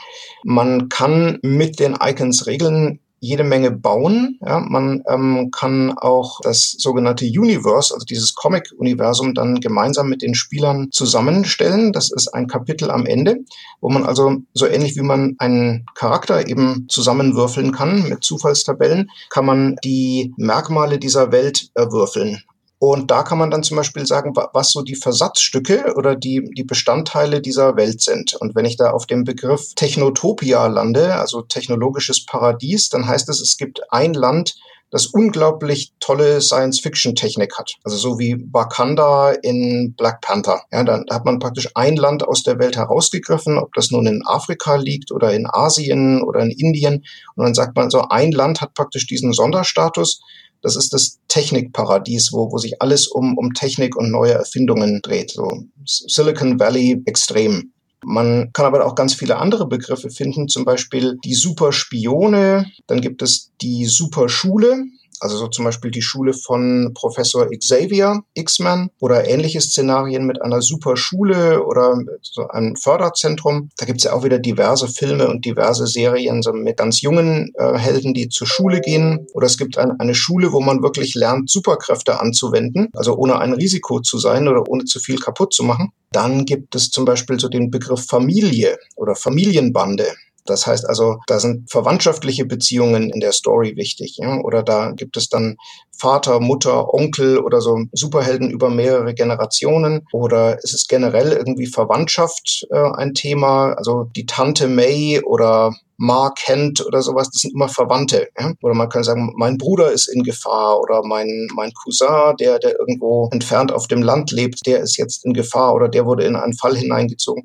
Man 0.45 0.89
kann 0.89 1.39
mit 1.43 1.79
den 1.81 1.97
Icons 2.01 2.47
Regeln 2.47 3.01
jede 3.21 3.45
Menge 3.45 3.71
bauen. 3.71 4.39
Ja, 4.45 4.61
man 4.61 5.03
ähm, 5.09 5.51
kann 5.51 5.97
auch 5.97 6.41
das 6.43 6.75
sogenannte 6.79 7.25
Universe, 7.25 7.93
also 7.95 8.05
dieses 8.05 8.35
Comic-Universum, 8.35 9.35
dann 9.35 9.61
gemeinsam 9.61 10.09
mit 10.09 10.23
den 10.23 10.35
Spielern 10.35 10.89
zusammenstellen. 10.91 11.93
Das 11.93 12.11
ist 12.11 12.29
ein 12.29 12.47
Kapitel 12.47 12.91
am 12.91 13.07
Ende, 13.07 13.39
wo 13.81 13.89
man 13.89 14.05
also 14.05 14.37
so 14.55 14.67
ähnlich 14.67 14.97
wie 14.97 15.03
man 15.03 15.35
einen 15.39 15.87
Charakter 15.95 16.49
eben 16.49 16.87
zusammenwürfeln 16.89 17.73
kann 17.73 18.09
mit 18.09 18.25
Zufallstabellen, 18.25 19.11
kann 19.31 19.47
man 19.47 19.77
die 19.85 20.33
Merkmale 20.37 20.99
dieser 20.99 21.33
Welt 21.33 21.71
erwürfeln. 21.75 22.43
Und 22.81 23.11
da 23.11 23.25
kann 23.25 23.39
man 23.39 23.51
dann 23.51 23.65
zum 23.65 23.77
Beispiel 23.77 24.07
sagen, 24.07 24.35
was 24.53 24.71
so 24.71 24.83
die 24.83 24.95
Versatzstücke 24.95 25.95
oder 25.97 26.15
die, 26.15 26.49
die 26.57 26.63
Bestandteile 26.63 27.41
dieser 27.41 27.77
Welt 27.77 28.01
sind. 28.01 28.35
Und 28.35 28.55
wenn 28.55 28.65
ich 28.65 28.77
da 28.77 28.93
auf 28.93 29.07
dem 29.07 29.25
Begriff 29.25 29.75
Technotopia 29.75 30.67
lande, 30.69 31.17
also 31.17 31.43
technologisches 31.43 32.25
Paradies, 32.25 32.89
dann 32.89 33.09
heißt 33.09 33.29
es, 33.29 33.41
es 33.41 33.57
gibt 33.57 33.81
ein 33.93 34.15
Land, 34.15 34.55
das 34.91 35.07
unglaublich 35.07 35.93
tolle 36.01 36.41
Science-Fiction-Technik 36.41 37.59
hat. 37.59 37.75
Also 37.85 37.97
so 37.97 38.19
wie 38.19 38.47
Wakanda 38.53 39.33
in 39.33 39.95
Black 39.97 40.21
Panther. 40.23 40.63
Ja, 40.73 40.83
dann 40.83 41.05
hat 41.11 41.25
man 41.25 41.39
praktisch 41.41 41.69
ein 41.75 41.97
Land 41.97 42.27
aus 42.27 42.43
der 42.43 42.59
Welt 42.59 42.77
herausgegriffen, 42.77 43.59
ob 43.59 43.75
das 43.75 43.91
nun 43.91 44.07
in 44.07 44.23
Afrika 44.25 44.77
liegt 44.77 45.13
oder 45.13 45.35
in 45.35 45.47
Asien 45.47 46.23
oder 46.23 46.41
in 46.41 46.51
Indien. 46.51 47.05
Und 47.35 47.45
dann 47.45 47.55
sagt 47.55 47.77
man 47.77 47.91
so, 47.91 48.03
ein 48.09 48.33
Land 48.33 48.61
hat 48.61 48.75
praktisch 48.75 49.07
diesen 49.07 49.33
Sonderstatus 49.33 50.21
das 50.63 50.77
ist 50.77 50.93
das 50.93 51.19
Technikparadies, 51.29 52.33
wo, 52.33 52.51
wo 52.51 52.59
sich 52.59 52.81
alles 52.83 53.07
um, 53.07 53.37
um 53.39 53.55
Technik 53.55 53.97
und 53.97 54.11
neue 54.11 54.33
Erfindungen 54.33 55.01
dreht. 55.03 55.31
So 55.31 55.65
Silicon 55.85 56.59
Valley 56.59 57.03
extrem. 57.07 57.73
Man 58.05 58.53
kann 58.53 58.67
aber 58.67 58.85
auch 58.87 58.95
ganz 58.95 59.15
viele 59.15 59.39
andere 59.39 59.67
Begriffe 59.67 60.11
finden, 60.11 60.49
zum 60.49 60.65
Beispiel 60.65 61.19
die 61.25 61.35
Superspione, 61.35 62.67
dann 62.87 63.01
gibt 63.01 63.23
es 63.23 63.51
die 63.61 63.87
Superschule, 63.87 64.85
also 65.21 65.37
so 65.37 65.49
zum 65.49 65.65
Beispiel 65.65 65.91
die 65.91 66.03
Schule 66.03 66.33
von 66.35 66.93
Professor 66.95 67.49
Xavier 67.51 68.23
X-Man 68.35 68.91
oder 69.01 69.29
ähnliche 69.29 69.61
Szenarien 69.61 70.27
mit 70.27 70.43
einer 70.43 70.63
super 70.63 70.97
Schule 70.97 71.65
oder 71.65 71.99
so 72.23 72.49
einem 72.49 72.77
Förderzentrum. 72.77 73.71
Da 73.77 73.87
gibt's 73.87 74.05
ja 74.05 74.13
auch 74.13 74.25
wieder 74.25 74.39
diverse 74.39 74.89
Filme 74.89 75.29
und 75.29 75.45
diverse 75.45 75.87
Serien 75.87 76.43
so 76.43 76.53
mit 76.53 76.77
ganz 76.77 77.01
jungen 77.01 77.53
äh, 77.55 77.77
Helden, 77.79 78.15
die 78.15 78.29
zur 78.29 78.47
Schule 78.47 78.81
gehen. 78.81 79.27
Oder 79.35 79.47
es 79.47 79.59
gibt 79.59 79.79
ein, 79.79 79.99
eine 79.99 80.15
Schule, 80.15 80.53
wo 80.53 80.61
man 80.61 80.83
wirklich 80.83 81.15
lernt, 81.15 81.51
Superkräfte 81.51 82.21
anzuwenden, 82.21 82.89
also 82.95 83.17
ohne 83.17 83.39
ein 83.39 83.53
Risiko 83.53 84.01
zu 84.01 84.19
sein 84.19 84.49
oder 84.49 84.69
ohne 84.69 84.85
zu 84.85 85.01
viel 85.01 85.19
kaputt 85.19 85.53
zu 85.53 85.65
machen. 85.65 85.91
Dann 86.13 86.45
gibt 86.45 86.75
es 86.75 86.91
zum 86.91 87.05
Beispiel 87.05 87.39
so 87.39 87.49
den 87.49 87.71
Begriff 87.71 88.07
Familie 88.07 88.79
oder 88.97 89.15
Familienbande. 89.15 90.07
Das 90.49 90.67
heißt 90.67 90.89
also, 90.89 91.19
da 91.27 91.39
sind 91.39 91.71
verwandtschaftliche 91.71 92.45
Beziehungen 92.45 93.11
in 93.11 93.21
der 93.21 93.33
Story 93.33 93.77
wichtig. 93.77 94.17
Ja? 94.19 94.41
Oder 94.41 94.63
da 94.63 94.93
gibt 94.93 95.17
es 95.17 95.29
dann 95.29 95.57
Vater, 95.99 96.41
Mutter, 96.41 96.95
Onkel 96.95 97.39
oder 97.39 97.61
so 97.61 97.85
Superhelden 97.93 98.51
über 98.51 98.71
mehrere 98.71 99.15
Generationen. 99.15 100.07
Oder 100.13 100.63
ist 100.63 100.73
es 100.73 100.87
generell 100.87 101.33
irgendwie 101.33 101.67
Verwandtschaft 101.67 102.67
äh, 102.71 102.91
ein 102.97 103.15
Thema? 103.15 103.75
Also 103.75 104.05
die 104.17 104.27
Tante 104.27 104.69
May 104.69 105.21
oder 105.21 105.75
Ma 106.01 106.31
kennt 106.31 106.87
oder 106.87 107.03
sowas, 107.03 107.29
das 107.31 107.43
sind 107.43 107.55
immer 107.55 107.69
Verwandte. 107.69 108.29
Ja? 108.39 108.53
Oder 108.63 108.75
man 108.75 108.89
kann 108.89 109.03
sagen, 109.03 109.33
mein 109.37 109.59
Bruder 109.59 109.91
ist 109.91 110.07
in 110.09 110.23
Gefahr 110.23 110.81
oder 110.81 111.03
mein, 111.03 111.49
mein 111.57 111.73
Cousin, 111.73 112.37
der, 112.39 112.61
der 112.61 112.79
irgendwo 112.79 113.29
entfernt 113.33 113.73
auf 113.73 113.89
dem 113.89 114.03
Land 114.03 114.31
lebt, 114.31 114.65
der 114.67 114.81
ist 114.81 114.97
jetzt 114.97 115.25
in 115.25 115.35
Gefahr 115.35 115.75
oder 115.75 115.89
der 115.89 116.07
wurde 116.07 116.25
in 116.25 116.37
einen 116.37 116.57
Fall 116.57 116.77
hineingezogen. 116.77 117.43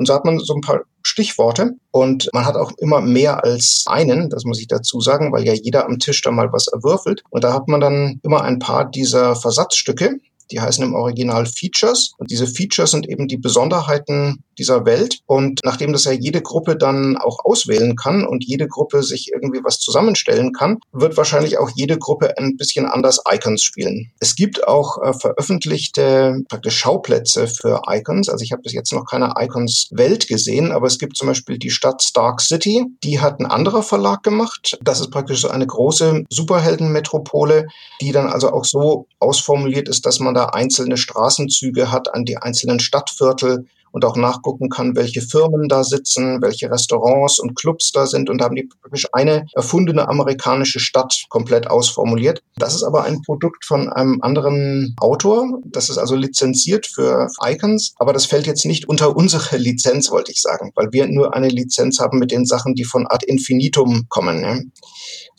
Und 0.00 0.06
so 0.06 0.14
hat 0.14 0.24
man 0.24 0.38
so 0.38 0.54
ein 0.54 0.62
paar 0.62 0.80
Stichworte 1.02 1.72
und 1.90 2.30
man 2.32 2.46
hat 2.46 2.56
auch 2.56 2.72
immer 2.78 3.02
mehr 3.02 3.44
als 3.44 3.84
einen, 3.86 4.30
das 4.30 4.44
muss 4.44 4.58
ich 4.58 4.66
dazu 4.66 5.02
sagen, 5.02 5.30
weil 5.30 5.44
ja 5.44 5.52
jeder 5.52 5.84
am 5.84 5.98
Tisch 5.98 6.22
da 6.22 6.30
mal 6.30 6.50
was 6.54 6.68
erwürfelt. 6.68 7.22
Und 7.28 7.44
da 7.44 7.52
hat 7.52 7.68
man 7.68 7.82
dann 7.82 8.18
immer 8.22 8.40
ein 8.40 8.58
paar 8.58 8.90
dieser 8.90 9.36
Versatzstücke, 9.36 10.16
die 10.50 10.60
heißen 10.60 10.84
im 10.84 10.94
Original 10.94 11.46
Features. 11.46 12.12
Und 12.18 12.30
diese 12.30 12.46
Features 12.46 12.90
sind 12.90 13.08
eben 13.08 13.28
die 13.28 13.36
Besonderheiten 13.36 14.44
dieser 14.58 14.84
Welt. 14.84 15.20
Und 15.26 15.60
nachdem 15.64 15.92
das 15.92 16.04
ja 16.04 16.12
jede 16.12 16.42
Gruppe 16.42 16.76
dann 16.76 17.16
auch 17.16 17.38
auswählen 17.44 17.96
kann 17.96 18.24
und 18.24 18.44
jede 18.44 18.68
Gruppe 18.68 19.02
sich 19.02 19.30
irgendwie 19.32 19.60
was 19.64 19.78
zusammenstellen 19.78 20.52
kann, 20.52 20.78
wird 20.92 21.16
wahrscheinlich 21.16 21.58
auch 21.58 21.70
jede 21.74 21.98
Gruppe 21.98 22.36
ein 22.38 22.56
bisschen 22.56 22.86
anders 22.86 23.22
Icons 23.30 23.62
spielen. 23.62 24.12
Es 24.20 24.36
gibt 24.36 24.68
auch 24.68 25.02
äh, 25.02 25.12
veröffentlichte 25.14 26.42
praktisch 26.48 26.76
Schauplätze 26.76 27.46
für 27.46 27.82
Icons. 27.88 28.28
Also 28.28 28.44
ich 28.44 28.52
habe 28.52 28.62
bis 28.62 28.74
jetzt 28.74 28.92
noch 28.92 29.06
keine 29.06 29.32
Icons 29.38 29.88
Welt 29.92 30.28
gesehen, 30.28 30.72
aber 30.72 30.86
es 30.86 30.98
gibt 30.98 31.16
zum 31.16 31.28
Beispiel 31.28 31.58
die 31.58 31.70
Stadt 31.70 32.02
Stark 32.02 32.40
City. 32.40 32.84
Die 33.02 33.20
hat 33.20 33.40
ein 33.40 33.46
anderer 33.46 33.82
Verlag 33.82 34.22
gemacht. 34.22 34.78
Das 34.82 35.00
ist 35.00 35.10
praktisch 35.10 35.40
so 35.40 35.48
eine 35.48 35.66
große 35.66 36.24
Superheldenmetropole, 36.28 37.66
die 38.02 38.12
dann 38.12 38.26
also 38.26 38.52
auch 38.52 38.64
so 38.64 39.06
ausformuliert 39.18 39.88
ist, 39.88 40.04
dass 40.04 40.20
man 40.20 40.34
da 40.34 40.39
einzelne 40.46 40.96
Straßenzüge 40.96 41.90
hat 41.90 42.12
an 42.14 42.24
die 42.24 42.36
einzelnen 42.36 42.80
Stadtviertel 42.80 43.66
und 43.92 44.04
auch 44.04 44.16
nachgucken 44.16 44.68
kann, 44.68 44.96
welche 44.96 45.22
Firmen 45.22 45.68
da 45.68 45.84
sitzen, 45.84 46.40
welche 46.42 46.70
Restaurants 46.70 47.38
und 47.38 47.54
Clubs 47.56 47.92
da 47.92 48.06
sind. 48.06 48.30
Und 48.30 48.42
haben 48.42 48.54
die 48.54 48.68
praktisch 48.80 49.06
eine 49.12 49.46
erfundene 49.54 50.08
amerikanische 50.08 50.80
Stadt 50.80 51.24
komplett 51.28 51.68
ausformuliert. 51.68 52.42
Das 52.56 52.74
ist 52.74 52.82
aber 52.82 53.04
ein 53.04 53.22
Produkt 53.22 53.64
von 53.64 53.88
einem 53.88 54.20
anderen 54.22 54.94
Autor. 55.00 55.60
Das 55.64 55.88
ist 55.88 55.98
also 55.98 56.14
lizenziert 56.14 56.86
für 56.86 57.28
Icons, 57.44 57.94
aber 57.98 58.12
das 58.12 58.26
fällt 58.26 58.46
jetzt 58.46 58.64
nicht 58.64 58.88
unter 58.88 59.16
unsere 59.16 59.56
Lizenz, 59.58 60.10
wollte 60.10 60.32
ich 60.32 60.40
sagen, 60.40 60.72
weil 60.74 60.88
wir 60.92 61.06
nur 61.06 61.34
eine 61.34 61.48
Lizenz 61.48 61.98
haben 61.98 62.18
mit 62.18 62.30
den 62.30 62.46
Sachen, 62.46 62.74
die 62.74 62.84
von 62.84 63.06
Ad 63.08 63.24
Infinitum 63.26 64.06
kommen. 64.08 64.40
Ne? 64.40 64.70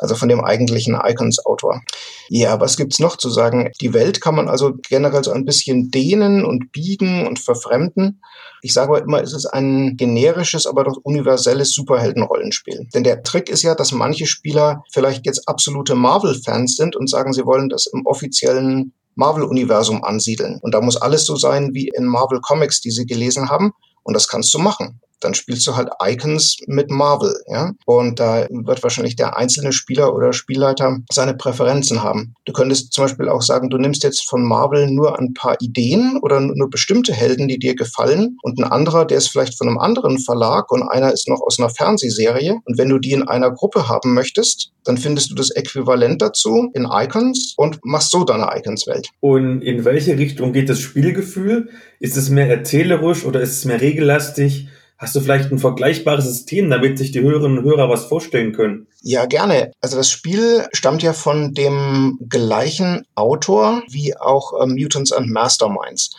also 0.02 0.16
von 0.16 0.30
dem 0.30 0.44
eigentlichen 0.44 1.00
Icons-Autor. 1.02 1.82
Ja, 2.28 2.60
was 2.60 2.76
gibt's 2.76 3.00
noch 3.00 3.18
zu 3.18 3.30
sagen? 3.30 3.70
Die 3.82 3.94
Welt 3.94 4.20
kann 4.20 4.36
man 4.36 4.50
also 4.50 4.74
generell 4.90 5.24
so 5.24 5.32
ein 5.32 5.46
bisschen 5.46 5.92
dehnen 5.92 6.44
und 6.44 6.72
biegen 6.72 7.28
und 7.28 7.40
verfremden. 7.40 8.22
Ich 8.62 8.74
sage 8.74 8.98
immer, 9.00 9.22
es 9.22 9.34
ist 9.34 9.48
ein 9.48 9.98
generisches, 9.98 10.68
aber 10.68 10.84
doch 10.84 10.98
universelles 11.04 11.72
Superheldenrollenspiel. 11.72 12.88
Denn 12.94 13.04
der 13.04 13.24
Trick 13.24 13.50
ist 13.50 13.64
ja, 13.64 13.76
dass 13.76 13.92
manche 13.92 14.28
Spieler 14.28 14.84
vielleicht 14.92 15.26
jetzt 15.26 15.48
absolute 15.48 15.96
Marvel-Fans 15.96 16.76
sind 16.76 16.96
und 16.96 17.10
sagen, 17.10 17.34
sie 17.34 17.46
wollen 17.46 17.70
das 17.70 17.88
im 17.88 18.06
offiziellen 18.06 18.94
Marvel-Universum 19.16 20.04
ansiedeln. 20.04 20.60
Und 20.62 20.74
da 20.74 20.82
muss 20.82 20.98
alles 20.98 21.26
so 21.26 21.36
sein 21.36 21.74
wie 21.74 21.90
in 21.96 22.06
Marvel 22.06 22.40
Comics, 22.42 22.82
die 22.82 22.92
sie 22.92 23.06
gelesen 23.06 23.50
haben. 23.50 23.72
Und 24.04 24.16
das 24.16 24.28
kannst 24.28 24.54
du 24.54 24.60
machen. 24.60 25.02
Dann 25.22 25.34
spielst 25.34 25.66
du 25.68 25.76
halt 25.76 25.90
Icons 26.04 26.58
mit 26.68 26.90
Marvel, 26.90 27.34
ja. 27.48 27.72
Und 27.86 28.20
da 28.20 28.48
wird 28.50 28.84
wahrscheinlich 28.84 29.16
der 29.16 29.38
einzelne 29.38 29.72
Spieler 29.72 30.14
oder 30.14 30.34
Spielleiter 30.34 30.98
seine 31.12 31.34
Präferenzen 31.34 32.04
haben. 32.04 32.34
Du 32.46 32.54
könntest 32.54 32.94
zum 32.94 33.06
Beispiel 33.06 33.30
auch 33.30 33.42
sagen, 33.42 33.70
du 33.70 33.78
nimmst 33.78 34.04
jetzt 34.04 34.30
von 34.30 34.44
Marvel 34.44 34.90
nur 34.92 35.18
ein 35.18 35.34
paar 35.34 35.58
Ideen 35.62 36.20
oder 36.22 36.40
nur 36.40 36.70
bestimmte 36.70 37.14
Helden, 37.14 37.48
die 37.48 37.60
dir 37.60 37.76
gefallen 37.76 38.38
und 38.42 38.60
ein 38.60 38.66
anderer, 38.66 39.06
der 39.06 39.18
ist 39.18 39.30
vielleicht 39.30 39.58
von 39.58 39.68
einem 39.68 39.78
anderen 39.78 40.20
Verlag 40.20 40.72
und 40.72 40.84
einer 40.84 41.12
ist 41.12 41.28
noch 41.28 41.42
aus 41.42 41.60
einer 41.60 41.70
Fernsehserie. 41.70 42.60
Und 42.66 42.78
wenn 42.78 42.90
du 42.90 43.00
die 43.00 43.12
in 43.12 43.28
einer 43.28 43.52
Gruppe 43.52 43.88
haben 43.88 44.14
möchtest, 44.14 44.72
dann 44.84 44.98
findest 44.98 45.32
du 45.32 45.36
das 45.36 45.52
Äquivalent 45.52 46.22
dazu 46.22 46.72
in 46.74 46.88
Icons 46.92 47.54
und 47.58 47.80
machst 47.84 48.12
so 48.12 48.24
deine 48.24 48.50
Icons-Welt. 48.56 49.10
Und 49.20 49.62
in 49.62 49.86
welche 49.86 50.18
Richtung 50.18 50.54
geht 50.54 50.70
das 50.70 50.80
Spielgefühl? 50.80 51.70
Ist 52.00 52.18
es 52.18 52.30
mehr 52.30 52.50
erzählerisch 52.50 53.26
oder 53.26 53.42
ist 53.42 53.58
es 53.58 53.66
mehr 53.66 53.82
regellastig? 53.82 54.68
Hast 55.02 55.16
du 55.16 55.20
vielleicht 55.20 55.52
ein 55.52 55.58
vergleichbares 55.58 56.26
System, 56.26 56.70
damit 56.70 57.00
sich 57.00 57.12
die 57.12 57.22
Hörerinnen 57.22 57.58
und 57.58 57.64
Hörer 57.64 57.90
was 57.90 58.06
vorstellen 58.06 58.54
können? 58.54 58.86
Ja, 59.02 59.26
gerne. 59.26 59.72
Also 59.82 59.98
das 59.98 60.12
Spiel 60.12 60.68
stammt 60.74 61.02
ja 61.02 61.14
von 61.14 61.56
dem 61.56 62.20
gleichen 62.30 63.08
Autor 63.16 63.82
wie 63.90 64.16
auch 64.16 64.62
äh, 64.62 64.68
Mutants 64.68 65.12
and 65.12 65.32
Masterminds. 65.32 66.16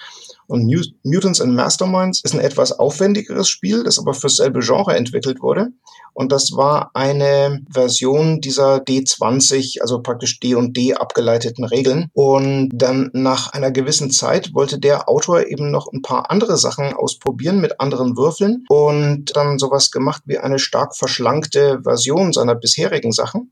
Und 0.47 0.67
Mutants 1.03 1.41
and 1.41 1.55
Masterminds 1.55 2.21
ist 2.23 2.35
ein 2.35 2.41
etwas 2.41 2.73
aufwendigeres 2.73 3.49
Spiel, 3.49 3.85
das 3.85 3.99
aber 3.99 4.15
fürs 4.15 4.37
selbe 4.37 4.61
Genre 4.61 4.95
entwickelt 4.97 5.41
wurde. 5.41 5.69
Und 6.15 6.31
das 6.31 6.53
war 6.53 6.91
eine 6.95 7.63
Version 7.73 8.41
dieser 8.41 8.77
D20, 8.77 9.81
also 9.81 10.03
praktisch 10.03 10.41
D 10.41 10.55
und 10.55 10.77
D 10.77 10.95
abgeleiteten 10.95 11.65
Regeln. 11.65 12.09
Und 12.13 12.71
dann 12.75 13.11
nach 13.15 13.53
einer 13.53 13.71
gewissen 13.71 14.11
Zeit 14.11 14.53
wollte 14.53 14.79
der 14.79 15.09
Autor 15.09 15.47
eben 15.47 15.71
noch 15.71 15.91
ein 15.93 16.03
paar 16.03 16.31
andere 16.31 16.59
Sachen 16.59 16.93
ausprobieren 16.93 17.61
mit 17.61 17.81
anderen 17.81 18.17
Würfeln 18.17 18.65
und 18.69 19.35
dann 19.37 19.59
sowas 19.59 19.91
gemacht 19.91 20.23
wie 20.27 20.39
eine 20.39 20.59
stark 20.59 20.97
verschlankte 20.97 21.81
Version 21.83 22.33
seiner 22.33 22.55
bisherigen 22.55 23.13
Sachen 23.13 23.51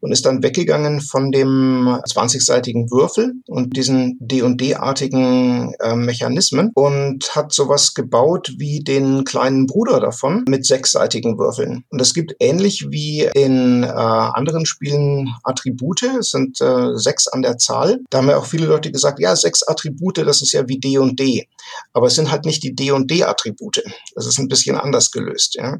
und 0.00 0.12
ist 0.12 0.26
dann 0.26 0.42
weggegangen 0.42 1.00
von 1.00 1.32
dem 1.32 1.86
20-seitigen 1.86 2.90
Würfel 2.90 3.34
und 3.46 3.76
diesen 3.76 4.18
D&D-artigen 4.20 5.74
äh, 5.80 5.94
Mechanismen 5.94 6.70
und 6.74 7.34
hat 7.34 7.52
sowas 7.52 7.94
gebaut 7.94 8.54
wie 8.58 8.80
den 8.80 9.24
kleinen 9.24 9.66
Bruder 9.66 10.00
davon 10.00 10.44
mit 10.48 10.66
sechsseitigen 10.66 11.38
Würfeln. 11.38 11.84
Und 11.90 12.00
es 12.00 12.14
gibt 12.14 12.34
ähnlich 12.40 12.86
wie 12.90 13.28
in 13.34 13.82
äh, 13.82 13.86
anderen 13.86 14.66
Spielen 14.66 15.34
Attribute, 15.44 16.02
es 16.18 16.30
sind 16.30 16.60
äh, 16.60 16.96
sechs 16.96 17.28
an 17.28 17.42
der 17.42 17.58
Zahl. 17.58 18.00
Da 18.10 18.18
haben 18.18 18.28
ja 18.28 18.38
auch 18.38 18.46
viele 18.46 18.66
Leute 18.66 18.92
gesagt, 18.92 19.20
ja, 19.20 19.34
sechs 19.36 19.62
Attribute, 19.62 20.18
das 20.18 20.42
ist 20.42 20.52
ja 20.52 20.68
wie 20.68 20.78
D 20.78 20.98
und 20.98 21.18
D. 21.18 21.46
Aber 21.92 22.06
es 22.06 22.14
sind 22.14 22.30
halt 22.30 22.44
nicht 22.44 22.62
die 22.62 22.74
D 22.74 22.90
und 22.92 23.10
D-Attribute. 23.10 23.82
Das 24.14 24.26
ist 24.26 24.38
ein 24.38 24.48
bisschen 24.48 24.76
anders 24.76 25.10
gelöst. 25.10 25.54
Ja. 25.54 25.78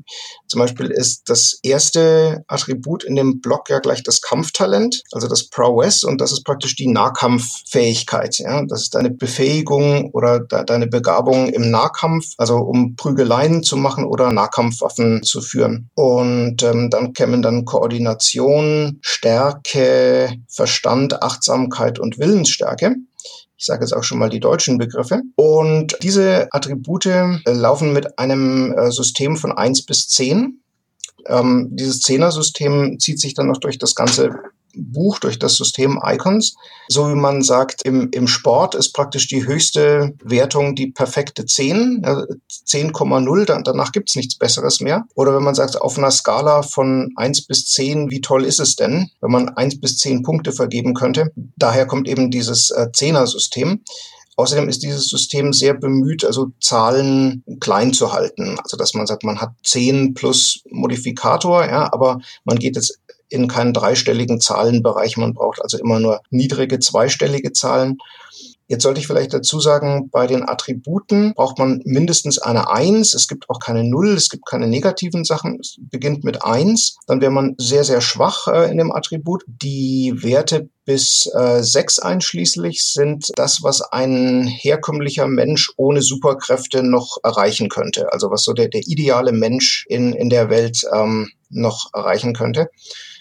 Zum 0.49 0.61
Beispiel 0.61 0.91
ist 0.91 1.29
das 1.29 1.59
erste 1.63 2.45
Attribut 2.49 3.05
in 3.05 3.17
dem 3.17 3.41
Block 3.41 3.69
ja 3.71 3.79
gleich 3.79 4.03
das 4.07 4.21
Kampftalent, 4.21 5.03
also 5.13 5.29
das 5.29 5.49
Prowess, 5.49 6.05
und 6.05 6.21
das 6.21 6.33
ist 6.33 6.45
praktisch 6.45 6.77
die 6.77 6.89
Nahkampffähigkeit. 6.89 8.39
Ja? 8.39 8.65
Das 8.65 8.83
ist 8.83 8.95
deine 8.95 9.11
Befähigung 9.11 10.11
oder 10.13 10.41
de 10.41 10.65
deine 10.65 10.87
Begabung 10.87 11.49
im 11.49 11.71
Nahkampf, 11.71 12.27
also 12.39 12.57
um 12.57 12.97
Prügeleien 12.97 13.63
zu 13.63 13.77
machen 13.77 14.05
oder 14.05 14.33
Nahkampfwaffen 14.33 15.23
zu 15.23 15.41
führen. 15.41 15.91
Und 15.95 16.63
ähm, 16.63 16.91
dann 16.91 17.13
kämen 17.13 17.43
dann 17.43 17.65
Koordination, 17.65 18.99
Stärke, 19.01 20.33
Verstand, 20.49 21.23
Achtsamkeit 21.23 21.99
und 21.99 22.19
Willensstärke. 22.19 22.97
Ich 23.59 23.65
sage 23.65 23.85
jetzt 23.85 23.93
auch 23.93 24.05
schon 24.05 24.19
mal 24.19 24.29
die 24.29 24.41
deutschen 24.41 24.77
Begriffe. 24.77 25.23
Und 25.35 25.97
diese 26.03 26.49
Attribute 26.51 27.07
äh, 27.07 27.41
laufen 27.47 27.93
mit 27.93 28.19
einem 28.19 28.73
äh, 28.73 28.91
System 28.91 29.37
von 29.37 29.53
eins 29.53 29.85
bis 29.85 30.09
zehn. 30.09 30.61
Ähm, 31.29 31.69
dieses 31.73 32.01
Zehner-System 32.01 32.99
zieht 32.99 33.21
sich 33.21 33.35
dann 33.35 33.47
noch 33.47 33.59
durch 33.59 33.79
das 33.79 33.95
ganze 33.95 34.31
Buch, 34.77 35.19
durch 35.19 35.39
das 35.39 35.57
System 35.57 36.01
Icons. 36.05 36.55
So 36.89 37.09
wie 37.09 37.15
man 37.15 37.43
sagt, 37.43 37.83
im, 37.83 38.11
im 38.11 38.27
Sport 38.27 38.75
ist 38.75 38.93
praktisch 38.93 39.27
die 39.27 39.47
höchste 39.47 40.15
Wertung 40.23 40.75
die 40.75 40.89
perfekte 40.89 41.47
10, 41.47 42.05
10,0, 42.05 43.45
dann, 43.45 43.65
danach 43.65 43.93
gibt's 43.93 44.17
nichts 44.17 44.37
Besseres 44.37 44.81
mehr. 44.81 45.05
Oder 45.15 45.35
wenn 45.35 45.43
man 45.43 45.55
sagt, 45.55 45.81
auf 45.81 45.99
einer 45.99 46.11
Skala 46.11 46.63
von 46.63 47.13
1 47.17 47.47
bis 47.47 47.67
10, 47.67 48.11
wie 48.11 48.21
toll 48.21 48.45
ist 48.45 48.61
es 48.61 48.77
denn, 48.77 49.11
wenn 49.21 49.31
man 49.31 49.49
1 49.49 49.81
bis 49.81 49.99
10 49.99 50.23
Punkte 50.23 50.53
vergeben 50.53 50.95
könnte. 50.95 51.33
Daher 51.57 51.87
kommt 51.87 52.09
eben 52.09 52.31
dieses 52.31 52.71
äh, 52.71 52.89
Zehner-System. 52.93 53.83
Außerdem 54.37 54.69
ist 54.69 54.83
dieses 54.83 55.09
System 55.09 55.55
sehr 55.55 55.73
bemüht, 55.73 56.25
also 56.25 56.49
Zahlen 56.61 57.43
klein 57.59 57.95
zu 57.95 58.13
halten. 58.13 58.59
Also 58.63 58.77
dass 58.77 58.93
man 58.93 59.07
sagt, 59.07 59.25
man 59.25 59.41
hat 59.41 59.53
10 59.65 60.13
plus 60.13 60.63
Modifikator, 60.71 61.65
ja, 61.65 61.91
aber 61.93 62.21
man 62.45 62.59
geht 62.59 62.77
jetzt 62.77 63.01
in 63.29 63.49
keinen 63.49 63.73
dreistelligen 63.73 64.41
Zahlenbereich. 64.41 65.17
Man 65.17 65.35
braucht 65.35 65.63
also 65.63 65.79
immer 65.79 66.01
nur 66.01 66.21
niedrige 66.31 66.79
zweistellige 66.79 67.53
Zahlen. 67.53 67.99
Jetzt 68.69 68.83
sollte 68.83 68.99
ich 69.01 69.07
vielleicht 69.07 69.33
dazu 69.33 69.61
sagen, 69.61 70.11
bei 70.11 70.27
den 70.27 70.49
Attributen 70.49 71.35
braucht 71.35 71.59
man 71.59 71.83
mindestens 71.85 72.39
eine 72.39 72.69
Eins. 72.69 73.15
Es 73.15 73.29
gibt 73.29 73.49
auch 73.49 73.61
keine 73.61 73.85
Null, 73.85 74.09
es 74.09 74.29
gibt 74.29 74.45
keine 74.45 74.67
negativen 74.67 75.25
Sachen. 75.25 75.59
Es 75.61 75.77
beginnt 75.79 76.25
mit 76.25 76.45
Eins. 76.45 76.97
Dann 77.07 77.21
wäre 77.21 77.31
man 77.31 77.55
sehr, 77.59 77.85
sehr 77.85 78.01
schwach 78.01 78.49
äh, 78.49 78.69
in 78.71 78.79
dem 78.79 78.91
Attribut. 78.91 79.45
Die 79.47 80.15
Werte 80.17 80.69
bis 80.85 81.31
äh, 81.35 81.63
6 81.63 82.01
einschließlich 82.01 82.85
sind 82.85 83.31
das, 83.37 83.63
was 83.63 83.83
ein 83.83 84.47
herkömmlicher 84.47 85.29
Mensch 85.29 85.73
ohne 85.77 86.03
Superkräfte 86.03 86.83
noch 86.83 87.19
erreichen 87.23 87.69
könnte. 87.69 88.13
Also 88.13 88.31
was 88.31 88.43
so 88.43 88.53
der, 88.53 88.69
der 88.69 88.83
ideale 88.87 89.33
Mensch 89.33 89.85
in, 89.89 90.13
in 90.13 90.29
der 90.29 90.51
Welt 90.51 90.83
ähm, 90.93 91.29
noch 91.51 91.91
erreichen 91.93 92.35
könnte. 92.35 92.69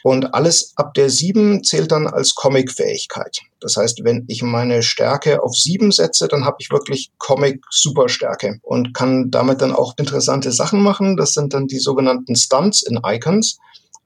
Und 0.04 0.34
alles 0.34 0.74
ab 0.76 0.94
der 0.94 1.10
7 1.10 1.64
zählt 1.64 1.92
dann 1.92 2.08
als 2.08 2.36
Comic-Fähigkeit. 2.36 3.42
Das 3.66 3.78
heißt, 3.78 4.04
wenn 4.04 4.26
ich 4.28 4.44
meine 4.44 4.84
Stärke 4.84 5.42
auf 5.42 5.56
7 5.56 5.92
setze, 5.92 6.28
dann 6.28 6.46
habe 6.46 6.58
ich 6.60 6.70
wirklich 6.70 7.10
Comic-Superstärke 7.18 8.60
und 8.62 8.94
kann 8.94 9.32
damit 9.32 9.60
dann 9.60 9.74
auch 9.74 9.96
interessante 9.98 10.52
Sachen 10.52 10.84
machen. 10.84 11.18
Das 11.18 11.34
sind 11.34 11.52
dann 11.56 11.66
die 11.66 11.80
sogenannten 11.80 12.36
Stunts 12.36 12.84
in 12.84 13.00
Icons 13.04 13.58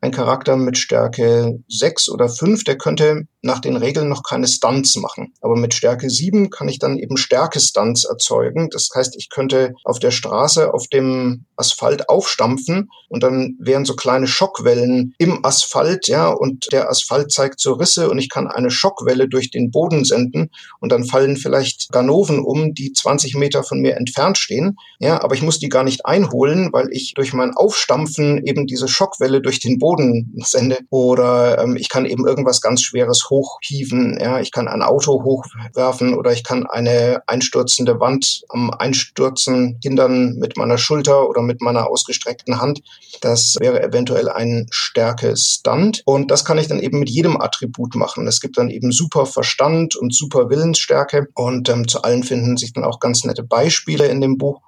ein 0.02 0.12
Charakter 0.12 0.56
mit 0.56 0.78
Stärke 0.78 1.60
6 1.68 2.10
oder 2.10 2.30
5, 2.30 2.64
der 2.64 2.78
könnte 2.78 3.28
nach 3.42 3.60
den 3.60 3.78
Regeln 3.78 4.10
noch 4.10 4.24
keine 4.24 4.48
Stunts 4.48 4.96
machen. 4.98 5.34
Aber 5.42 5.56
mit 5.56 5.74
Stärke 5.74 6.10
7 6.10 6.50
kann 6.50 6.68
ich 6.68 6.80
dann 6.80 6.98
eben 6.98 7.18
Stärke-Stunts 7.18 8.06
erzeugen. 8.06 8.70
Das 8.70 8.90
heißt, 8.94 9.16
ich 9.18 9.30
könnte 9.30 9.74
auf 9.84 10.00
der 10.00 10.12
Straße 10.12 10.74
auf 10.74 10.88
dem 10.88 11.46
Asphalt 11.56 12.10
aufstampfen 12.10 12.90
und 13.10 13.24
dann 13.24 13.56
wären 13.60 13.86
so 13.86 13.96
kleine 13.96 14.28
Schockwellen 14.28 15.14
im 15.18 15.44
Asphalt, 15.44 16.08
ja, 16.08 16.30
und 16.30 16.72
der 16.72 16.90
Asphalt 16.90 17.32
zeigt 17.32 17.60
so 17.60 17.74
Risse 17.74 18.10
und 18.10 18.18
ich 18.18 18.30
kann 18.30 18.48
eine 18.48 18.72
Schockwelle 18.72 19.28
durch 19.28 19.52
den 19.52 19.72
Boden 19.72 20.06
senden 20.06 20.52
und 20.80 20.92
dann 20.92 21.06
fallen 21.06 21.38
vielleicht 21.38 21.92
Ganoven 21.92 22.40
um, 22.40 22.74
die 22.74 22.94
20 22.94 23.36
Meter 23.36 23.64
von 23.64 23.80
mir 23.80 23.96
entfernt 23.96 24.38
stehen. 24.38 24.78
Ja, 25.00 25.22
aber 25.22 25.36
ich 25.36 25.42
muss 25.42 25.60
die 25.60 25.70
gar 25.70 25.84
nicht 25.84 26.06
einholen, 26.06 26.70
weil 26.72 26.90
ich 26.92 27.14
durch 27.14 27.34
mein 27.34 27.54
Aufstampfen 27.54 28.46
eben 28.46 28.68
diese 28.68 28.88
Schockwelle 28.88 29.42
durch 29.42 29.60
den 29.60 29.80
Boden 29.80 29.89
Boden 29.90 30.32
sende. 30.46 30.78
Oder 30.92 31.58
ähm, 31.58 31.76
ich 31.76 31.90
kann 31.90 32.06
eben 32.06 32.28
irgendwas 32.28 32.62
ganz 32.62 32.84
Schweres 32.84 33.30
hochhieven. 33.32 34.20
Ja, 34.22 34.40
ich 34.40 34.52
kann 34.52 34.68
ein 34.68 34.84
Auto 34.84 35.24
hochwerfen 35.24 36.14
oder 36.14 36.32
ich 36.32 36.44
kann 36.44 36.68
eine 36.68 37.24
einstürzende 37.26 38.00
Wand 38.00 38.44
am 38.50 38.70
Einstürzen 38.70 39.80
hindern 39.82 40.36
mit 40.36 40.58
meiner 40.58 40.78
Schulter 40.78 41.28
oder 41.28 41.42
mit 41.42 41.62
meiner 41.62 41.90
ausgestreckten 41.90 42.62
Hand. 42.62 42.82
Das 43.22 43.56
wäre 43.60 43.82
eventuell 43.82 44.30
ein 44.30 44.68
Stärke-Stunt. 44.70 46.04
Und 46.06 46.30
das 46.30 46.46
kann 46.46 46.60
ich 46.60 46.68
dann 46.68 46.80
eben 46.80 47.00
mit 47.00 47.10
jedem 47.10 47.42
Attribut 47.42 47.96
machen. 47.96 48.28
Es 48.28 48.42
gibt 48.42 48.60
dann 48.60 48.70
eben 48.70 48.92
super 48.92 49.26
Verstand 49.26 49.96
und 49.96 50.14
super 50.14 50.52
Willensstärke. 50.52 51.30
Und 51.34 51.68
ähm, 51.70 51.88
zu 51.88 52.04
allen 52.04 52.22
finden 52.22 52.58
sich 52.58 52.74
dann 52.74 52.84
auch 52.84 53.00
ganz 53.00 53.24
nette 53.24 53.44
Beispiele 53.44 54.06
in 54.06 54.22
dem 54.22 54.38
Buch. 54.38 54.62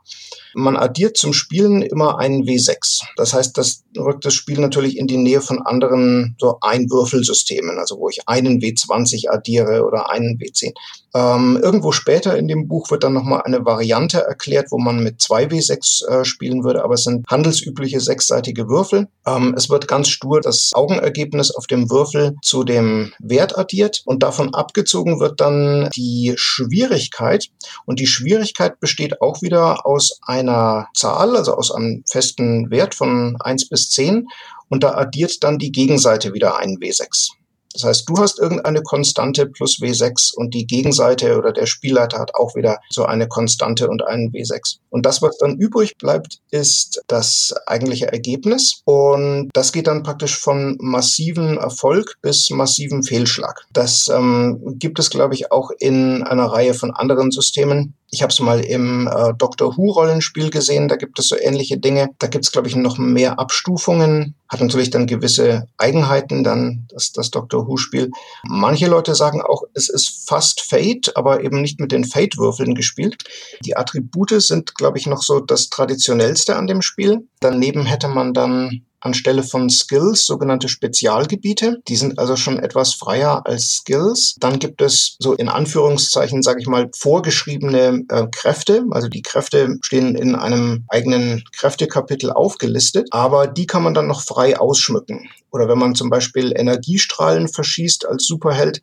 Man 0.54 0.78
addiert 0.78 1.18
zum 1.18 1.34
Spielen 1.34 1.82
immer 1.82 2.20
einen 2.20 2.44
W6. 2.44 3.02
Das 3.16 3.34
heißt, 3.34 3.58
das 3.58 3.84
rückt 3.98 4.26
das 4.26 4.34
Spiel 4.34 4.60
natürlich 4.60 4.98
in 4.98 5.08
die 5.08 5.18
Nähe 5.18 5.42
von 5.42 5.62
anderen 5.62 6.36
so 6.40 6.58
Einwürfelsystemen, 6.62 7.78
also 7.78 8.00
wo 8.00 8.10
ich 8.10 8.28
einen 8.28 8.60
W20 8.60 9.30
addiere 9.30 9.86
oder 9.86 10.10
einen 10.10 10.38
W10. 10.38 10.74
Ähm, 11.14 11.60
irgendwo 11.62 11.92
später 11.92 12.38
in 12.38 12.48
dem 12.48 12.68
Buch 12.68 12.90
wird 12.90 13.04
dann 13.04 13.14
nochmal 13.14 13.42
eine 13.44 13.66
Variante 13.66 14.22
erklärt, 14.22 14.68
wo 14.72 14.78
man 14.78 15.04
mit 15.04 15.22
zwei 15.22 15.46
W6 15.46 16.08
äh, 16.08 16.26
spielen 16.26 16.64
würde, 16.64 16.84
aber 16.84 16.94
es 16.94 17.04
sind 17.04 17.26
handelsübliche 17.28 18.00
sechsseitige 18.00 18.70
Würfel. 18.70 19.08
Ähm, 19.26 19.54
es 19.58 19.70
wird 19.70 19.88
ganz 19.88 20.08
stur 20.08 20.42
das 20.42 20.72
Augenergebnis 20.74 21.52
auf 21.52 21.68
dem 21.68 21.90
Würfel 21.90 22.36
zu 22.42 22.64
dem 22.64 23.12
Wert 23.20 23.58
addiert 23.58 24.02
und 24.06 24.24
davon 24.24 24.54
abgezogen 24.54 25.20
wird 25.20 25.42
dann 25.42 25.90
die 25.96 26.34
Schwierigkeit. 26.38 27.48
Und 27.86 28.00
die 28.00 28.08
Schwierigkeit 28.08 28.80
besteht 28.80 29.22
auch 29.22 29.42
wieder 29.42 29.86
aus 29.86 30.20
einer 30.26 30.88
Zahl, 30.96 31.36
also 31.36 31.56
aus 31.56 31.72
einem 31.72 32.04
festen 32.10 32.72
Wert 32.72 32.96
von 32.96 33.38
eins 33.42 33.68
bis 33.68 33.90
zehn 33.90 34.28
und 34.70 34.84
da 34.84 34.94
addiert 34.94 35.44
dann 35.44 35.58
die 35.58 35.72
Gegenseite 35.72 36.34
wieder 36.34 36.58
einen 36.58 36.78
W6. 36.78 37.32
Das 37.74 37.84
heißt, 37.84 38.10
du 38.10 38.18
hast 38.18 38.40
irgendeine 38.40 38.82
Konstante 38.82 39.46
plus 39.48 39.80
W6 39.80 40.34
und 40.36 40.54
die 40.54 40.68
Gegenseite 40.68 41.38
oder 41.38 41.52
der 41.52 41.66
Spielleiter 41.66 42.20
hat 42.20 42.36
auch 42.36 42.56
wieder 42.56 42.80
so 42.90 43.06
eine 43.06 43.28
Konstante 43.28 43.90
und 43.90 44.04
einen 44.04 44.32
W6. 44.32 44.78
Und 44.90 45.06
das, 45.06 45.22
was 45.22 45.38
dann 45.38 45.58
übrig 45.58 45.98
bleibt, 45.98 46.40
ist 46.52 47.02
das 47.08 47.54
eigentliche 47.66 48.12
Ergebnis. 48.12 48.82
Und 48.86 49.50
das 49.54 49.72
geht 49.72 49.88
dann 49.88 50.04
praktisch 50.04 50.38
von 50.38 50.78
massiven 50.80 51.58
Erfolg 51.58 52.16
bis 52.22 52.50
massiven 52.50 53.04
Fehlschlag. 53.04 53.66
Das 53.72 54.08
ähm, 54.10 54.78
gibt 54.80 55.00
es, 55.00 55.10
glaube 55.10 55.36
ich, 55.36 55.52
auch 55.52 55.72
in 55.80 56.24
einer 56.24 56.46
Reihe 56.46 56.74
von 56.74 56.92
anderen 56.92 57.32
Systemen. 57.32 57.96
Ich 58.14 58.22
habe 58.22 58.32
es 58.32 58.42
mal 58.42 58.60
im 58.60 59.08
äh, 59.08 59.34
Doctor 59.38 59.78
Who-Rollenspiel 59.78 60.50
gesehen, 60.50 60.90
da 60.90 60.98
gibt 60.98 61.18
es 61.18 61.30
so 61.30 61.38
ähnliche 61.40 61.78
Dinge. 61.78 62.10
Da 62.20 62.28
gibt 62.28 62.44
es, 62.44 62.52
glaube 62.52 62.68
ich, 62.68 62.76
noch 62.76 62.98
mehr 62.98 63.40
Abstufungen. 63.40 64.36
Hat 64.50 64.60
natürlich 64.60 64.90
dann 64.90 65.08
gewisse 65.08 65.70
Eigenheiten, 65.78 66.44
dann 66.44 66.88
das, 66.90 67.14
das 67.14 67.32
Doctor 67.32 67.68
Who-Spiel. 67.68 68.12
Manche 68.44 68.88
Leute 68.88 69.16
sagen 69.16 69.42
auch, 69.42 69.64
es 69.74 69.88
ist 69.88 70.28
fast 70.28 70.60
Fate, 70.60 71.16
aber 71.16 71.42
eben 71.42 71.62
nicht 71.62 71.80
mit 71.80 71.94
den 71.94 72.04
Fate-Würfeln 72.04 72.76
gespielt. 72.76 73.24
Die 73.64 73.78
Attribute 73.78 74.42
sind, 74.42 74.76
glaube 74.76 74.98
ich, 74.98 75.08
noch 75.08 75.24
so 75.24 75.40
das 75.40 75.70
Traditionellste 75.70 76.58
an 76.58 76.68
dem 76.68 76.82
Spiel. 76.82 77.30
Daneben 77.40 77.86
hätte 77.86 78.10
man 78.10 78.34
dann 78.34 78.84
anstelle 79.02 79.44
von 79.44 79.70
Skills 79.70 80.26
sogenannte 80.26 80.70
Spezialgebiete. 80.70 81.82
Die 81.88 81.96
sind 81.96 82.20
also 82.20 82.36
schon 82.36 82.60
etwas 82.60 82.94
freier 82.94 83.46
als 83.46 83.76
Skills. 83.78 84.36
Dann 84.40 84.60
gibt 84.60 84.82
es 84.82 85.18
so 85.20 85.34
in 85.34 85.50
Anführungszeichen, 85.50 86.42
sage 86.42 86.62
ich 86.62 86.68
mal, 86.68 86.90
vorgeschriebene 86.96 88.04
äh, 88.08 88.28
Kräfte. 88.32 88.86
Also 88.92 89.08
die 89.08 89.22
Kräfte 89.22 89.78
stehen 89.82 90.16
in 90.16 90.36
einem 90.36 90.86
eigenen 90.88 91.44
Kräftekapitel 91.52 92.32
aufgelistet, 92.32 93.08
aber 93.12 93.48
die 93.48 93.68
kann 93.68 93.84
man 93.84 93.94
dann 93.94 94.08
noch 94.08 94.22
frei 94.22 94.60
ausschmücken. 94.60 95.30
Oder 95.52 95.68
wenn 95.68 95.80
man 95.80 95.96
zum 95.96 96.10
Beispiel 96.10 96.54
Energiestrahlen 96.56 97.50
verschießt 97.50 98.08
als 98.08 98.26
Superheld, 98.26 98.80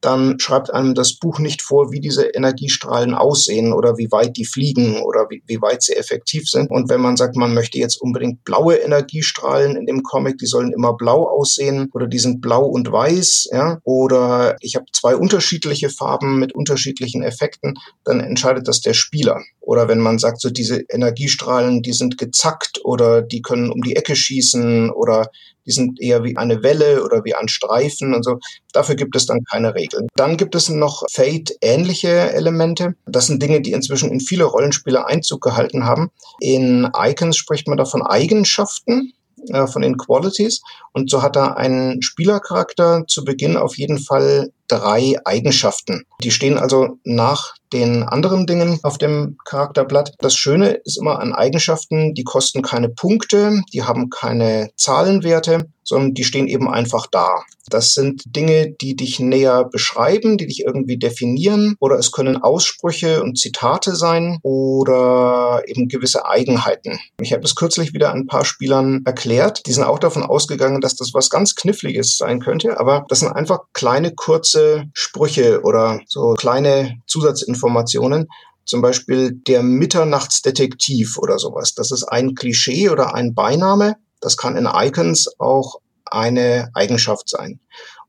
dann 0.00 0.38
schreibt 0.38 0.72
einem 0.72 0.94
das 0.94 1.18
Buch 1.18 1.38
nicht 1.38 1.62
vor, 1.62 1.92
wie 1.92 2.00
diese 2.00 2.24
Energiestrahlen 2.24 3.14
aussehen 3.14 3.72
oder 3.72 3.96
wie 3.98 4.10
weit 4.10 4.36
die 4.36 4.44
fliegen 4.44 5.00
oder 5.02 5.26
wie, 5.28 5.42
wie 5.46 5.60
weit 5.60 5.82
sie 5.82 5.94
effektiv 5.94 6.48
sind. 6.48 6.70
Und 6.70 6.88
wenn 6.88 7.00
man 7.00 7.16
sagt, 7.16 7.36
man 7.36 7.54
möchte 7.54 7.78
jetzt 7.78 8.00
unbedingt 8.00 8.44
blaue 8.44 8.76
Energiestrahlen 8.76 9.76
in 9.76 9.86
dem 9.86 10.02
Comic, 10.02 10.38
die 10.38 10.46
sollen 10.46 10.72
immer 10.72 10.94
blau 10.94 11.28
aussehen 11.28 11.90
oder 11.92 12.06
die 12.06 12.18
sind 12.18 12.40
blau 12.40 12.64
und 12.64 12.90
weiß, 12.90 13.48
ja, 13.52 13.78
oder 13.84 14.56
ich 14.60 14.76
habe 14.76 14.86
zwei 14.92 15.16
unterschiedliche 15.16 15.90
Farben 15.90 16.38
mit 16.38 16.54
unterschiedlichen 16.54 17.22
Effekten, 17.22 17.74
dann 18.04 18.20
entscheidet 18.20 18.68
das 18.68 18.80
der 18.80 18.94
Spieler. 18.94 19.40
Oder 19.70 19.86
wenn 19.86 20.00
man 20.00 20.18
sagt, 20.18 20.40
so 20.40 20.50
diese 20.50 20.80
Energiestrahlen, 20.88 21.80
die 21.80 21.92
sind 21.92 22.18
gezackt 22.18 22.80
oder 22.82 23.22
die 23.22 23.40
können 23.40 23.70
um 23.70 23.82
die 23.82 23.94
Ecke 23.94 24.16
schießen 24.16 24.90
oder 24.90 25.30
die 25.64 25.70
sind 25.70 26.02
eher 26.02 26.24
wie 26.24 26.36
eine 26.36 26.64
Welle 26.64 27.04
oder 27.04 27.22
wie 27.24 27.36
ein 27.36 27.46
Streifen 27.46 28.12
und 28.12 28.24
so. 28.24 28.40
Dafür 28.72 28.96
gibt 28.96 29.14
es 29.14 29.26
dann 29.26 29.44
keine 29.44 29.76
Regeln. 29.76 30.08
Dann 30.16 30.36
gibt 30.36 30.56
es 30.56 30.70
noch 30.70 31.04
Fate-ähnliche 31.08 32.32
Elemente. 32.32 32.96
Das 33.06 33.28
sind 33.28 33.40
Dinge, 33.40 33.60
die 33.60 33.70
inzwischen 33.70 34.10
in 34.10 34.18
viele 34.18 34.42
Rollenspiele 34.42 35.06
Einzug 35.06 35.40
gehalten 35.40 35.84
haben. 35.84 36.10
In 36.40 36.90
Icons 36.92 37.36
spricht 37.36 37.68
man 37.68 37.78
davon 37.78 38.02
Eigenschaften 38.02 39.12
äh, 39.50 39.68
von 39.68 39.82
den 39.82 39.96
Qualities. 39.96 40.62
Und 40.92 41.10
so 41.10 41.22
hat 41.22 41.36
er 41.36 41.58
einen 41.58 42.02
Spielercharakter 42.02 43.04
zu 43.06 43.24
Beginn 43.24 43.56
auf 43.56 43.78
jeden 43.78 44.00
Fall 44.00 44.50
drei 44.70 45.16
Eigenschaften. 45.24 46.04
Die 46.22 46.30
stehen 46.30 46.58
also 46.58 46.98
nach 47.04 47.54
den 47.72 48.02
anderen 48.02 48.46
Dingen 48.46 48.80
auf 48.82 48.98
dem 48.98 49.36
Charakterblatt. 49.44 50.14
Das 50.18 50.34
Schöne 50.34 50.80
ist 50.84 50.98
immer 50.98 51.20
an 51.20 51.32
Eigenschaften, 51.32 52.14
die 52.14 52.24
kosten 52.24 52.62
keine 52.62 52.88
Punkte, 52.88 53.62
die 53.72 53.84
haben 53.84 54.10
keine 54.10 54.70
Zahlenwerte, 54.76 55.68
sondern 55.84 56.14
die 56.14 56.24
stehen 56.24 56.48
eben 56.48 56.68
einfach 56.68 57.06
da. 57.06 57.42
Das 57.68 57.94
sind 57.94 58.22
Dinge, 58.26 58.72
die 58.72 58.96
dich 58.96 59.20
näher 59.20 59.64
beschreiben, 59.64 60.38
die 60.38 60.46
dich 60.46 60.64
irgendwie 60.64 60.98
definieren 60.98 61.76
oder 61.78 61.96
es 61.96 62.10
können 62.10 62.36
Aussprüche 62.36 63.22
und 63.22 63.38
Zitate 63.38 63.94
sein 63.94 64.38
oder 64.42 65.62
eben 65.66 65.88
gewisse 65.88 66.26
Eigenheiten. 66.26 66.98
Ich 67.20 67.32
habe 67.32 67.44
es 67.44 67.54
kürzlich 67.54 67.92
wieder 67.92 68.12
ein 68.12 68.26
paar 68.26 68.44
Spielern 68.44 69.02
erklärt. 69.04 69.66
Die 69.66 69.72
sind 69.72 69.84
auch 69.84 70.00
davon 70.00 70.24
ausgegangen, 70.24 70.80
dass 70.80 70.96
das 70.96 71.14
was 71.14 71.30
ganz 71.30 71.54
Kniffliges 71.54 72.16
sein 72.16 72.40
könnte, 72.40 72.80
aber 72.80 73.04
das 73.08 73.20
sind 73.20 73.32
einfach 73.32 73.60
kleine, 73.72 74.12
kurze 74.14 74.59
Sprüche 74.92 75.62
oder 75.62 76.00
so 76.06 76.34
kleine 76.34 76.98
Zusatzinformationen, 77.06 78.28
zum 78.64 78.82
Beispiel 78.82 79.32
der 79.32 79.62
Mitternachtsdetektiv 79.62 81.18
oder 81.18 81.38
sowas. 81.38 81.74
Das 81.74 81.90
ist 81.90 82.04
ein 82.04 82.34
Klischee 82.34 82.88
oder 82.88 83.14
ein 83.14 83.34
Beiname. 83.34 83.96
Das 84.20 84.36
kann 84.36 84.56
in 84.56 84.68
Icons 84.72 85.28
auch 85.38 85.80
eine 86.04 86.70
Eigenschaft 86.74 87.28
sein. 87.28 87.60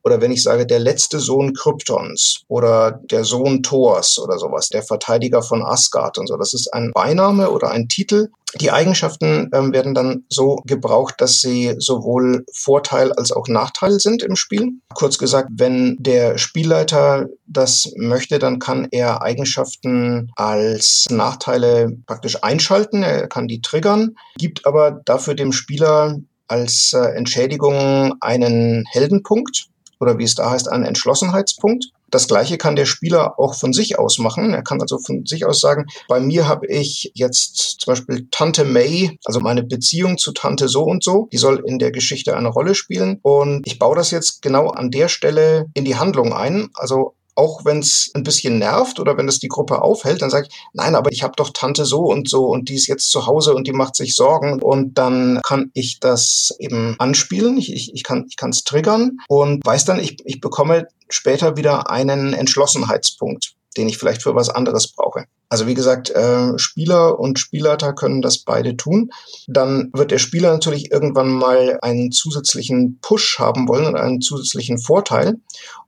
Oder 0.03 0.21
wenn 0.21 0.31
ich 0.31 0.43
sage, 0.43 0.65
der 0.65 0.79
letzte 0.79 1.19
Sohn 1.19 1.53
Kryptons 1.53 2.41
oder 2.47 2.99
der 3.03 3.23
Sohn 3.23 3.61
Thors 3.61 4.17
oder 4.19 4.37
sowas, 4.39 4.69
der 4.69 4.83
Verteidiger 4.83 5.41
von 5.41 5.63
Asgard 5.63 6.17
und 6.17 6.27
so. 6.27 6.37
Das 6.37 6.53
ist 6.53 6.73
ein 6.73 6.91
Beiname 6.93 7.51
oder 7.51 7.71
ein 7.71 7.87
Titel. 7.87 8.29
Die 8.59 8.71
Eigenschaften 8.71 9.49
ähm, 9.53 9.71
werden 9.71 9.93
dann 9.93 10.25
so 10.27 10.57
gebraucht, 10.65 11.15
dass 11.19 11.39
sie 11.39 11.75
sowohl 11.77 12.43
Vorteil 12.53 13.13
als 13.13 13.31
auch 13.31 13.47
Nachteil 13.47 13.99
sind 13.99 14.23
im 14.23 14.35
Spiel. 14.35 14.73
Kurz 14.93 15.17
gesagt, 15.17 15.49
wenn 15.53 15.95
der 15.99 16.37
Spielleiter 16.37 17.27
das 17.47 17.91
möchte, 17.95 18.39
dann 18.39 18.59
kann 18.59 18.87
er 18.91 19.21
Eigenschaften 19.21 20.31
als 20.35 21.05
Nachteile 21.09 21.95
praktisch 22.07 22.43
einschalten. 22.43 23.03
Er 23.03 23.27
kann 23.27 23.47
die 23.47 23.61
triggern, 23.61 24.15
gibt 24.37 24.65
aber 24.65 25.01
dafür 25.05 25.35
dem 25.35 25.53
Spieler 25.53 26.19
als 26.47 26.91
äh, 26.91 26.99
Entschädigung 27.15 28.15
einen 28.19 28.83
Heldenpunkt 28.91 29.67
oder 30.01 30.17
wie 30.17 30.23
es 30.23 30.35
da 30.35 30.49
heißt, 30.49 30.69
einen 30.69 30.83
Entschlossenheitspunkt. 30.83 31.91
Das 32.09 32.27
gleiche 32.27 32.57
kann 32.57 32.75
der 32.75 32.85
Spieler 32.85 33.39
auch 33.39 33.53
von 33.53 33.71
sich 33.71 33.97
aus 33.97 34.17
machen. 34.17 34.53
Er 34.53 34.63
kann 34.63 34.81
also 34.81 34.97
von 34.97 35.25
sich 35.25 35.45
aus 35.45 35.61
sagen, 35.61 35.85
bei 36.09 36.19
mir 36.19 36.47
habe 36.47 36.67
ich 36.67 37.11
jetzt 37.13 37.79
zum 37.79 37.91
Beispiel 37.91 38.27
Tante 38.31 38.65
May, 38.65 39.17
also 39.23 39.39
meine 39.39 39.63
Beziehung 39.63 40.17
zu 40.17 40.33
Tante 40.33 40.67
so 40.67 40.83
und 40.83 41.03
so, 41.03 41.29
die 41.31 41.37
soll 41.37 41.63
in 41.65 41.79
der 41.79 41.91
Geschichte 41.91 42.35
eine 42.35 42.49
Rolle 42.49 42.75
spielen. 42.75 43.19
Und 43.21 43.65
ich 43.65 43.79
baue 43.79 43.95
das 43.95 44.11
jetzt 44.11 44.41
genau 44.41 44.67
an 44.69 44.91
der 44.91 45.07
Stelle 45.07 45.67
in 45.73 45.85
die 45.85 45.95
Handlung 45.95 46.33
ein. 46.33 46.69
Also 46.73 47.15
auch 47.35 47.65
wenn 47.65 47.79
es 47.79 48.11
ein 48.13 48.23
bisschen 48.23 48.59
nervt 48.59 48.99
oder 48.99 49.17
wenn 49.17 49.27
es 49.27 49.39
die 49.39 49.47
Gruppe 49.47 49.81
aufhält, 49.81 50.21
dann 50.21 50.29
sage 50.29 50.47
ich, 50.49 50.55
nein, 50.73 50.95
aber 50.95 51.11
ich 51.11 51.23
habe 51.23 51.33
doch 51.35 51.51
Tante 51.53 51.85
so 51.85 52.01
und 52.01 52.29
so 52.29 52.45
und 52.45 52.69
die 52.69 52.75
ist 52.75 52.87
jetzt 52.87 53.09
zu 53.09 53.25
Hause 53.25 53.53
und 53.53 53.67
die 53.67 53.73
macht 53.73 53.95
sich 53.95 54.15
Sorgen 54.15 54.61
und 54.61 54.97
dann 54.97 55.39
kann 55.43 55.71
ich 55.73 55.99
das 55.99 56.55
eben 56.59 56.95
anspielen, 56.99 57.57
ich, 57.57 57.73
ich, 57.73 57.93
ich 57.93 58.03
kann 58.03 58.49
es 58.49 58.63
triggern 58.63 59.17
und 59.27 59.65
weiß 59.65 59.85
dann, 59.85 59.99
ich, 59.99 60.17
ich 60.25 60.41
bekomme 60.41 60.87
später 61.09 61.57
wieder 61.57 61.89
einen 61.89 62.33
Entschlossenheitspunkt, 62.33 63.53
den 63.77 63.87
ich 63.87 63.97
vielleicht 63.97 64.23
für 64.23 64.35
was 64.35 64.49
anderes 64.49 64.91
brauche. 64.91 65.25
Also 65.51 65.67
wie 65.67 65.73
gesagt, 65.73 66.09
äh, 66.11 66.57
Spieler 66.57 67.19
und 67.19 67.37
Spielleiter 67.37 67.91
können 67.91 68.21
das 68.21 68.37
beide 68.37 68.77
tun. 68.77 69.09
Dann 69.47 69.89
wird 69.91 70.11
der 70.11 70.17
Spieler 70.17 70.53
natürlich 70.53 70.93
irgendwann 70.93 71.27
mal 71.27 71.77
einen 71.81 72.13
zusätzlichen 72.13 72.99
Push 73.01 73.37
haben 73.37 73.67
wollen 73.67 73.85
oder 73.85 74.01
einen 74.01 74.21
zusätzlichen 74.21 74.77
Vorteil. 74.77 75.41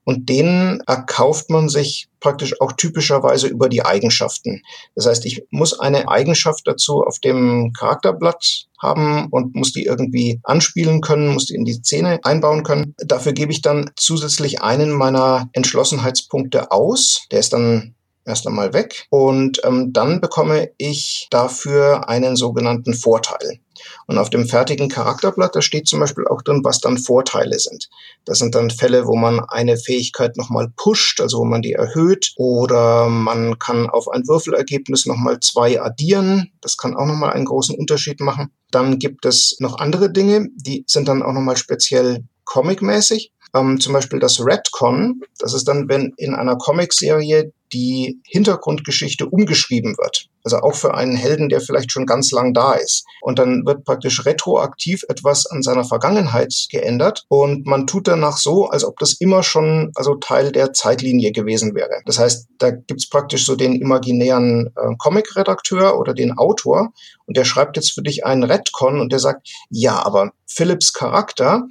Und 0.04 0.28
den 0.28 0.82
erkauft 0.86 1.48
man 1.48 1.70
sich 1.70 2.08
praktisch 2.20 2.60
auch 2.60 2.72
typischerweise 2.72 3.46
über 3.46 3.70
die 3.70 3.82
Eigenschaften. 3.82 4.60
Das 4.96 5.06
heißt, 5.06 5.24
ich 5.24 5.46
muss 5.48 5.80
eine 5.80 6.10
Eigenschaft 6.10 6.66
dazu 6.66 7.00
auf 7.00 7.18
dem 7.20 7.72
Charakterblatt 7.72 8.66
haben 8.78 9.28
und 9.30 9.54
muss 9.54 9.72
die 9.72 9.86
irgendwie 9.86 10.40
anspielen 10.42 11.00
können, 11.00 11.32
muss 11.32 11.46
die 11.46 11.54
in 11.54 11.64
die 11.64 11.72
Szene 11.72 12.20
einbauen 12.22 12.64
können. 12.64 12.94
Dafür 12.98 13.32
gebe 13.32 13.50
ich 13.50 13.62
dann 13.62 13.92
zusätzlich 13.96 14.60
einen 14.60 14.90
meiner 14.90 15.48
Entschlossenheitspunkte 15.54 16.70
aus. 16.70 17.22
Der 17.30 17.40
ist 17.40 17.54
dann 17.54 17.94
erst 18.24 18.46
einmal 18.46 18.72
weg 18.72 19.06
und 19.10 19.60
ähm, 19.64 19.92
dann 19.92 20.20
bekomme 20.20 20.70
ich 20.78 21.28
dafür 21.30 22.08
einen 22.08 22.36
sogenannten 22.36 22.94
Vorteil. 22.94 23.60
Und 24.06 24.18
auf 24.18 24.30
dem 24.30 24.46
fertigen 24.46 24.88
Charakterblatt, 24.88 25.56
da 25.56 25.62
steht 25.62 25.88
zum 25.88 26.00
Beispiel 26.00 26.26
auch 26.26 26.42
drin, 26.42 26.60
was 26.64 26.80
dann 26.80 26.98
Vorteile 26.98 27.58
sind. 27.58 27.88
Das 28.24 28.38
sind 28.38 28.54
dann 28.54 28.70
Fälle, 28.70 29.06
wo 29.06 29.16
man 29.16 29.40
eine 29.40 29.76
Fähigkeit 29.76 30.36
nochmal 30.36 30.72
pusht, 30.76 31.20
also 31.20 31.38
wo 31.38 31.44
man 31.44 31.62
die 31.62 31.72
erhöht, 31.72 32.32
oder 32.36 33.08
man 33.08 33.58
kann 33.58 33.88
auf 33.90 34.08
ein 34.08 34.26
Würfelergebnis 34.26 35.06
nochmal 35.06 35.40
zwei 35.40 35.80
addieren. 35.80 36.52
Das 36.60 36.76
kann 36.76 36.96
auch 36.96 37.06
nochmal 37.06 37.32
einen 37.32 37.46
großen 37.46 37.76
Unterschied 37.76 38.20
machen. 38.20 38.50
Dann 38.70 38.98
gibt 38.98 39.26
es 39.26 39.56
noch 39.58 39.78
andere 39.78 40.10
Dinge, 40.10 40.48
die 40.56 40.84
sind 40.86 41.08
dann 41.08 41.22
auch 41.22 41.32
nochmal 41.32 41.56
speziell 41.56 42.24
comicmäßig. 42.44 43.32
Ähm, 43.54 43.80
zum 43.80 43.92
Beispiel 43.92 44.18
das 44.18 44.44
Redcon, 44.44 45.22
das 45.38 45.54
ist 45.54 45.68
dann, 45.68 45.88
wenn 45.88 46.12
in 46.16 46.34
einer 46.34 46.56
Comicserie 46.56 47.52
die 47.74 48.20
Hintergrundgeschichte 48.24 49.26
umgeschrieben 49.26 49.96
wird. 49.98 50.28
Also 50.44 50.58
auch 50.58 50.74
für 50.74 50.94
einen 50.94 51.16
Helden, 51.16 51.48
der 51.48 51.60
vielleicht 51.60 51.90
schon 51.90 52.06
ganz 52.06 52.30
lang 52.30 52.52
da 52.52 52.74
ist. 52.74 53.04
Und 53.20 53.38
dann 53.38 53.66
wird 53.66 53.84
praktisch 53.84 54.24
retroaktiv 54.24 55.02
etwas 55.08 55.46
an 55.46 55.62
seiner 55.62 55.84
Vergangenheit 55.84 56.54
geändert 56.70 57.24
und 57.28 57.66
man 57.66 57.86
tut 57.86 58.06
danach 58.06 58.36
so, 58.36 58.66
als 58.66 58.84
ob 58.84 58.98
das 58.98 59.14
immer 59.14 59.42
schon 59.42 59.90
also 59.94 60.14
Teil 60.16 60.52
der 60.52 60.72
Zeitlinie 60.72 61.32
gewesen 61.32 61.74
wäre. 61.74 62.02
Das 62.06 62.18
heißt, 62.18 62.46
da 62.58 62.70
gibt's 62.70 63.08
praktisch 63.08 63.44
so 63.44 63.56
den 63.56 63.74
imaginären 63.80 64.70
äh, 64.76 64.94
Comic-Redakteur 64.98 65.98
oder 65.98 66.14
den 66.14 66.36
Autor 66.36 66.92
und 67.26 67.36
der 67.36 67.44
schreibt 67.44 67.76
jetzt 67.76 67.92
für 67.92 68.02
dich 68.02 68.24
einen 68.24 68.44
Redcon 68.44 69.00
und 69.00 69.10
der 69.10 69.18
sagt, 69.18 69.48
ja, 69.70 70.04
aber 70.04 70.32
Philips 70.46 70.92
Charakter, 70.92 71.66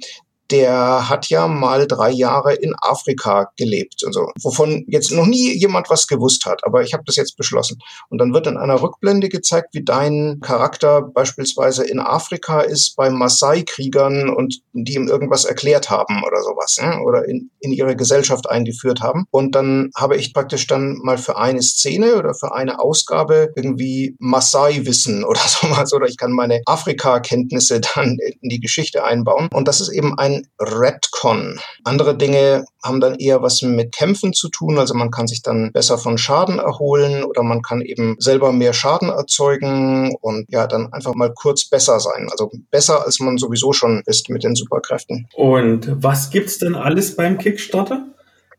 der 0.50 1.08
hat 1.08 1.28
ja 1.28 1.48
mal 1.48 1.86
drei 1.86 2.10
Jahre 2.10 2.54
in 2.54 2.74
Afrika 2.80 3.50
gelebt, 3.56 4.02
also 4.06 4.30
wovon 4.42 4.84
jetzt 4.88 5.10
noch 5.10 5.26
nie 5.26 5.52
jemand 5.56 5.88
was 5.90 6.06
gewusst 6.06 6.44
hat, 6.44 6.60
aber 6.64 6.82
ich 6.82 6.92
habe 6.92 7.04
das 7.06 7.16
jetzt 7.16 7.36
beschlossen. 7.36 7.78
Und 8.10 8.18
dann 8.18 8.34
wird 8.34 8.46
in 8.46 8.56
einer 8.56 8.80
Rückblende 8.80 9.28
gezeigt, 9.28 9.68
wie 9.72 9.84
dein 9.84 10.40
Charakter 10.40 11.02
beispielsweise 11.02 11.84
in 11.84 11.98
Afrika 11.98 12.60
ist 12.60 12.96
bei 12.96 13.10
Maasai-Kriegern 13.10 14.28
und 14.28 14.60
die 14.72 14.94
ihm 14.94 15.08
irgendwas 15.08 15.44
erklärt 15.44 15.90
haben 15.90 16.22
oder 16.26 16.42
sowas, 16.42 16.76
ja? 16.78 17.00
oder 17.00 17.24
in, 17.26 17.50
in 17.60 17.72
ihre 17.72 17.96
Gesellschaft 17.96 18.48
eingeführt 18.48 19.00
haben. 19.00 19.24
Und 19.30 19.54
dann 19.54 19.90
habe 19.96 20.16
ich 20.16 20.34
praktisch 20.34 20.66
dann 20.66 20.98
mal 21.02 21.18
für 21.18 21.38
eine 21.38 21.62
Szene 21.62 22.16
oder 22.16 22.34
für 22.34 22.54
eine 22.54 22.80
Ausgabe 22.80 23.52
irgendwie 23.56 24.14
Maasai-Wissen 24.18 25.24
oder 25.24 25.40
sowas, 25.46 25.92
oder 25.92 26.06
ich 26.06 26.18
kann 26.18 26.32
meine 26.32 26.60
Afrika-Kenntnisse 26.66 27.80
dann 27.80 28.18
in 28.40 28.48
die 28.48 28.60
Geschichte 28.60 29.04
einbauen. 29.04 29.48
Und 29.52 29.68
das 29.68 29.80
ist 29.80 29.90
eben 29.90 30.18
ein 30.18 30.33
ein 30.34 30.46
Redcon. 30.60 31.58
Andere 31.84 32.16
Dinge 32.16 32.64
haben 32.82 33.00
dann 33.00 33.16
eher 33.16 33.42
was 33.42 33.62
mit 33.62 33.92
Kämpfen 33.92 34.32
zu 34.32 34.48
tun. 34.48 34.78
Also 34.78 34.94
man 34.94 35.10
kann 35.10 35.26
sich 35.26 35.42
dann 35.42 35.72
besser 35.72 35.98
von 35.98 36.18
Schaden 36.18 36.58
erholen 36.58 37.24
oder 37.24 37.42
man 37.42 37.62
kann 37.62 37.80
eben 37.80 38.16
selber 38.18 38.52
mehr 38.52 38.72
Schaden 38.72 39.08
erzeugen 39.08 40.14
und 40.20 40.46
ja, 40.50 40.66
dann 40.66 40.92
einfach 40.92 41.14
mal 41.14 41.32
kurz 41.34 41.64
besser 41.64 42.00
sein. 42.00 42.28
Also 42.30 42.50
besser, 42.70 43.04
als 43.04 43.20
man 43.20 43.38
sowieso 43.38 43.72
schon 43.72 44.02
ist 44.06 44.28
mit 44.30 44.44
den 44.44 44.54
Superkräften. 44.54 45.28
Und 45.34 45.90
was 46.02 46.30
gibt's 46.30 46.58
denn 46.58 46.74
alles 46.74 47.16
beim 47.16 47.38
Kickstarter? 47.38 48.06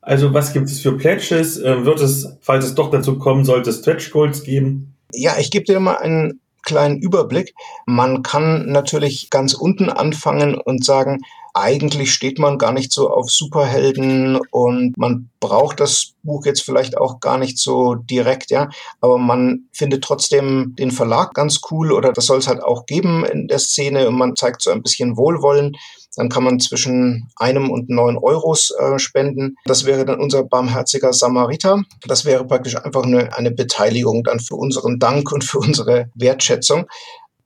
Also 0.01 0.33
was 0.33 0.53
gibt 0.53 0.67
es 0.67 0.81
für 0.81 0.97
Pledges? 0.97 1.57
Äh, 1.57 1.83
wird 1.83 1.99
es, 1.99 2.37
falls 2.41 2.65
es 2.65 2.75
doch 2.75 2.91
dazu 2.91 3.17
kommen 3.17 3.43
sollte, 3.43 3.73
Stretch 3.73 4.11
Goals 4.11 4.43
geben? 4.43 4.95
Ja, 5.11 5.37
ich 5.39 5.49
gebe 5.49 5.65
dir 5.65 5.79
mal 5.79 5.97
einen 5.97 6.39
kleinen 6.65 6.99
Überblick. 6.99 7.53
Man 7.85 8.21
kann 8.23 8.65
natürlich 8.67 9.29
ganz 9.29 9.53
unten 9.53 9.89
anfangen 9.89 10.55
und 10.55 10.83
sagen, 10.83 11.21
eigentlich 11.55 12.11
steht 12.13 12.37
man 12.37 12.57
gar 12.57 12.73
nicht 12.73 12.91
so 12.91 13.09
auf 13.09 13.31
Superhelden 13.31 14.37
und 14.51 14.97
man 14.97 15.29
braucht 15.39 15.79
das 15.79 16.13
Buch 16.21 16.45
jetzt 16.45 16.61
vielleicht 16.61 16.97
auch 16.97 17.21
gar 17.21 17.37
nicht 17.37 17.57
so 17.57 17.95
direkt, 17.95 18.51
ja, 18.51 18.69
aber 18.99 19.17
man 19.17 19.69
findet 19.71 20.03
trotzdem 20.03 20.75
den 20.77 20.91
Verlag 20.91 21.33
ganz 21.33 21.61
cool 21.71 21.93
oder 21.93 22.11
das 22.11 22.25
soll 22.25 22.39
es 22.39 22.47
halt 22.47 22.61
auch 22.61 22.85
geben 22.85 23.23
in 23.23 23.47
der 23.47 23.59
Szene 23.59 24.07
und 24.09 24.17
man 24.17 24.35
zeigt 24.35 24.61
so 24.61 24.71
ein 24.71 24.83
bisschen 24.83 25.15
Wohlwollen. 25.15 25.77
Dann 26.17 26.29
kann 26.29 26.45
man 26.45 26.59
zwischen 26.59 27.29
einem 27.35 27.69
und 27.69 27.89
neun 27.89 28.17
Euros 28.17 28.71
äh, 28.79 28.99
spenden. 28.99 29.57
Das 29.65 29.85
wäre 29.85 30.05
dann 30.05 30.21
unser 30.21 30.43
barmherziger 30.43 31.11
Samariter. 31.11 31.81
Das 32.07 32.23
wäre 32.23 32.47
praktisch 32.47 32.77
einfach 32.77 33.03
eine, 33.03 33.35
eine 33.35 33.51
Beteiligung 33.51 34.23
dann 34.23 34.39
für 34.39 34.55
unseren 34.55 34.97
Dank 34.97 35.33
und 35.33 35.43
für 35.43 35.59
unsere 35.59 36.09
Wertschätzung. 36.15 36.85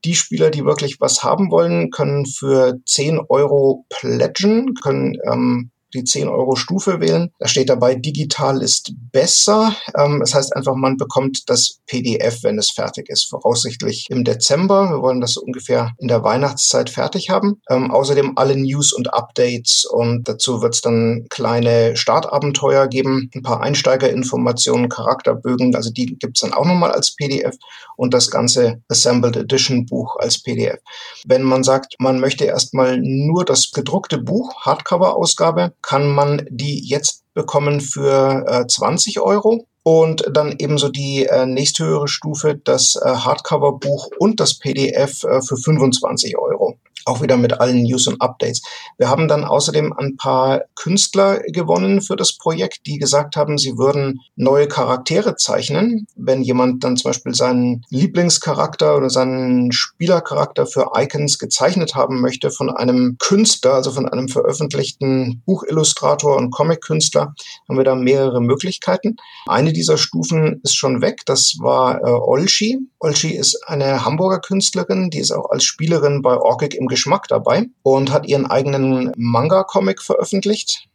Die 0.05 0.15
Spieler, 0.15 0.49
die 0.49 0.65
wirklich 0.65 0.99
was 0.99 1.23
haben 1.23 1.51
wollen, 1.51 1.91
können 1.91 2.25
für 2.25 2.79
10 2.85 3.19
Euro 3.27 3.85
pledgen, 3.89 4.73
können 4.75 5.17
ähm, 5.31 5.71
die 5.93 6.03
10 6.03 6.27
Euro 6.27 6.55
Stufe 6.55 6.99
wählen. 6.99 7.31
Da 7.39 7.47
steht 7.47 7.69
dabei, 7.69 7.95
digital 7.95 8.61
ist 8.61 8.93
besser. 9.11 9.75
Ähm, 9.97 10.19
das 10.19 10.33
heißt 10.33 10.55
einfach, 10.55 10.75
man 10.75 10.97
bekommt 10.97 11.49
das 11.49 11.79
PDF, 11.87 12.43
wenn 12.43 12.59
es 12.59 12.71
fertig 12.71 13.09
ist, 13.09 13.29
voraussichtlich 13.29 14.07
im 14.09 14.23
Dezember. 14.23 14.89
Wir 14.89 15.01
wollen 15.01 15.21
das 15.21 15.37
ungefähr 15.37 15.93
in 15.97 16.07
der 16.07 16.23
Weihnachtszeit 16.23 16.89
fertig 16.89 17.29
haben. 17.29 17.61
Ähm, 17.69 17.91
außerdem 17.91 18.33
alle 18.35 18.55
News 18.55 18.93
und 18.93 19.13
Updates 19.13 19.85
und 19.85 20.27
dazu 20.27 20.61
wird 20.61 20.75
es 20.75 20.81
dann 20.81 21.25
kleine 21.29 21.95
Startabenteuer 21.95 22.87
geben, 22.87 23.29
ein 23.35 23.41
paar 23.41 23.61
Einsteigerinformationen, 23.61 24.89
Charakterbögen, 24.89 25.75
also 25.75 25.91
die 25.91 26.17
gibt 26.17 26.37
es 26.37 26.41
dann 26.41 26.53
auch 26.53 26.65
nochmal 26.65 26.91
als 26.91 27.15
PDF 27.15 27.55
und 27.95 28.13
das 28.13 28.29
ganze 28.29 28.81
Assembled 28.87 29.35
Edition 29.35 29.85
Buch 29.85 30.15
als 30.17 30.41
PDF. 30.41 30.79
Wenn 31.25 31.43
man 31.43 31.63
sagt, 31.63 31.95
man 31.99 32.19
möchte 32.19 32.45
erstmal 32.45 32.97
nur 33.01 33.45
das 33.45 33.71
gedruckte 33.71 34.17
Buch, 34.17 34.61
Hardcover-Ausgabe, 34.61 35.73
kann 35.81 36.07
man 36.07 36.45
die 36.49 36.79
jetzt 36.87 37.23
bekommen 37.33 37.81
für 37.81 38.45
äh, 38.47 38.67
20 38.67 39.19
Euro. 39.19 39.65
Und 39.83 40.25
dann 40.31 40.55
ebenso 40.59 40.89
die 40.89 41.25
äh, 41.25 41.45
nächsthöhere 41.45 42.07
Stufe, 42.07 42.55
das 42.55 42.95
äh, 43.01 43.09
Hardcover-Buch 43.09 44.09
und 44.19 44.39
das 44.39 44.59
PDF 44.59 45.23
äh, 45.23 45.41
für 45.41 45.57
25 45.57 46.37
Euro 46.37 46.77
auch 47.05 47.21
wieder 47.21 47.37
mit 47.37 47.59
allen 47.59 47.83
News 47.83 48.07
und 48.07 48.21
Updates. 48.21 48.61
Wir 48.97 49.09
haben 49.09 49.27
dann 49.27 49.43
außerdem 49.43 49.93
ein 49.93 50.17
paar 50.17 50.61
Künstler 50.75 51.39
gewonnen 51.47 52.01
für 52.01 52.15
das 52.15 52.37
Projekt, 52.37 52.85
die 52.85 52.97
gesagt 52.97 53.35
haben, 53.35 53.57
sie 53.57 53.77
würden 53.77 54.21
neue 54.35 54.67
Charaktere 54.67 55.35
zeichnen. 55.35 56.07
Wenn 56.15 56.41
jemand 56.41 56.83
dann 56.83 56.97
zum 56.97 57.09
Beispiel 57.09 57.33
seinen 57.33 57.85
Lieblingscharakter 57.89 58.97
oder 58.97 59.09
seinen 59.09 59.71
Spielercharakter 59.71 60.65
für 60.65 60.91
Icons 60.95 61.39
gezeichnet 61.39 61.95
haben 61.95 62.21
möchte 62.21 62.51
von 62.51 62.69
einem 62.69 63.17
Künstler, 63.19 63.75
also 63.75 63.91
von 63.91 64.07
einem 64.07 64.27
veröffentlichten 64.27 65.41
Buchillustrator 65.45 66.35
und 66.35 66.51
Comic-Künstler, 66.51 67.33
haben 67.67 67.77
wir 67.77 67.83
da 67.83 67.95
mehrere 67.95 68.41
Möglichkeiten. 68.41 69.15
Eine 69.47 69.73
dieser 69.73 69.97
Stufen 69.97 70.59
ist 70.63 70.75
schon 70.75 71.01
weg. 71.01 71.21
Das 71.25 71.55
war 71.59 72.01
äh, 72.01 72.09
Olshi. 72.09 72.79
Olshi 72.99 73.35
ist 73.35 73.61
eine 73.67 74.03
Hamburger 74.05 74.39
Künstlerin, 74.39 75.09
die 75.09 75.19
ist 75.19 75.31
auch 75.31 75.49
als 75.49 75.63
Spielerin 75.63 76.21
bei 76.21 76.35
Orkic 76.37 76.75
im 76.75 76.87
Geschmack 76.89 77.27
dabei 77.29 77.67
und 77.83 78.11
hat 78.11 78.27
ihren 78.27 78.45
eigenen 78.45 79.13
Manga-Comic 79.15 80.01
veröffentlicht. 80.01 80.89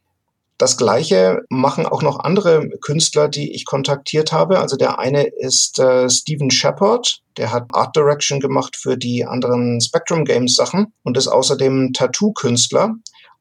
Das 0.58 0.76
gleiche 0.76 1.42
machen 1.48 1.84
auch 1.84 2.02
noch 2.02 2.20
andere 2.20 2.68
Künstler, 2.80 3.28
die 3.28 3.52
ich 3.52 3.64
kontaktiert 3.64 4.32
habe. 4.32 4.60
Also 4.60 4.76
der 4.76 4.98
eine 5.00 5.24
ist 5.26 5.80
äh, 5.80 6.08
Steven 6.08 6.50
Shepard, 6.50 7.22
der 7.36 7.52
hat 7.52 7.64
Art 7.72 7.96
Direction 7.96 8.38
gemacht 8.38 8.76
für 8.76 8.96
die 8.96 9.24
anderen 9.24 9.80
Spectrum 9.80 10.24
Games 10.24 10.54
Sachen 10.54 10.92
und 11.02 11.16
ist 11.16 11.26
außerdem 11.26 11.92
Tattoo-Künstler. 11.92 12.94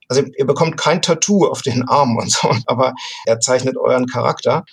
Also 0.10 0.24
ihr 0.38 0.45
bekommt 0.45 0.78
kein 0.78 1.01
Tattoo 1.01 1.45
auf 1.45 1.62
den 1.62 1.88
Arm 1.88 2.18
und 2.18 2.32
so, 2.32 2.51
aber 2.66 2.93
er 3.26 3.39
zeichnet 3.39 3.78
euren 3.78 4.08
Charakter. 4.08 4.64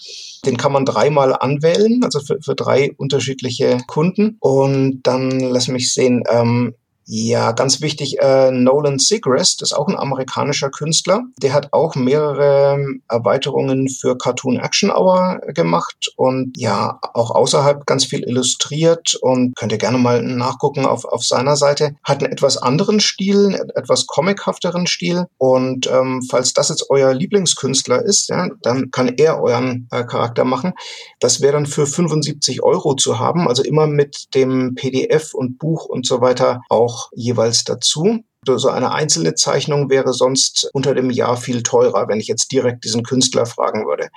Den 0.46 0.56
kann 0.56 0.72
man 0.72 0.86
dreimal 0.86 1.34
anwählen, 1.34 2.02
also 2.04 2.20
für, 2.20 2.38
für 2.42 2.54
drei 2.54 2.92
unterschiedliche 2.96 3.78
Kunden. 3.86 4.38
Und 4.40 5.02
dann 5.02 5.40
lass 5.40 5.68
mich 5.68 5.92
sehen, 5.92 6.22
ähm, 6.30 6.74
ja, 7.06 7.52
ganz 7.52 7.80
wichtig, 7.80 8.20
äh, 8.20 8.50
Nolan 8.52 8.98
Sigrist 8.98 9.62
ist 9.62 9.72
auch 9.72 9.88
ein 9.88 9.96
amerikanischer 9.96 10.70
Künstler. 10.70 11.22
Der 11.42 11.52
hat 11.52 11.72
auch 11.72 11.96
mehrere 11.96 12.74
ähm, 12.74 13.02
Erweiterungen 13.08 13.88
für 13.88 14.16
Cartoon 14.16 14.58
Action 14.58 14.90
Hour 14.90 15.40
gemacht 15.48 16.12
und 16.16 16.56
ja, 16.56 17.00
auch 17.14 17.32
außerhalb 17.32 17.84
ganz 17.86 18.04
viel 18.04 18.22
illustriert 18.22 19.16
und 19.20 19.56
könnt 19.56 19.72
ihr 19.72 19.78
gerne 19.78 19.98
mal 19.98 20.22
nachgucken 20.22 20.86
auf, 20.86 21.04
auf 21.04 21.24
seiner 21.24 21.56
Seite. 21.56 21.96
Hat 22.04 22.22
einen 22.22 22.32
etwas 22.32 22.58
anderen 22.58 23.00
Stil, 23.00 23.54
etwas 23.74 24.06
comichafteren 24.06 24.86
Stil 24.86 25.26
und 25.38 25.88
ähm, 25.88 26.22
falls 26.30 26.52
das 26.52 26.68
jetzt 26.68 26.90
euer 26.90 27.12
Lieblingskünstler 27.12 28.04
ist, 28.04 28.28
ja, 28.28 28.48
dann 28.62 28.90
kann 28.92 29.08
er 29.16 29.42
euren 29.42 29.88
äh, 29.90 30.04
Charakter 30.04 30.44
machen. 30.44 30.74
Das 31.18 31.40
wäre 31.40 31.54
dann 31.54 31.66
für 31.66 31.86
75 31.86 32.62
Euro 32.62 32.94
zu 32.94 33.18
haben, 33.18 33.48
also 33.48 33.64
immer 33.64 33.86
mit 33.86 34.34
dem 34.34 34.76
PDF 34.76 35.34
und 35.34 35.58
Buch 35.58 35.86
und 35.86 36.06
so 36.06 36.20
weiter 36.20 36.60
auch 36.68 36.89
jeweils 37.12 37.64
dazu. 37.64 38.20
So 38.46 38.68
eine 38.70 38.92
einzelne 38.92 39.34
Zeichnung 39.34 39.90
wäre 39.90 40.14
sonst 40.14 40.70
unter 40.72 40.94
dem 40.94 41.10
Jahr 41.10 41.36
viel 41.36 41.62
teurer, 41.62 42.08
wenn 42.08 42.20
ich 42.20 42.26
jetzt 42.26 42.52
direkt 42.52 42.84
diesen 42.84 43.02
Künstler 43.02 43.44
fragen 43.44 43.86
würde. 43.86 44.08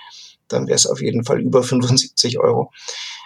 Dann 0.48 0.68
wäre 0.68 0.76
es 0.76 0.88
auf 0.88 1.02
jeden 1.02 1.26
Fall 1.26 1.42
über 1.42 1.64
75 1.64 2.40
Euro. 2.40 2.72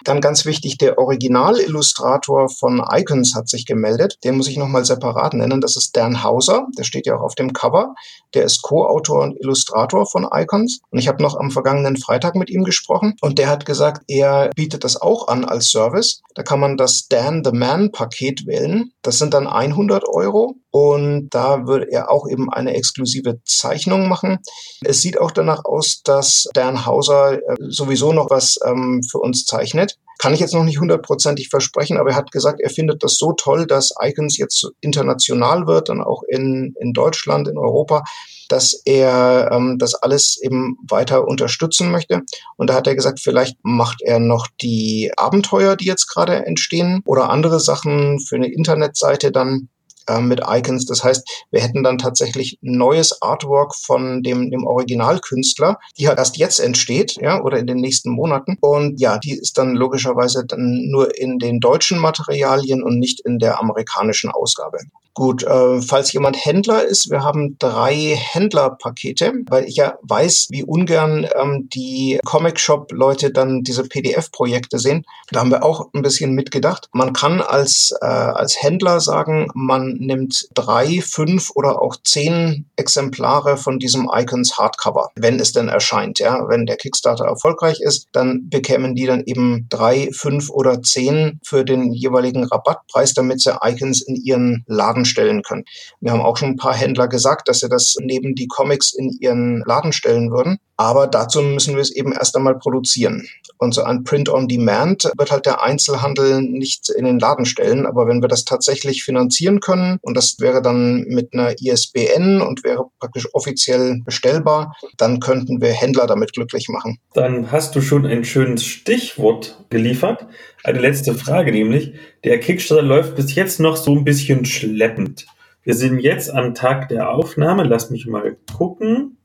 Dann 0.04 0.20
ganz 0.20 0.44
wichtig, 0.44 0.78
der 0.78 0.98
Originalillustrator 0.98 2.48
von 2.48 2.82
Icons 2.90 3.34
hat 3.34 3.48
sich 3.48 3.66
gemeldet. 3.66 4.18
Den 4.24 4.36
muss 4.36 4.48
ich 4.48 4.56
nochmal 4.56 4.84
separat 4.84 5.34
nennen. 5.34 5.60
Das 5.60 5.76
ist 5.76 5.96
Dan 5.96 6.22
Hauser. 6.22 6.66
Der 6.76 6.84
steht 6.84 7.06
ja 7.06 7.16
auch 7.16 7.22
auf 7.22 7.34
dem 7.34 7.52
Cover. 7.52 7.94
Der 8.34 8.44
ist 8.44 8.62
Co-Autor 8.62 9.22
und 9.22 9.40
Illustrator 9.40 10.06
von 10.06 10.26
Icons. 10.32 10.80
Und 10.90 10.98
ich 10.98 11.08
habe 11.08 11.22
noch 11.22 11.36
am 11.36 11.50
vergangenen 11.50 11.96
Freitag 11.96 12.34
mit 12.34 12.50
ihm 12.50 12.64
gesprochen. 12.64 13.14
Und 13.20 13.38
der 13.38 13.48
hat 13.48 13.66
gesagt, 13.66 14.02
er 14.08 14.50
bietet 14.54 14.84
das 14.84 15.00
auch 15.00 15.28
an 15.28 15.44
als 15.44 15.70
Service. 15.70 16.22
Da 16.34 16.42
kann 16.42 16.60
man 16.60 16.76
das 16.76 17.08
Dan 17.08 17.42
the 17.44 17.52
Man 17.52 17.90
Paket 17.90 18.46
wählen. 18.46 18.92
Das 19.02 19.18
sind 19.18 19.34
dann 19.34 19.46
100 19.46 20.06
Euro. 20.08 20.56
Und 20.70 21.30
da 21.30 21.66
würde 21.66 21.90
er 21.90 22.10
auch 22.10 22.28
eben 22.28 22.52
eine 22.52 22.74
exklusive 22.74 23.40
Zeichnung 23.44 24.08
machen. 24.08 24.38
Es 24.84 25.00
sieht 25.00 25.18
auch 25.18 25.30
danach 25.30 25.64
aus, 25.64 26.02
dass 26.04 26.46
Dan 26.52 26.84
Hauser 26.84 27.38
äh, 27.38 27.56
sowieso 27.68 28.12
noch 28.12 28.30
was 28.30 28.58
ähm, 28.64 29.02
für 29.02 29.18
uns 29.18 29.46
zeichnet. 29.46 29.87
Kann 30.18 30.34
ich 30.34 30.40
jetzt 30.40 30.54
noch 30.54 30.64
nicht 30.64 30.80
hundertprozentig 30.80 31.48
versprechen, 31.48 31.96
aber 31.96 32.10
er 32.10 32.16
hat 32.16 32.32
gesagt, 32.32 32.60
er 32.60 32.70
findet 32.70 33.04
das 33.04 33.18
so 33.18 33.34
toll, 33.34 33.66
dass 33.66 33.92
Icons 34.02 34.36
jetzt 34.36 34.68
international 34.80 35.66
wird, 35.68 35.88
dann 35.88 36.02
auch 36.02 36.22
in, 36.28 36.74
in 36.80 36.92
Deutschland, 36.92 37.46
in 37.46 37.56
Europa, 37.56 38.02
dass 38.48 38.82
er 38.84 39.50
ähm, 39.52 39.76
das 39.78 39.94
alles 39.94 40.40
eben 40.42 40.76
weiter 40.88 41.26
unterstützen 41.26 41.92
möchte. 41.92 42.22
Und 42.56 42.68
da 42.68 42.74
hat 42.74 42.88
er 42.88 42.96
gesagt, 42.96 43.20
vielleicht 43.20 43.58
macht 43.62 44.02
er 44.02 44.18
noch 44.18 44.48
die 44.60 45.12
Abenteuer, 45.16 45.76
die 45.76 45.86
jetzt 45.86 46.08
gerade 46.08 46.46
entstehen 46.46 47.00
oder 47.04 47.30
andere 47.30 47.60
Sachen 47.60 48.18
für 48.18 48.36
eine 48.36 48.52
Internetseite 48.52 49.30
dann 49.30 49.68
äh, 50.08 50.20
mit 50.20 50.40
Icons. 50.46 50.86
Das 50.86 51.04
heißt, 51.04 51.46
wir 51.50 51.60
hätten 51.60 51.82
dann 51.82 51.98
tatsächlich 51.98 52.58
neues 52.60 53.22
Artwork 53.22 53.74
von 53.74 54.22
dem, 54.22 54.50
dem 54.50 54.66
Originalkünstler, 54.66 55.78
die 55.98 56.08
halt 56.08 56.18
erst 56.18 56.36
jetzt 56.36 56.58
entsteht, 56.58 57.16
ja, 57.20 57.42
oder 57.42 57.58
in 57.58 57.66
den 57.66 57.78
nächsten 57.78 58.10
Monaten. 58.10 58.56
Und 58.60 59.00
ja, 59.00 59.18
die 59.18 59.32
ist 59.32 59.58
dann 59.58 59.74
logischerweise 59.74 60.44
dann 60.46 60.88
nur 60.90 61.16
in 61.16 61.38
den 61.38 61.60
deutschen 61.60 61.98
Materialien 61.98 62.82
und 62.82 62.98
nicht 62.98 63.20
in 63.20 63.38
der 63.38 63.60
amerikanischen 63.60 64.30
Ausgabe. 64.30 64.78
Gut, 65.14 65.42
äh, 65.42 65.82
falls 65.82 66.12
jemand 66.12 66.44
Händler 66.44 66.84
ist, 66.84 67.10
wir 67.10 67.24
haben 67.24 67.56
drei 67.58 68.16
Händlerpakete, 68.16 69.32
weil 69.48 69.64
ich 69.64 69.74
ja 69.74 69.98
weiß, 70.02 70.46
wie 70.50 70.62
ungern 70.62 71.26
ähm, 71.34 71.68
die 71.74 72.20
Comic-Shop-Leute 72.24 73.32
dann 73.32 73.62
diese 73.64 73.82
PDF-Projekte 73.82 74.78
sehen. 74.78 75.04
Da 75.32 75.40
haben 75.40 75.50
wir 75.50 75.64
auch 75.64 75.88
ein 75.92 76.02
bisschen 76.02 76.34
mitgedacht. 76.34 76.88
Man 76.92 77.12
kann 77.12 77.40
als, 77.40 77.92
äh, 78.00 78.06
als 78.06 78.62
Händler 78.62 79.00
sagen, 79.00 79.48
man 79.54 79.94
nimmt 79.94 80.48
drei, 80.54 81.00
fünf 81.00 81.50
oder 81.54 81.82
auch 81.82 81.96
zehn 82.04 82.66
Exemplare 82.76 83.56
von 83.56 83.80
diesem 83.80 84.08
Icons 84.14 84.56
Hardcover, 84.56 85.10
wenn 85.16 85.40
es 85.40 85.52
denn 85.52 85.68
erscheint. 85.68 86.20
Ja, 86.20 86.48
wenn 86.48 86.64
der 86.64 86.76
Kickstarter 86.76 87.24
erfolgreich 87.24 87.80
ist, 87.80 88.06
dann 88.12 88.48
bekämen 88.48 88.94
die 88.94 89.06
dann 89.06 89.24
eben 89.24 89.66
drei, 89.68 90.10
fünf 90.12 90.48
oder 90.48 90.80
zehn 90.80 91.40
für 91.42 91.64
den 91.64 91.92
jeweiligen 91.92 92.44
Rabattpreis, 92.44 93.14
damit 93.14 93.40
sie 93.40 93.58
Icons 93.60 94.00
in 94.00 94.14
ihren 94.14 94.64
Laden 94.68 95.04
stellen 95.08 95.42
können. 95.42 95.64
Wir 96.00 96.12
haben 96.12 96.22
auch 96.22 96.36
schon 96.36 96.50
ein 96.50 96.56
paar 96.56 96.74
Händler 96.74 97.08
gesagt, 97.08 97.48
dass 97.48 97.60
sie 97.60 97.68
das 97.68 97.96
neben 98.00 98.34
die 98.34 98.46
Comics 98.46 98.92
in 98.94 99.10
ihren 99.20 99.62
Laden 99.66 99.92
stellen 99.92 100.30
würden. 100.30 100.58
Aber 100.80 101.08
dazu 101.08 101.42
müssen 101.42 101.74
wir 101.74 101.82
es 101.82 101.90
eben 101.90 102.12
erst 102.12 102.36
einmal 102.36 102.56
produzieren. 102.56 103.28
Und 103.58 103.74
so 103.74 103.82
ein 103.82 104.04
Print 104.04 104.28
on 104.28 104.46
Demand 104.46 105.10
wird 105.18 105.32
halt 105.32 105.44
der 105.44 105.60
Einzelhandel 105.60 106.40
nicht 106.40 106.88
in 106.88 107.04
den 107.04 107.18
Laden 107.18 107.46
stellen. 107.46 107.84
Aber 107.84 108.06
wenn 108.06 108.22
wir 108.22 108.28
das 108.28 108.44
tatsächlich 108.44 109.02
finanzieren 109.02 109.58
können, 109.58 109.98
und 110.02 110.16
das 110.16 110.36
wäre 110.38 110.62
dann 110.62 111.00
mit 111.08 111.34
einer 111.34 111.60
ISBN 111.60 112.40
und 112.40 112.62
wäre 112.62 112.86
praktisch 113.00 113.26
offiziell 113.32 114.02
bestellbar, 114.04 114.76
dann 114.96 115.18
könnten 115.18 115.60
wir 115.60 115.72
Händler 115.72 116.06
damit 116.06 116.32
glücklich 116.32 116.68
machen. 116.68 116.98
Dann 117.12 117.50
hast 117.50 117.74
du 117.74 117.80
schon 117.80 118.06
ein 118.06 118.24
schönes 118.24 118.64
Stichwort 118.64 119.64
geliefert. 119.70 120.26
Eine 120.62 120.78
letzte 120.78 121.14
Frage 121.14 121.50
nämlich. 121.50 121.94
Der 122.22 122.38
Kickstarter 122.38 122.84
läuft 122.84 123.16
bis 123.16 123.34
jetzt 123.34 123.58
noch 123.58 123.76
so 123.76 123.96
ein 123.96 124.04
bisschen 124.04 124.44
schleppend. 124.44 125.26
Wir 125.64 125.74
sind 125.74 125.98
jetzt 125.98 126.30
am 126.30 126.54
Tag 126.54 126.88
der 126.88 127.10
Aufnahme, 127.10 127.64
lass 127.64 127.90
mich 127.90 128.06
mal 128.06 128.36
gucken, 128.56 129.17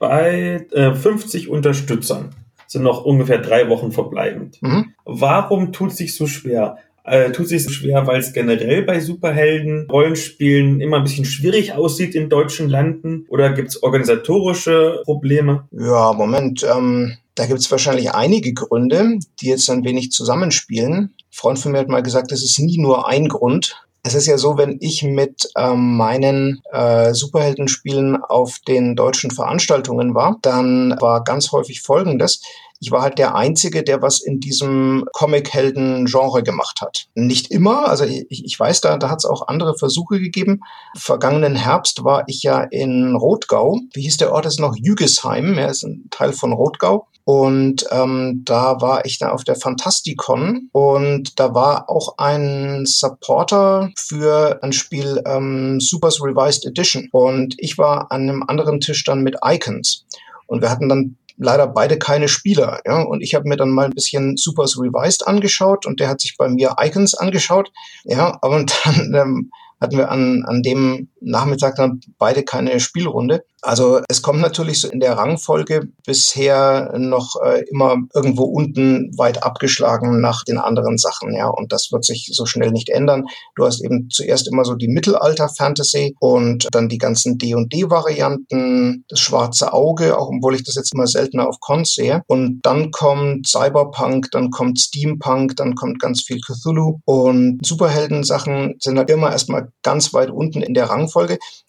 bei 0.00 0.66
äh, 0.72 0.94
50 0.94 1.48
Unterstützern. 1.48 2.30
Sind 2.66 2.82
noch 2.82 3.04
ungefähr 3.04 3.38
drei 3.38 3.68
Wochen 3.68 3.92
verbleibend. 3.92 4.60
Mhm. 4.62 4.94
Warum 5.04 5.72
tut 5.72 5.92
sich 5.92 6.16
so 6.16 6.26
schwer? 6.26 6.78
Äh, 7.04 7.32
tut 7.32 7.48
sich 7.48 7.64
so 7.64 7.70
schwer, 7.70 8.06
weil 8.06 8.20
es 8.20 8.32
generell 8.32 8.82
bei 8.82 9.00
Superhelden 9.00 9.86
Rollenspielen 9.90 10.80
immer 10.80 10.98
ein 10.98 11.04
bisschen 11.04 11.24
schwierig 11.24 11.74
aussieht 11.74 12.14
in 12.14 12.28
deutschen 12.28 12.68
Landen? 12.68 13.26
Oder 13.28 13.52
gibt 13.52 13.68
es 13.68 13.82
organisatorische 13.82 15.02
Probleme? 15.04 15.68
Ja, 15.72 16.12
Moment. 16.12 16.64
Ähm, 16.64 17.16
da 17.34 17.46
gibt 17.46 17.60
es 17.60 17.70
wahrscheinlich 17.70 18.12
einige 18.12 18.52
Gründe, 18.52 19.18
die 19.40 19.48
jetzt 19.48 19.68
ein 19.70 19.84
wenig 19.84 20.12
zusammenspielen. 20.12 20.92
Ein 20.92 21.14
Freund 21.30 21.58
von 21.58 21.72
mir 21.72 21.78
hat 21.78 21.88
mal 21.88 22.02
gesagt, 22.02 22.32
es 22.32 22.42
ist 22.42 22.58
nie 22.58 22.78
nur 22.78 23.08
ein 23.08 23.28
Grund. 23.28 23.82
Es 24.02 24.14
ist 24.14 24.26
ja 24.26 24.38
so, 24.38 24.56
wenn 24.56 24.78
ich 24.80 25.02
mit 25.02 25.48
ähm, 25.56 25.96
meinen 25.96 26.62
äh, 26.72 27.12
Superheldenspielen 27.12 28.16
auf 28.16 28.58
den 28.66 28.96
deutschen 28.96 29.30
Veranstaltungen 29.30 30.14
war, 30.14 30.38
dann 30.40 30.96
war 31.00 31.22
ganz 31.22 31.52
häufig 31.52 31.82
Folgendes. 31.82 32.40
Ich 32.82 32.90
war 32.90 33.02
halt 33.02 33.18
der 33.18 33.34
Einzige, 33.34 33.82
der 33.82 34.00
was 34.00 34.22
in 34.22 34.40
diesem 34.40 35.04
Comic-Helden-Genre 35.12 36.42
gemacht 36.42 36.80
hat. 36.80 37.08
Nicht 37.14 37.50
immer, 37.50 37.88
also 37.88 38.04
ich, 38.04 38.24
ich 38.30 38.58
weiß, 38.58 38.80
da, 38.80 38.96
da 38.96 39.10
hat 39.10 39.18
es 39.18 39.26
auch 39.26 39.48
andere 39.48 39.76
Versuche 39.76 40.18
gegeben. 40.18 40.60
Vergangenen 40.96 41.56
Herbst 41.56 42.04
war 42.04 42.24
ich 42.26 42.42
ja 42.42 42.62
in 42.62 43.14
Rotgau. 43.14 43.78
Wie 43.92 44.02
hieß 44.02 44.16
der 44.16 44.32
Ort? 44.32 44.46
Das 44.46 44.54
ist 44.54 44.60
noch 44.60 44.76
Jügesheim, 44.76 45.58
ja, 45.58 45.66
ist 45.66 45.82
ein 45.82 46.08
Teil 46.10 46.32
von 46.32 46.54
Rotgau. 46.54 47.06
Und 47.24 47.84
ähm, 47.90 48.42
da 48.44 48.80
war 48.80 49.04
ich 49.04 49.18
dann 49.18 49.30
auf 49.30 49.44
der 49.44 49.56
Fantasticon 49.56 50.68
und 50.72 51.38
da 51.38 51.54
war 51.54 51.88
auch 51.88 52.14
ein 52.18 52.86
Supporter 52.86 53.90
für 53.96 54.58
ein 54.62 54.72
Spiel 54.72 55.22
ähm, 55.26 55.80
Supers 55.80 56.20
Revised 56.22 56.66
Edition. 56.66 57.08
Und 57.12 57.54
ich 57.58 57.78
war 57.78 58.10
an 58.10 58.22
einem 58.22 58.42
anderen 58.46 58.80
Tisch 58.80 59.04
dann 59.04 59.22
mit 59.22 59.36
Icons. 59.44 60.06
Und 60.46 60.62
wir 60.62 60.70
hatten 60.70 60.88
dann 60.88 61.16
leider 61.36 61.66
beide 61.66 61.98
keine 61.98 62.28
Spieler. 62.28 62.80
Ja? 62.86 63.02
Und 63.02 63.22
ich 63.22 63.34
habe 63.34 63.48
mir 63.48 63.56
dann 63.56 63.70
mal 63.70 63.86
ein 63.86 63.92
bisschen 63.92 64.36
Supers 64.36 64.78
Revised 64.78 65.26
angeschaut 65.26 65.86
und 65.86 66.00
der 66.00 66.08
hat 66.08 66.20
sich 66.20 66.36
bei 66.36 66.48
mir 66.48 66.76
Icons 66.80 67.14
angeschaut. 67.14 67.72
Ja, 68.04 68.36
und 68.42 68.74
dann 68.84 69.14
ähm, 69.14 69.50
hatten 69.80 69.96
wir 69.96 70.10
an, 70.10 70.44
an 70.46 70.62
dem 70.62 71.08
Nachmittag 71.20 71.76
dann 71.76 72.00
beide 72.18 72.42
keine 72.42 72.80
Spielrunde. 72.80 73.44
Also 73.62 74.00
es 74.08 74.22
kommt 74.22 74.40
natürlich 74.40 74.80
so 74.80 74.88
in 74.88 75.00
der 75.00 75.18
Rangfolge 75.18 75.88
bisher 76.06 76.94
noch 76.96 77.36
äh, 77.44 77.62
immer 77.70 77.96
irgendwo 78.14 78.44
unten 78.44 79.10
weit 79.18 79.42
abgeschlagen 79.42 80.20
nach 80.20 80.44
den 80.44 80.58
anderen 80.58 80.96
Sachen, 80.96 81.34
ja. 81.34 81.48
Und 81.48 81.72
das 81.72 81.92
wird 81.92 82.04
sich 82.04 82.30
so 82.32 82.46
schnell 82.46 82.70
nicht 82.70 82.88
ändern. 82.88 83.26
Du 83.56 83.66
hast 83.66 83.84
eben 83.84 84.08
zuerst 84.10 84.48
immer 84.48 84.64
so 84.64 84.74
die 84.74 84.88
Mittelalter-Fantasy 84.88 86.16
und 86.20 86.68
dann 86.72 86.88
die 86.88 86.98
ganzen 86.98 87.36
D&D-Varianten, 87.36 89.04
das 89.08 89.20
schwarze 89.20 89.72
Auge, 89.72 90.16
auch 90.16 90.30
obwohl 90.34 90.54
ich 90.54 90.64
das 90.64 90.76
jetzt 90.76 90.94
immer 90.94 91.06
seltener 91.06 91.48
auf 91.48 91.60
Cons 91.60 91.94
sehe. 91.94 92.22
Und 92.28 92.60
dann 92.62 92.90
kommt 92.90 93.46
Cyberpunk, 93.46 94.30
dann 94.30 94.50
kommt 94.50 94.80
Steampunk, 94.80 95.56
dann 95.56 95.74
kommt 95.74 96.00
ganz 96.00 96.22
viel 96.22 96.40
Cthulhu 96.40 97.00
und 97.04 97.60
Superhelden-Sachen 97.62 98.76
sind 98.80 98.96
halt 98.96 99.10
immer 99.10 99.32
erstmal 99.32 99.68
ganz 99.82 100.14
weit 100.14 100.30
unten 100.30 100.62
in 100.62 100.74
der 100.74 100.88
Rangfolge. 100.88 101.09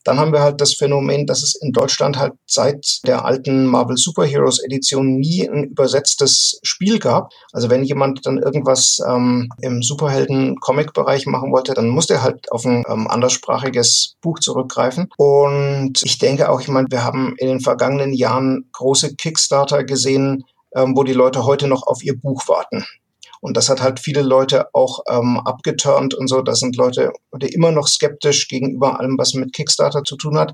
Dann 0.04 0.20
haben 0.20 0.34
wir 0.34 0.42
halt 0.42 0.62
das 0.62 0.74
Phänomen, 0.74 1.28
dass 1.28 1.44
es 1.44 1.56
in 1.56 1.72
Deutschland 1.72 2.18
halt 2.18 2.34
seit 2.46 3.06
der 3.06 3.26
alten 3.26 3.66
Marvel 3.66 3.98
Superheroes 3.98 4.64
Edition 4.64 5.18
nie 5.18 5.48
ein 5.48 5.66
übersetztes 5.66 6.60
Spiel 6.64 7.00
gab. 7.00 7.32
Also 7.52 7.70
wenn 7.70 7.84
jemand 7.84 8.26
dann 8.26 8.38
irgendwas 8.38 9.00
ähm, 9.08 9.50
im 9.62 9.82
Superhelden-Comic-Bereich 9.82 11.26
machen 11.26 11.52
wollte, 11.52 11.74
dann 11.74 11.90
musste 11.90 12.16
er 12.16 12.24
halt 12.24 12.52
auf 12.52 12.66
ein 12.66 12.84
ähm, 12.88 13.08
anderssprachiges 13.08 14.16
Buch 14.22 14.40
zurückgreifen. 14.40 15.10
Und 15.18 16.02
ich 16.04 16.18
denke 16.18 16.50
auch, 16.50 16.62
ich 16.62 16.68
meine, 16.68 16.88
wir 16.90 17.04
haben 17.04 17.36
in 17.38 17.48
den 17.48 17.60
vergangenen 17.60 18.14
Jahren 18.14 18.70
große 18.74 19.16
Kickstarter 19.16 19.84
gesehen, 19.84 20.44
ähm, 20.76 20.96
wo 20.96 21.04
die 21.04 21.14
Leute 21.14 21.46
heute 21.46 21.68
noch 21.68 21.84
auf 21.88 22.04
ihr 22.04 22.18
Buch 22.18 22.48
warten. 22.48 22.86
Und 23.42 23.58
das 23.58 23.70
hat 23.70 23.82
halt 23.82 24.00
viele 24.00 24.22
Leute 24.22 24.74
auch 24.74 25.04
ähm, 25.10 25.40
abgeturnt 25.40 26.14
und 26.14 26.28
so. 26.28 26.42
Da 26.42 26.56
sind 26.56 26.78
Leute 26.78 27.12
immer 27.40 27.72
noch 27.72 27.88
skeptisch 27.88 28.48
gegenüber 28.48 29.00
allem, 29.00 29.18
was 29.18 29.34
mit 29.34 29.52
Kickstarter 29.52 30.04
zu 30.04 30.16
tun 30.16 30.38
hat 30.38 30.54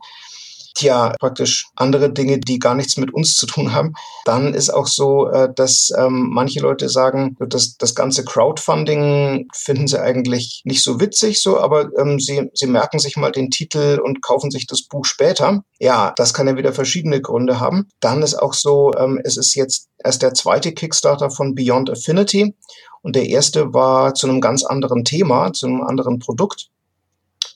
ja 0.82 1.14
praktisch 1.20 1.68
andere 1.76 2.12
Dinge, 2.12 2.40
die 2.40 2.60
gar 2.60 2.76
nichts 2.76 2.98
mit 2.98 3.14
uns 3.14 3.36
zu 3.36 3.46
tun 3.46 3.74
haben. 3.74 3.94
Dann 4.26 4.54
ist 4.54 4.70
auch 4.70 4.88
so, 4.88 5.28
äh, 5.30 5.50
dass 5.54 5.92
ähm, 5.98 6.30
manche 6.32 6.60
Leute 6.60 6.90
sagen, 6.90 7.36
dass 7.40 7.78
das 7.78 7.96
ganze 7.96 8.24
Crowdfunding 8.26 9.48
finden 9.54 9.88
sie 9.88 10.02
eigentlich 10.02 10.62
nicht 10.66 10.84
so 10.84 11.00
witzig, 11.00 11.42
so, 11.42 11.60
aber 11.60 11.90
ähm, 11.98 12.20
sie, 12.20 12.50
sie 12.54 12.68
merken 12.68 13.00
sich 13.00 13.18
mal 13.18 13.32
den 13.32 13.50
Titel 13.50 14.00
und 14.04 14.22
kaufen 14.22 14.52
sich 14.52 14.68
das 14.68 14.84
Buch 14.84 15.06
später. 15.06 15.64
Ja, 15.80 16.14
das 16.16 16.34
kann 16.34 16.48
ja 16.48 16.58
wieder 16.58 16.74
verschiedene 16.74 17.22
Gründe 17.22 17.60
haben. 17.60 17.88
Dann 18.00 18.22
ist 18.22 18.36
auch 18.36 18.54
so, 18.54 18.92
ähm, 18.98 19.20
es 19.24 19.38
ist 19.38 19.56
jetzt 19.56 19.90
erst 20.04 20.22
der 20.22 20.34
zweite 20.34 20.74
Kickstarter 20.74 21.30
von 21.30 21.56
Beyond 21.56 21.90
Affinity 21.90 22.56
und 23.02 23.16
der 23.16 23.28
erste 23.28 23.74
war 23.74 24.14
zu 24.14 24.28
einem 24.28 24.42
ganz 24.42 24.64
anderen 24.64 25.06
Thema, 25.06 25.54
zu 25.54 25.68
einem 25.68 25.82
anderen 25.82 26.20
Produkt. 26.20 26.70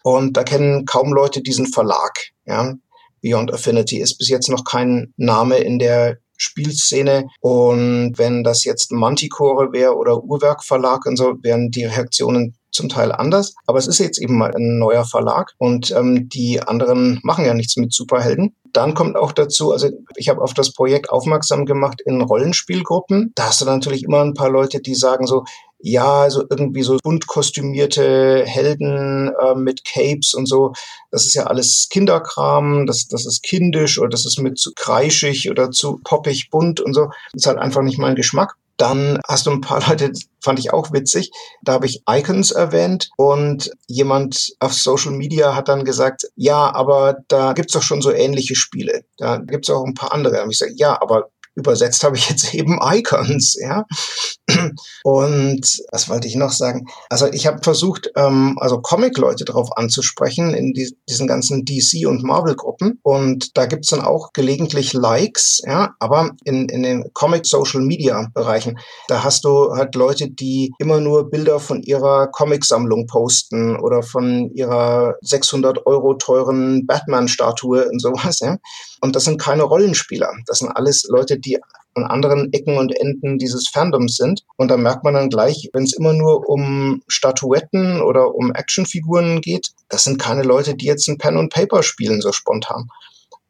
Und 0.03 0.37
da 0.37 0.43
kennen 0.43 0.85
kaum 0.85 1.13
Leute 1.13 1.41
diesen 1.41 1.67
Verlag. 1.67 2.31
Ja, 2.45 2.73
Beyond 3.21 3.53
Affinity 3.53 3.99
ist 3.99 4.17
bis 4.17 4.29
jetzt 4.29 4.49
noch 4.49 4.63
kein 4.63 5.13
Name 5.17 5.57
in 5.57 5.79
der 5.79 6.17
Spielszene. 6.37 7.27
Und 7.39 8.13
wenn 8.17 8.43
das 8.43 8.63
jetzt 8.63 8.91
Manticore 8.91 9.71
wäre 9.71 9.95
oder 9.95 10.23
Uhrwerk 10.23 10.63
Verlag 10.63 11.05
und 11.05 11.15
so, 11.15 11.35
wären 11.43 11.69
die 11.69 11.85
Reaktionen 11.85 12.55
zum 12.71 12.89
Teil 12.89 13.11
anders. 13.11 13.53
Aber 13.67 13.77
es 13.77 13.87
ist 13.87 13.99
jetzt 13.99 14.19
eben 14.19 14.37
mal 14.37 14.55
ein 14.55 14.79
neuer 14.79 15.05
Verlag 15.05 15.51
und 15.57 15.91
ähm, 15.91 16.29
die 16.29 16.61
anderen 16.61 17.19
machen 17.23 17.45
ja 17.45 17.53
nichts 17.53 17.75
mit 17.77 17.93
Superhelden. 17.93 18.55
Dann 18.73 18.93
kommt 18.93 19.17
auch 19.17 19.33
dazu, 19.33 19.73
also 19.73 19.89
ich 20.15 20.29
habe 20.29 20.41
auf 20.41 20.53
das 20.53 20.73
Projekt 20.73 21.09
aufmerksam 21.09 21.65
gemacht 21.65 22.01
in 22.05 22.21
Rollenspielgruppen. 22.21 23.33
Da 23.35 23.47
hast 23.47 23.61
du 23.61 23.65
natürlich 23.65 24.03
immer 24.03 24.21
ein 24.21 24.33
paar 24.33 24.49
Leute, 24.49 24.79
die 24.79 24.95
sagen 24.95 25.27
so, 25.27 25.43
ja, 25.83 26.29
so 26.29 26.43
irgendwie 26.49 26.83
so 26.83 26.97
bunt 27.03 27.27
kostümierte 27.27 28.43
Helden 28.45 29.31
äh, 29.39 29.55
mit 29.55 29.85
Capes 29.85 30.33
und 30.33 30.47
so. 30.47 30.73
Das 31.11 31.25
ist 31.25 31.33
ja 31.33 31.43
alles 31.43 31.87
Kinderkram, 31.89 32.85
das, 32.85 33.07
das 33.07 33.25
ist 33.25 33.43
kindisch 33.43 33.99
oder 33.99 34.09
das 34.09 34.25
ist 34.25 34.39
mit 34.39 34.57
zu 34.59 34.71
kreischig 34.75 35.49
oder 35.49 35.71
zu 35.71 35.99
poppig 36.03 36.49
bunt 36.49 36.79
und 36.79 36.93
so. 36.93 37.07
Das 37.33 37.43
ist 37.43 37.47
halt 37.47 37.59
einfach 37.59 37.81
nicht 37.81 37.97
mein 37.97 38.15
Geschmack. 38.15 38.55
Dann 38.77 39.19
hast 39.27 39.45
du 39.45 39.51
ein 39.51 39.61
paar 39.61 39.81
Leute, 39.87 40.11
fand 40.41 40.57
ich 40.57 40.73
auch 40.73 40.91
witzig. 40.91 41.31
Da 41.61 41.73
habe 41.73 41.85
ich 41.85 42.01
Icons 42.09 42.51
erwähnt 42.51 43.09
und 43.17 43.71
jemand 43.87 44.53
auf 44.59 44.73
Social 44.73 45.11
Media 45.11 45.55
hat 45.55 45.67
dann 45.67 45.85
gesagt, 45.85 46.27
ja, 46.35 46.73
aber 46.73 47.17
da 47.27 47.53
gibt's 47.53 47.73
doch 47.73 47.83
schon 47.83 48.01
so 48.01 48.11
ähnliche 48.11 48.55
Spiele. 48.55 49.03
Da 49.17 49.37
gibt's 49.37 49.69
auch 49.69 49.83
ein 49.85 49.93
paar 49.93 50.13
andere. 50.13 50.43
Und 50.43 50.51
ich 50.51 50.57
sage, 50.57 50.73
ja, 50.75 50.99
aber 50.99 51.29
übersetzt 51.55 52.03
habe 52.03 52.17
ich 52.17 52.29
jetzt 52.29 52.53
eben 52.53 52.79
Icons, 52.81 53.57
ja. 53.59 53.85
Und 55.03 55.81
was 55.91 56.09
wollte 56.09 56.27
ich 56.27 56.35
noch 56.35 56.51
sagen? 56.51 56.87
Also 57.09 57.27
ich 57.27 57.47
habe 57.47 57.61
versucht, 57.63 58.11
ähm, 58.15 58.57
also 58.59 58.81
Comic-Leute 58.81 59.45
darauf 59.45 59.75
anzusprechen 59.77 60.53
in 60.53 60.73
die, 60.73 60.95
diesen 61.09 61.27
ganzen 61.27 61.63
DC- 61.63 62.07
und 62.07 62.23
Marvel-Gruppen. 62.23 62.99
Und 63.03 63.57
da 63.57 63.65
gibt's 63.65 63.89
dann 63.89 64.01
auch 64.01 64.33
gelegentlich 64.33 64.93
Likes, 64.93 65.61
ja, 65.65 65.95
aber 65.99 66.31
in, 66.43 66.69
in 66.69 66.83
den 66.83 67.11
Comic-Social-Media-Bereichen, 67.13 68.79
da 69.07 69.23
hast 69.23 69.45
du 69.45 69.73
halt 69.73 69.95
Leute, 69.95 70.29
die 70.29 70.73
immer 70.79 70.99
nur 70.99 71.29
Bilder 71.29 71.59
von 71.59 71.81
ihrer 71.81 72.27
Comic-Sammlung 72.27 73.07
posten 73.07 73.77
oder 73.77 74.03
von 74.03 74.51
ihrer 74.53 75.15
600 75.21 75.85
Euro 75.85 76.15
teuren 76.15 76.85
Batman-Statue 76.85 77.89
und 77.89 78.01
sowas, 78.01 78.39
ja. 78.39 78.57
Und 79.01 79.15
das 79.15 79.25
sind 79.25 79.41
keine 79.41 79.63
Rollenspieler. 79.63 80.31
Das 80.45 80.59
sind 80.59 80.69
alles 80.69 81.05
Leute, 81.09 81.39
die 81.39 81.59
an 81.95 82.03
anderen 82.05 82.53
Ecken 82.53 82.77
und 82.77 82.95
Enden 82.95 83.37
dieses 83.37 83.67
Fandoms 83.67 84.15
sind. 84.15 84.45
Und 84.55 84.69
da 84.69 84.77
merkt 84.77 85.03
man 85.03 85.15
dann 85.15 85.29
gleich, 85.29 85.69
wenn 85.73 85.83
es 85.83 85.93
immer 85.93 86.13
nur 86.13 86.47
um 86.47 87.01
Statuetten 87.07 88.01
oder 88.01 88.33
um 88.33 88.53
Actionfiguren 88.53 89.41
geht, 89.41 89.71
das 89.89 90.03
sind 90.05 90.19
keine 90.19 90.43
Leute, 90.43 90.75
die 90.75 90.85
jetzt 90.85 91.07
ein 91.09 91.17
Pen 91.17 91.37
und 91.37 91.51
Paper 91.51 91.83
spielen, 91.83 92.21
so 92.21 92.31
spontan. 92.31 92.87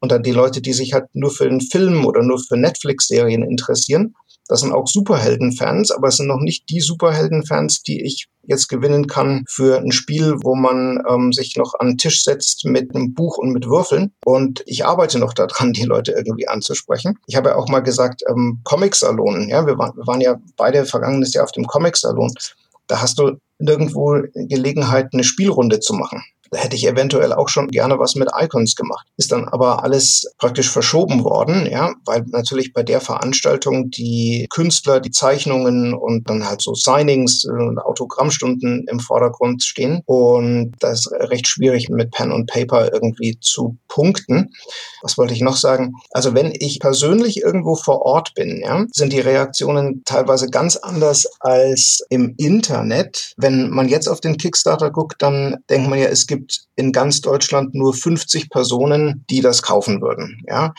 Und 0.00 0.10
dann 0.10 0.24
die 0.24 0.32
Leute, 0.32 0.60
die 0.60 0.72
sich 0.72 0.94
halt 0.94 1.04
nur 1.12 1.30
für 1.30 1.48
den 1.48 1.60
Film 1.60 2.04
oder 2.04 2.22
nur 2.22 2.40
für 2.40 2.56
Netflix-Serien 2.56 3.44
interessieren, 3.44 4.16
das 4.48 4.60
sind 4.60 4.72
auch 4.72 4.86
Superhelden-Fans, 4.86 5.90
aber 5.92 6.08
es 6.08 6.16
sind 6.16 6.26
noch 6.26 6.40
nicht 6.40 6.68
die 6.68 6.80
Superhelden-Fans, 6.80 7.82
die 7.82 8.04
ich 8.04 8.28
jetzt 8.42 8.68
gewinnen 8.68 9.06
kann 9.06 9.44
für 9.48 9.78
ein 9.78 9.92
Spiel, 9.92 10.34
wo 10.42 10.54
man 10.54 11.02
ähm, 11.08 11.32
sich 11.32 11.56
noch 11.56 11.74
an 11.78 11.88
den 11.88 11.98
Tisch 11.98 12.24
setzt 12.24 12.64
mit 12.64 12.94
einem 12.94 13.14
Buch 13.14 13.38
und 13.38 13.52
mit 13.52 13.66
Würfeln. 13.66 14.12
Und 14.24 14.62
ich 14.66 14.84
arbeite 14.84 15.18
noch 15.18 15.32
daran, 15.32 15.72
die 15.72 15.84
Leute 15.84 16.12
irgendwie 16.12 16.48
anzusprechen. 16.48 17.18
Ich 17.26 17.36
habe 17.36 17.50
ja 17.50 17.56
auch 17.56 17.68
mal 17.68 17.80
gesagt, 17.80 18.22
ähm, 18.28 18.60
Comic-Salon. 18.64 19.48
Ja, 19.48 19.66
wir, 19.66 19.78
war, 19.78 19.96
wir 19.96 20.06
waren 20.06 20.20
ja 20.20 20.40
beide 20.56 20.84
vergangenes 20.84 21.32
Jahr 21.34 21.44
auf 21.44 21.52
dem 21.52 21.66
Comic-Salon. 21.66 22.32
Da 22.88 23.00
hast 23.00 23.18
du 23.18 23.38
nirgendwo 23.58 24.22
Gelegenheit, 24.34 25.10
eine 25.12 25.24
Spielrunde 25.24 25.78
zu 25.80 25.94
machen. 25.94 26.22
Da 26.52 26.58
hätte 26.58 26.76
ich 26.76 26.86
eventuell 26.86 27.32
auch 27.32 27.48
schon 27.48 27.68
gerne 27.68 27.98
was 27.98 28.14
mit 28.14 28.28
Icons 28.38 28.76
gemacht. 28.76 29.06
Ist 29.16 29.32
dann 29.32 29.48
aber 29.48 29.82
alles 29.82 30.30
praktisch 30.36 30.68
verschoben 30.68 31.24
worden, 31.24 31.66
ja, 31.66 31.94
weil 32.04 32.24
natürlich 32.26 32.74
bei 32.74 32.82
der 32.82 33.00
Veranstaltung 33.00 33.88
die 33.88 34.46
Künstler, 34.50 35.00
die 35.00 35.10
Zeichnungen 35.10 35.94
und 35.94 36.28
dann 36.28 36.46
halt 36.46 36.60
so 36.60 36.74
Signings 36.74 37.46
und 37.46 37.78
Autogrammstunden 37.78 38.86
im 38.86 39.00
Vordergrund 39.00 39.62
stehen. 39.64 40.02
Und 40.04 40.72
das 40.80 41.06
ist 41.06 41.12
recht 41.12 41.48
schwierig 41.48 41.88
mit 41.88 42.10
Pen 42.10 42.30
und 42.32 42.50
Paper 42.50 42.92
irgendwie 42.92 43.38
zu 43.40 43.78
punkten. 43.88 44.52
Was 45.02 45.16
wollte 45.16 45.32
ich 45.32 45.40
noch 45.40 45.56
sagen? 45.56 45.94
Also 46.10 46.34
wenn 46.34 46.52
ich 46.54 46.80
persönlich 46.80 47.38
irgendwo 47.38 47.76
vor 47.76 48.02
Ort 48.02 48.34
bin, 48.34 48.60
ja, 48.62 48.84
sind 48.92 49.14
die 49.14 49.20
Reaktionen 49.20 50.02
teilweise 50.04 50.48
ganz 50.48 50.76
anders 50.76 51.26
als 51.40 52.04
im 52.10 52.34
Internet. 52.36 53.32
Wenn 53.38 53.70
man 53.70 53.88
jetzt 53.88 54.08
auf 54.08 54.20
den 54.20 54.36
Kickstarter 54.36 54.90
guckt, 54.90 55.22
dann 55.22 55.56
denkt 55.70 55.88
man 55.88 55.98
ja, 55.98 56.06
es 56.06 56.26
gibt 56.26 56.41
gibt 56.42 56.66
in 56.74 56.92
ganz 56.92 57.20
Deutschland 57.20 57.74
nur 57.74 57.94
50 57.94 58.50
Personen, 58.50 59.24
die 59.30 59.40
das 59.40 59.62
kaufen 59.62 60.00
würden. 60.02 60.42
Ja, 60.48 60.74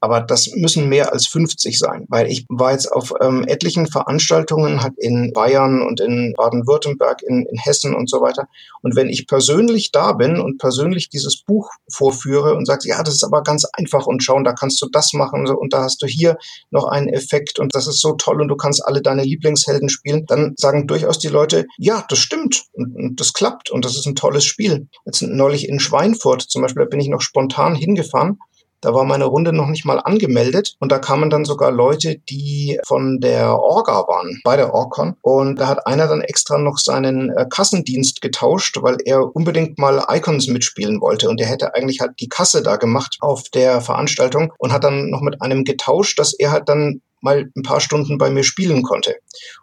aber 0.00 0.20
das 0.20 0.50
müssen 0.54 0.88
mehr 0.88 1.12
als 1.12 1.26
50 1.26 1.78
sein, 1.78 2.06
weil 2.08 2.30
ich 2.30 2.44
war 2.48 2.72
jetzt 2.72 2.92
auf 2.92 3.12
ähm, 3.20 3.44
etlichen 3.46 3.86
Veranstaltungen, 3.86 4.82
halt 4.82 4.94
in 4.98 5.32
Bayern 5.32 5.82
und 5.82 6.00
in 6.00 6.34
Baden-Württemberg, 6.36 7.22
in, 7.22 7.46
in 7.46 7.58
Hessen 7.58 7.94
und 7.94 8.10
so 8.10 8.20
weiter. 8.20 8.48
Und 8.82 8.94
wenn 8.94 9.08
ich 9.08 9.26
persönlich 9.26 9.92
da 9.92 10.12
bin 10.12 10.40
und 10.40 10.58
persönlich 10.58 11.08
dieses 11.08 11.42
Buch 11.42 11.70
vorführe 11.90 12.54
und 12.54 12.66
sage, 12.66 12.88
ja, 12.88 13.02
das 13.02 13.14
ist 13.14 13.24
aber 13.24 13.42
ganz 13.42 13.64
einfach 13.72 14.06
und 14.06 14.22
schauen, 14.22 14.44
da 14.44 14.52
kannst 14.52 14.80
du 14.82 14.88
das 14.90 15.12
machen 15.12 15.46
und 15.46 15.72
da 15.72 15.82
hast 15.82 16.02
du 16.02 16.06
hier 16.06 16.36
noch 16.70 16.84
einen 16.84 17.08
Effekt 17.08 17.58
und 17.58 17.74
das 17.74 17.86
ist 17.86 18.00
so 18.00 18.12
toll 18.12 18.40
und 18.40 18.48
du 18.48 18.56
kannst 18.56 18.84
alle 18.84 19.02
deine 19.02 19.24
Lieblingshelden 19.24 19.88
spielen, 19.88 20.26
dann 20.26 20.54
sagen 20.56 20.86
durchaus 20.86 21.18
die 21.18 21.28
Leute, 21.28 21.66
ja, 21.78 22.04
das 22.08 22.18
stimmt 22.18 22.64
und, 22.72 22.94
und 22.94 23.20
das 23.20 23.32
klappt 23.32 23.70
und 23.70 23.84
das 23.84 23.96
ist 23.96 24.06
ein 24.06 24.14
tolles 24.14 24.44
Spiel. 24.44 24.88
Jetzt 25.04 25.22
neulich 25.22 25.68
in 25.68 25.80
Schweinfurt 25.80 26.42
zum 26.42 26.62
Beispiel, 26.62 26.84
da 26.84 26.88
bin 26.88 27.00
ich 27.00 27.08
noch 27.08 27.22
spontan 27.22 27.74
hingefahren 27.74 28.38
da 28.80 28.94
war 28.94 29.04
meine 29.04 29.24
Runde 29.24 29.52
noch 29.52 29.68
nicht 29.68 29.84
mal 29.84 29.98
angemeldet 29.98 30.74
und 30.80 30.92
da 30.92 30.98
kamen 30.98 31.30
dann 31.30 31.44
sogar 31.44 31.70
Leute, 31.70 32.16
die 32.28 32.78
von 32.86 33.20
der 33.20 33.58
Orga 33.58 34.06
waren, 34.06 34.40
bei 34.44 34.56
der 34.56 34.74
Orcon. 34.74 35.16
Und 35.22 35.58
da 35.58 35.68
hat 35.68 35.86
einer 35.86 36.06
dann 36.06 36.20
extra 36.20 36.58
noch 36.58 36.78
seinen 36.78 37.30
äh, 37.30 37.46
Kassendienst 37.48 38.20
getauscht, 38.20 38.78
weil 38.82 38.98
er 39.04 39.34
unbedingt 39.34 39.78
mal 39.78 40.04
Icons 40.08 40.48
mitspielen 40.48 41.00
wollte. 41.00 41.28
Und 41.28 41.40
er 41.40 41.48
hätte 41.48 41.74
eigentlich 41.74 42.00
halt 42.00 42.12
die 42.20 42.28
Kasse 42.28 42.62
da 42.62 42.76
gemacht 42.76 43.16
auf 43.20 43.44
der 43.54 43.80
Veranstaltung 43.80 44.52
und 44.58 44.72
hat 44.72 44.84
dann 44.84 45.10
noch 45.10 45.20
mit 45.20 45.42
einem 45.42 45.64
getauscht, 45.64 46.18
dass 46.18 46.34
er 46.34 46.50
halt 46.52 46.68
dann 46.68 47.00
mal 47.20 47.50
ein 47.56 47.62
paar 47.62 47.80
Stunden 47.80 48.18
bei 48.18 48.30
mir 48.30 48.44
spielen 48.44 48.82
konnte. 48.82 49.16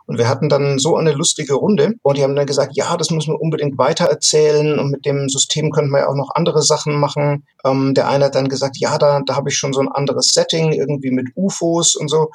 Und 0.06 0.18
wir 0.18 0.28
hatten 0.28 0.49
dann 0.49 0.80
so 0.80 0.95
eine 0.95 1.14
lustige 1.14 1.54
Runde 1.54 1.93
und 2.01 2.18
die 2.18 2.24
haben 2.24 2.36
dann 2.36 2.45
gesagt, 2.45 2.76
ja, 2.76 2.97
das 2.97 3.12
müssen 3.12 3.34
wir 3.34 3.41
unbedingt 3.41 3.78
weitererzählen 3.78 4.80
und 4.80 4.91
mit 4.91 5.06
dem 5.06 5.30
System 5.30 5.72
könnten 5.72 5.91
wir 5.91 5.99
ja 5.99 6.08
auch 6.10 6.16
noch 6.16 6.32
andere 6.36 6.62
Sachen 6.62 6.95
machen. 6.95 7.45
Ähm, 7.64 7.93
der 7.93 8.10
eine 8.10 8.26
hat 8.26 8.36
dann 8.36 8.49
gesagt, 8.49 8.78
ja, 8.80 8.97
da, 8.97 9.22
da 9.26 9.36
habe 9.36 9.49
ich 9.49 9.58
schon 9.58 9.74
so 9.74 9.80
ein 9.80 9.89
anderes 9.89 10.28
Setting, 10.28 10.74
irgendwie 10.74 11.12
mit 11.12 11.30
UFOs 11.36 11.95
und 11.95 12.10
so. 12.10 12.30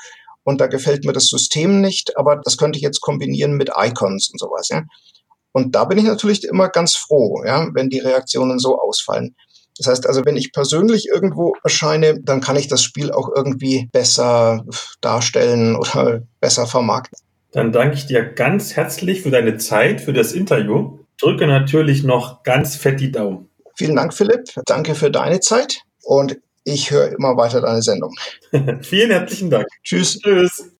Und 0.44 0.60
da 0.60 0.66
gefällt 0.66 1.04
mir 1.04 1.12
das 1.12 1.26
System 1.28 1.80
nicht, 1.80 2.16
aber 2.16 2.36
das 2.42 2.56
könnte 2.56 2.78
ich 2.78 2.82
jetzt 2.82 3.00
kombinieren 3.00 3.52
mit 3.54 3.70
Icons 3.76 4.30
und 4.30 4.38
sowas, 4.38 4.68
ja. 4.70 4.84
Und 5.52 5.74
da 5.74 5.84
bin 5.84 5.98
ich 5.98 6.04
natürlich 6.04 6.44
immer 6.44 6.68
ganz 6.68 6.94
froh, 6.94 7.42
ja, 7.44 7.68
wenn 7.74 7.90
die 7.90 7.98
Reaktionen 7.98 8.58
so 8.58 8.78
ausfallen. 8.78 9.34
Das 9.78 9.86
heißt 9.86 10.06
also, 10.06 10.24
wenn 10.24 10.36
ich 10.36 10.52
persönlich 10.52 11.08
irgendwo 11.08 11.54
erscheine, 11.62 12.20
dann 12.20 12.40
kann 12.40 12.56
ich 12.56 12.68
das 12.68 12.82
Spiel 12.82 13.10
auch 13.12 13.30
irgendwie 13.34 13.88
besser 13.92 14.64
darstellen 15.00 15.76
oder 15.76 16.22
besser 16.40 16.66
vermarkten. 16.66 17.18
Dann 17.52 17.72
danke 17.72 17.96
ich 17.96 18.06
dir 18.06 18.24
ganz 18.24 18.76
herzlich 18.76 19.22
für 19.22 19.30
deine 19.30 19.56
Zeit, 19.56 20.00
für 20.00 20.12
das 20.12 20.32
Interview. 20.32 20.98
Drücke 21.20 21.46
natürlich 21.46 22.04
noch 22.04 22.42
ganz 22.42 22.76
fett 22.76 23.00
die 23.00 23.10
Daumen. 23.10 23.48
Vielen 23.76 23.96
Dank, 23.96 24.12
Philipp. 24.12 24.44
Danke 24.66 24.94
für 24.94 25.10
deine 25.10 25.40
Zeit 25.40 25.78
und 26.02 26.36
ich 26.64 26.90
höre 26.90 27.12
immer 27.12 27.36
weiter 27.36 27.60
deine 27.60 27.80
Sendung. 27.80 28.14
Vielen 28.82 29.10
herzlichen 29.10 29.50
Dank. 29.50 29.66
Tschüss. 29.82 30.18
Tschüss. 30.18 30.70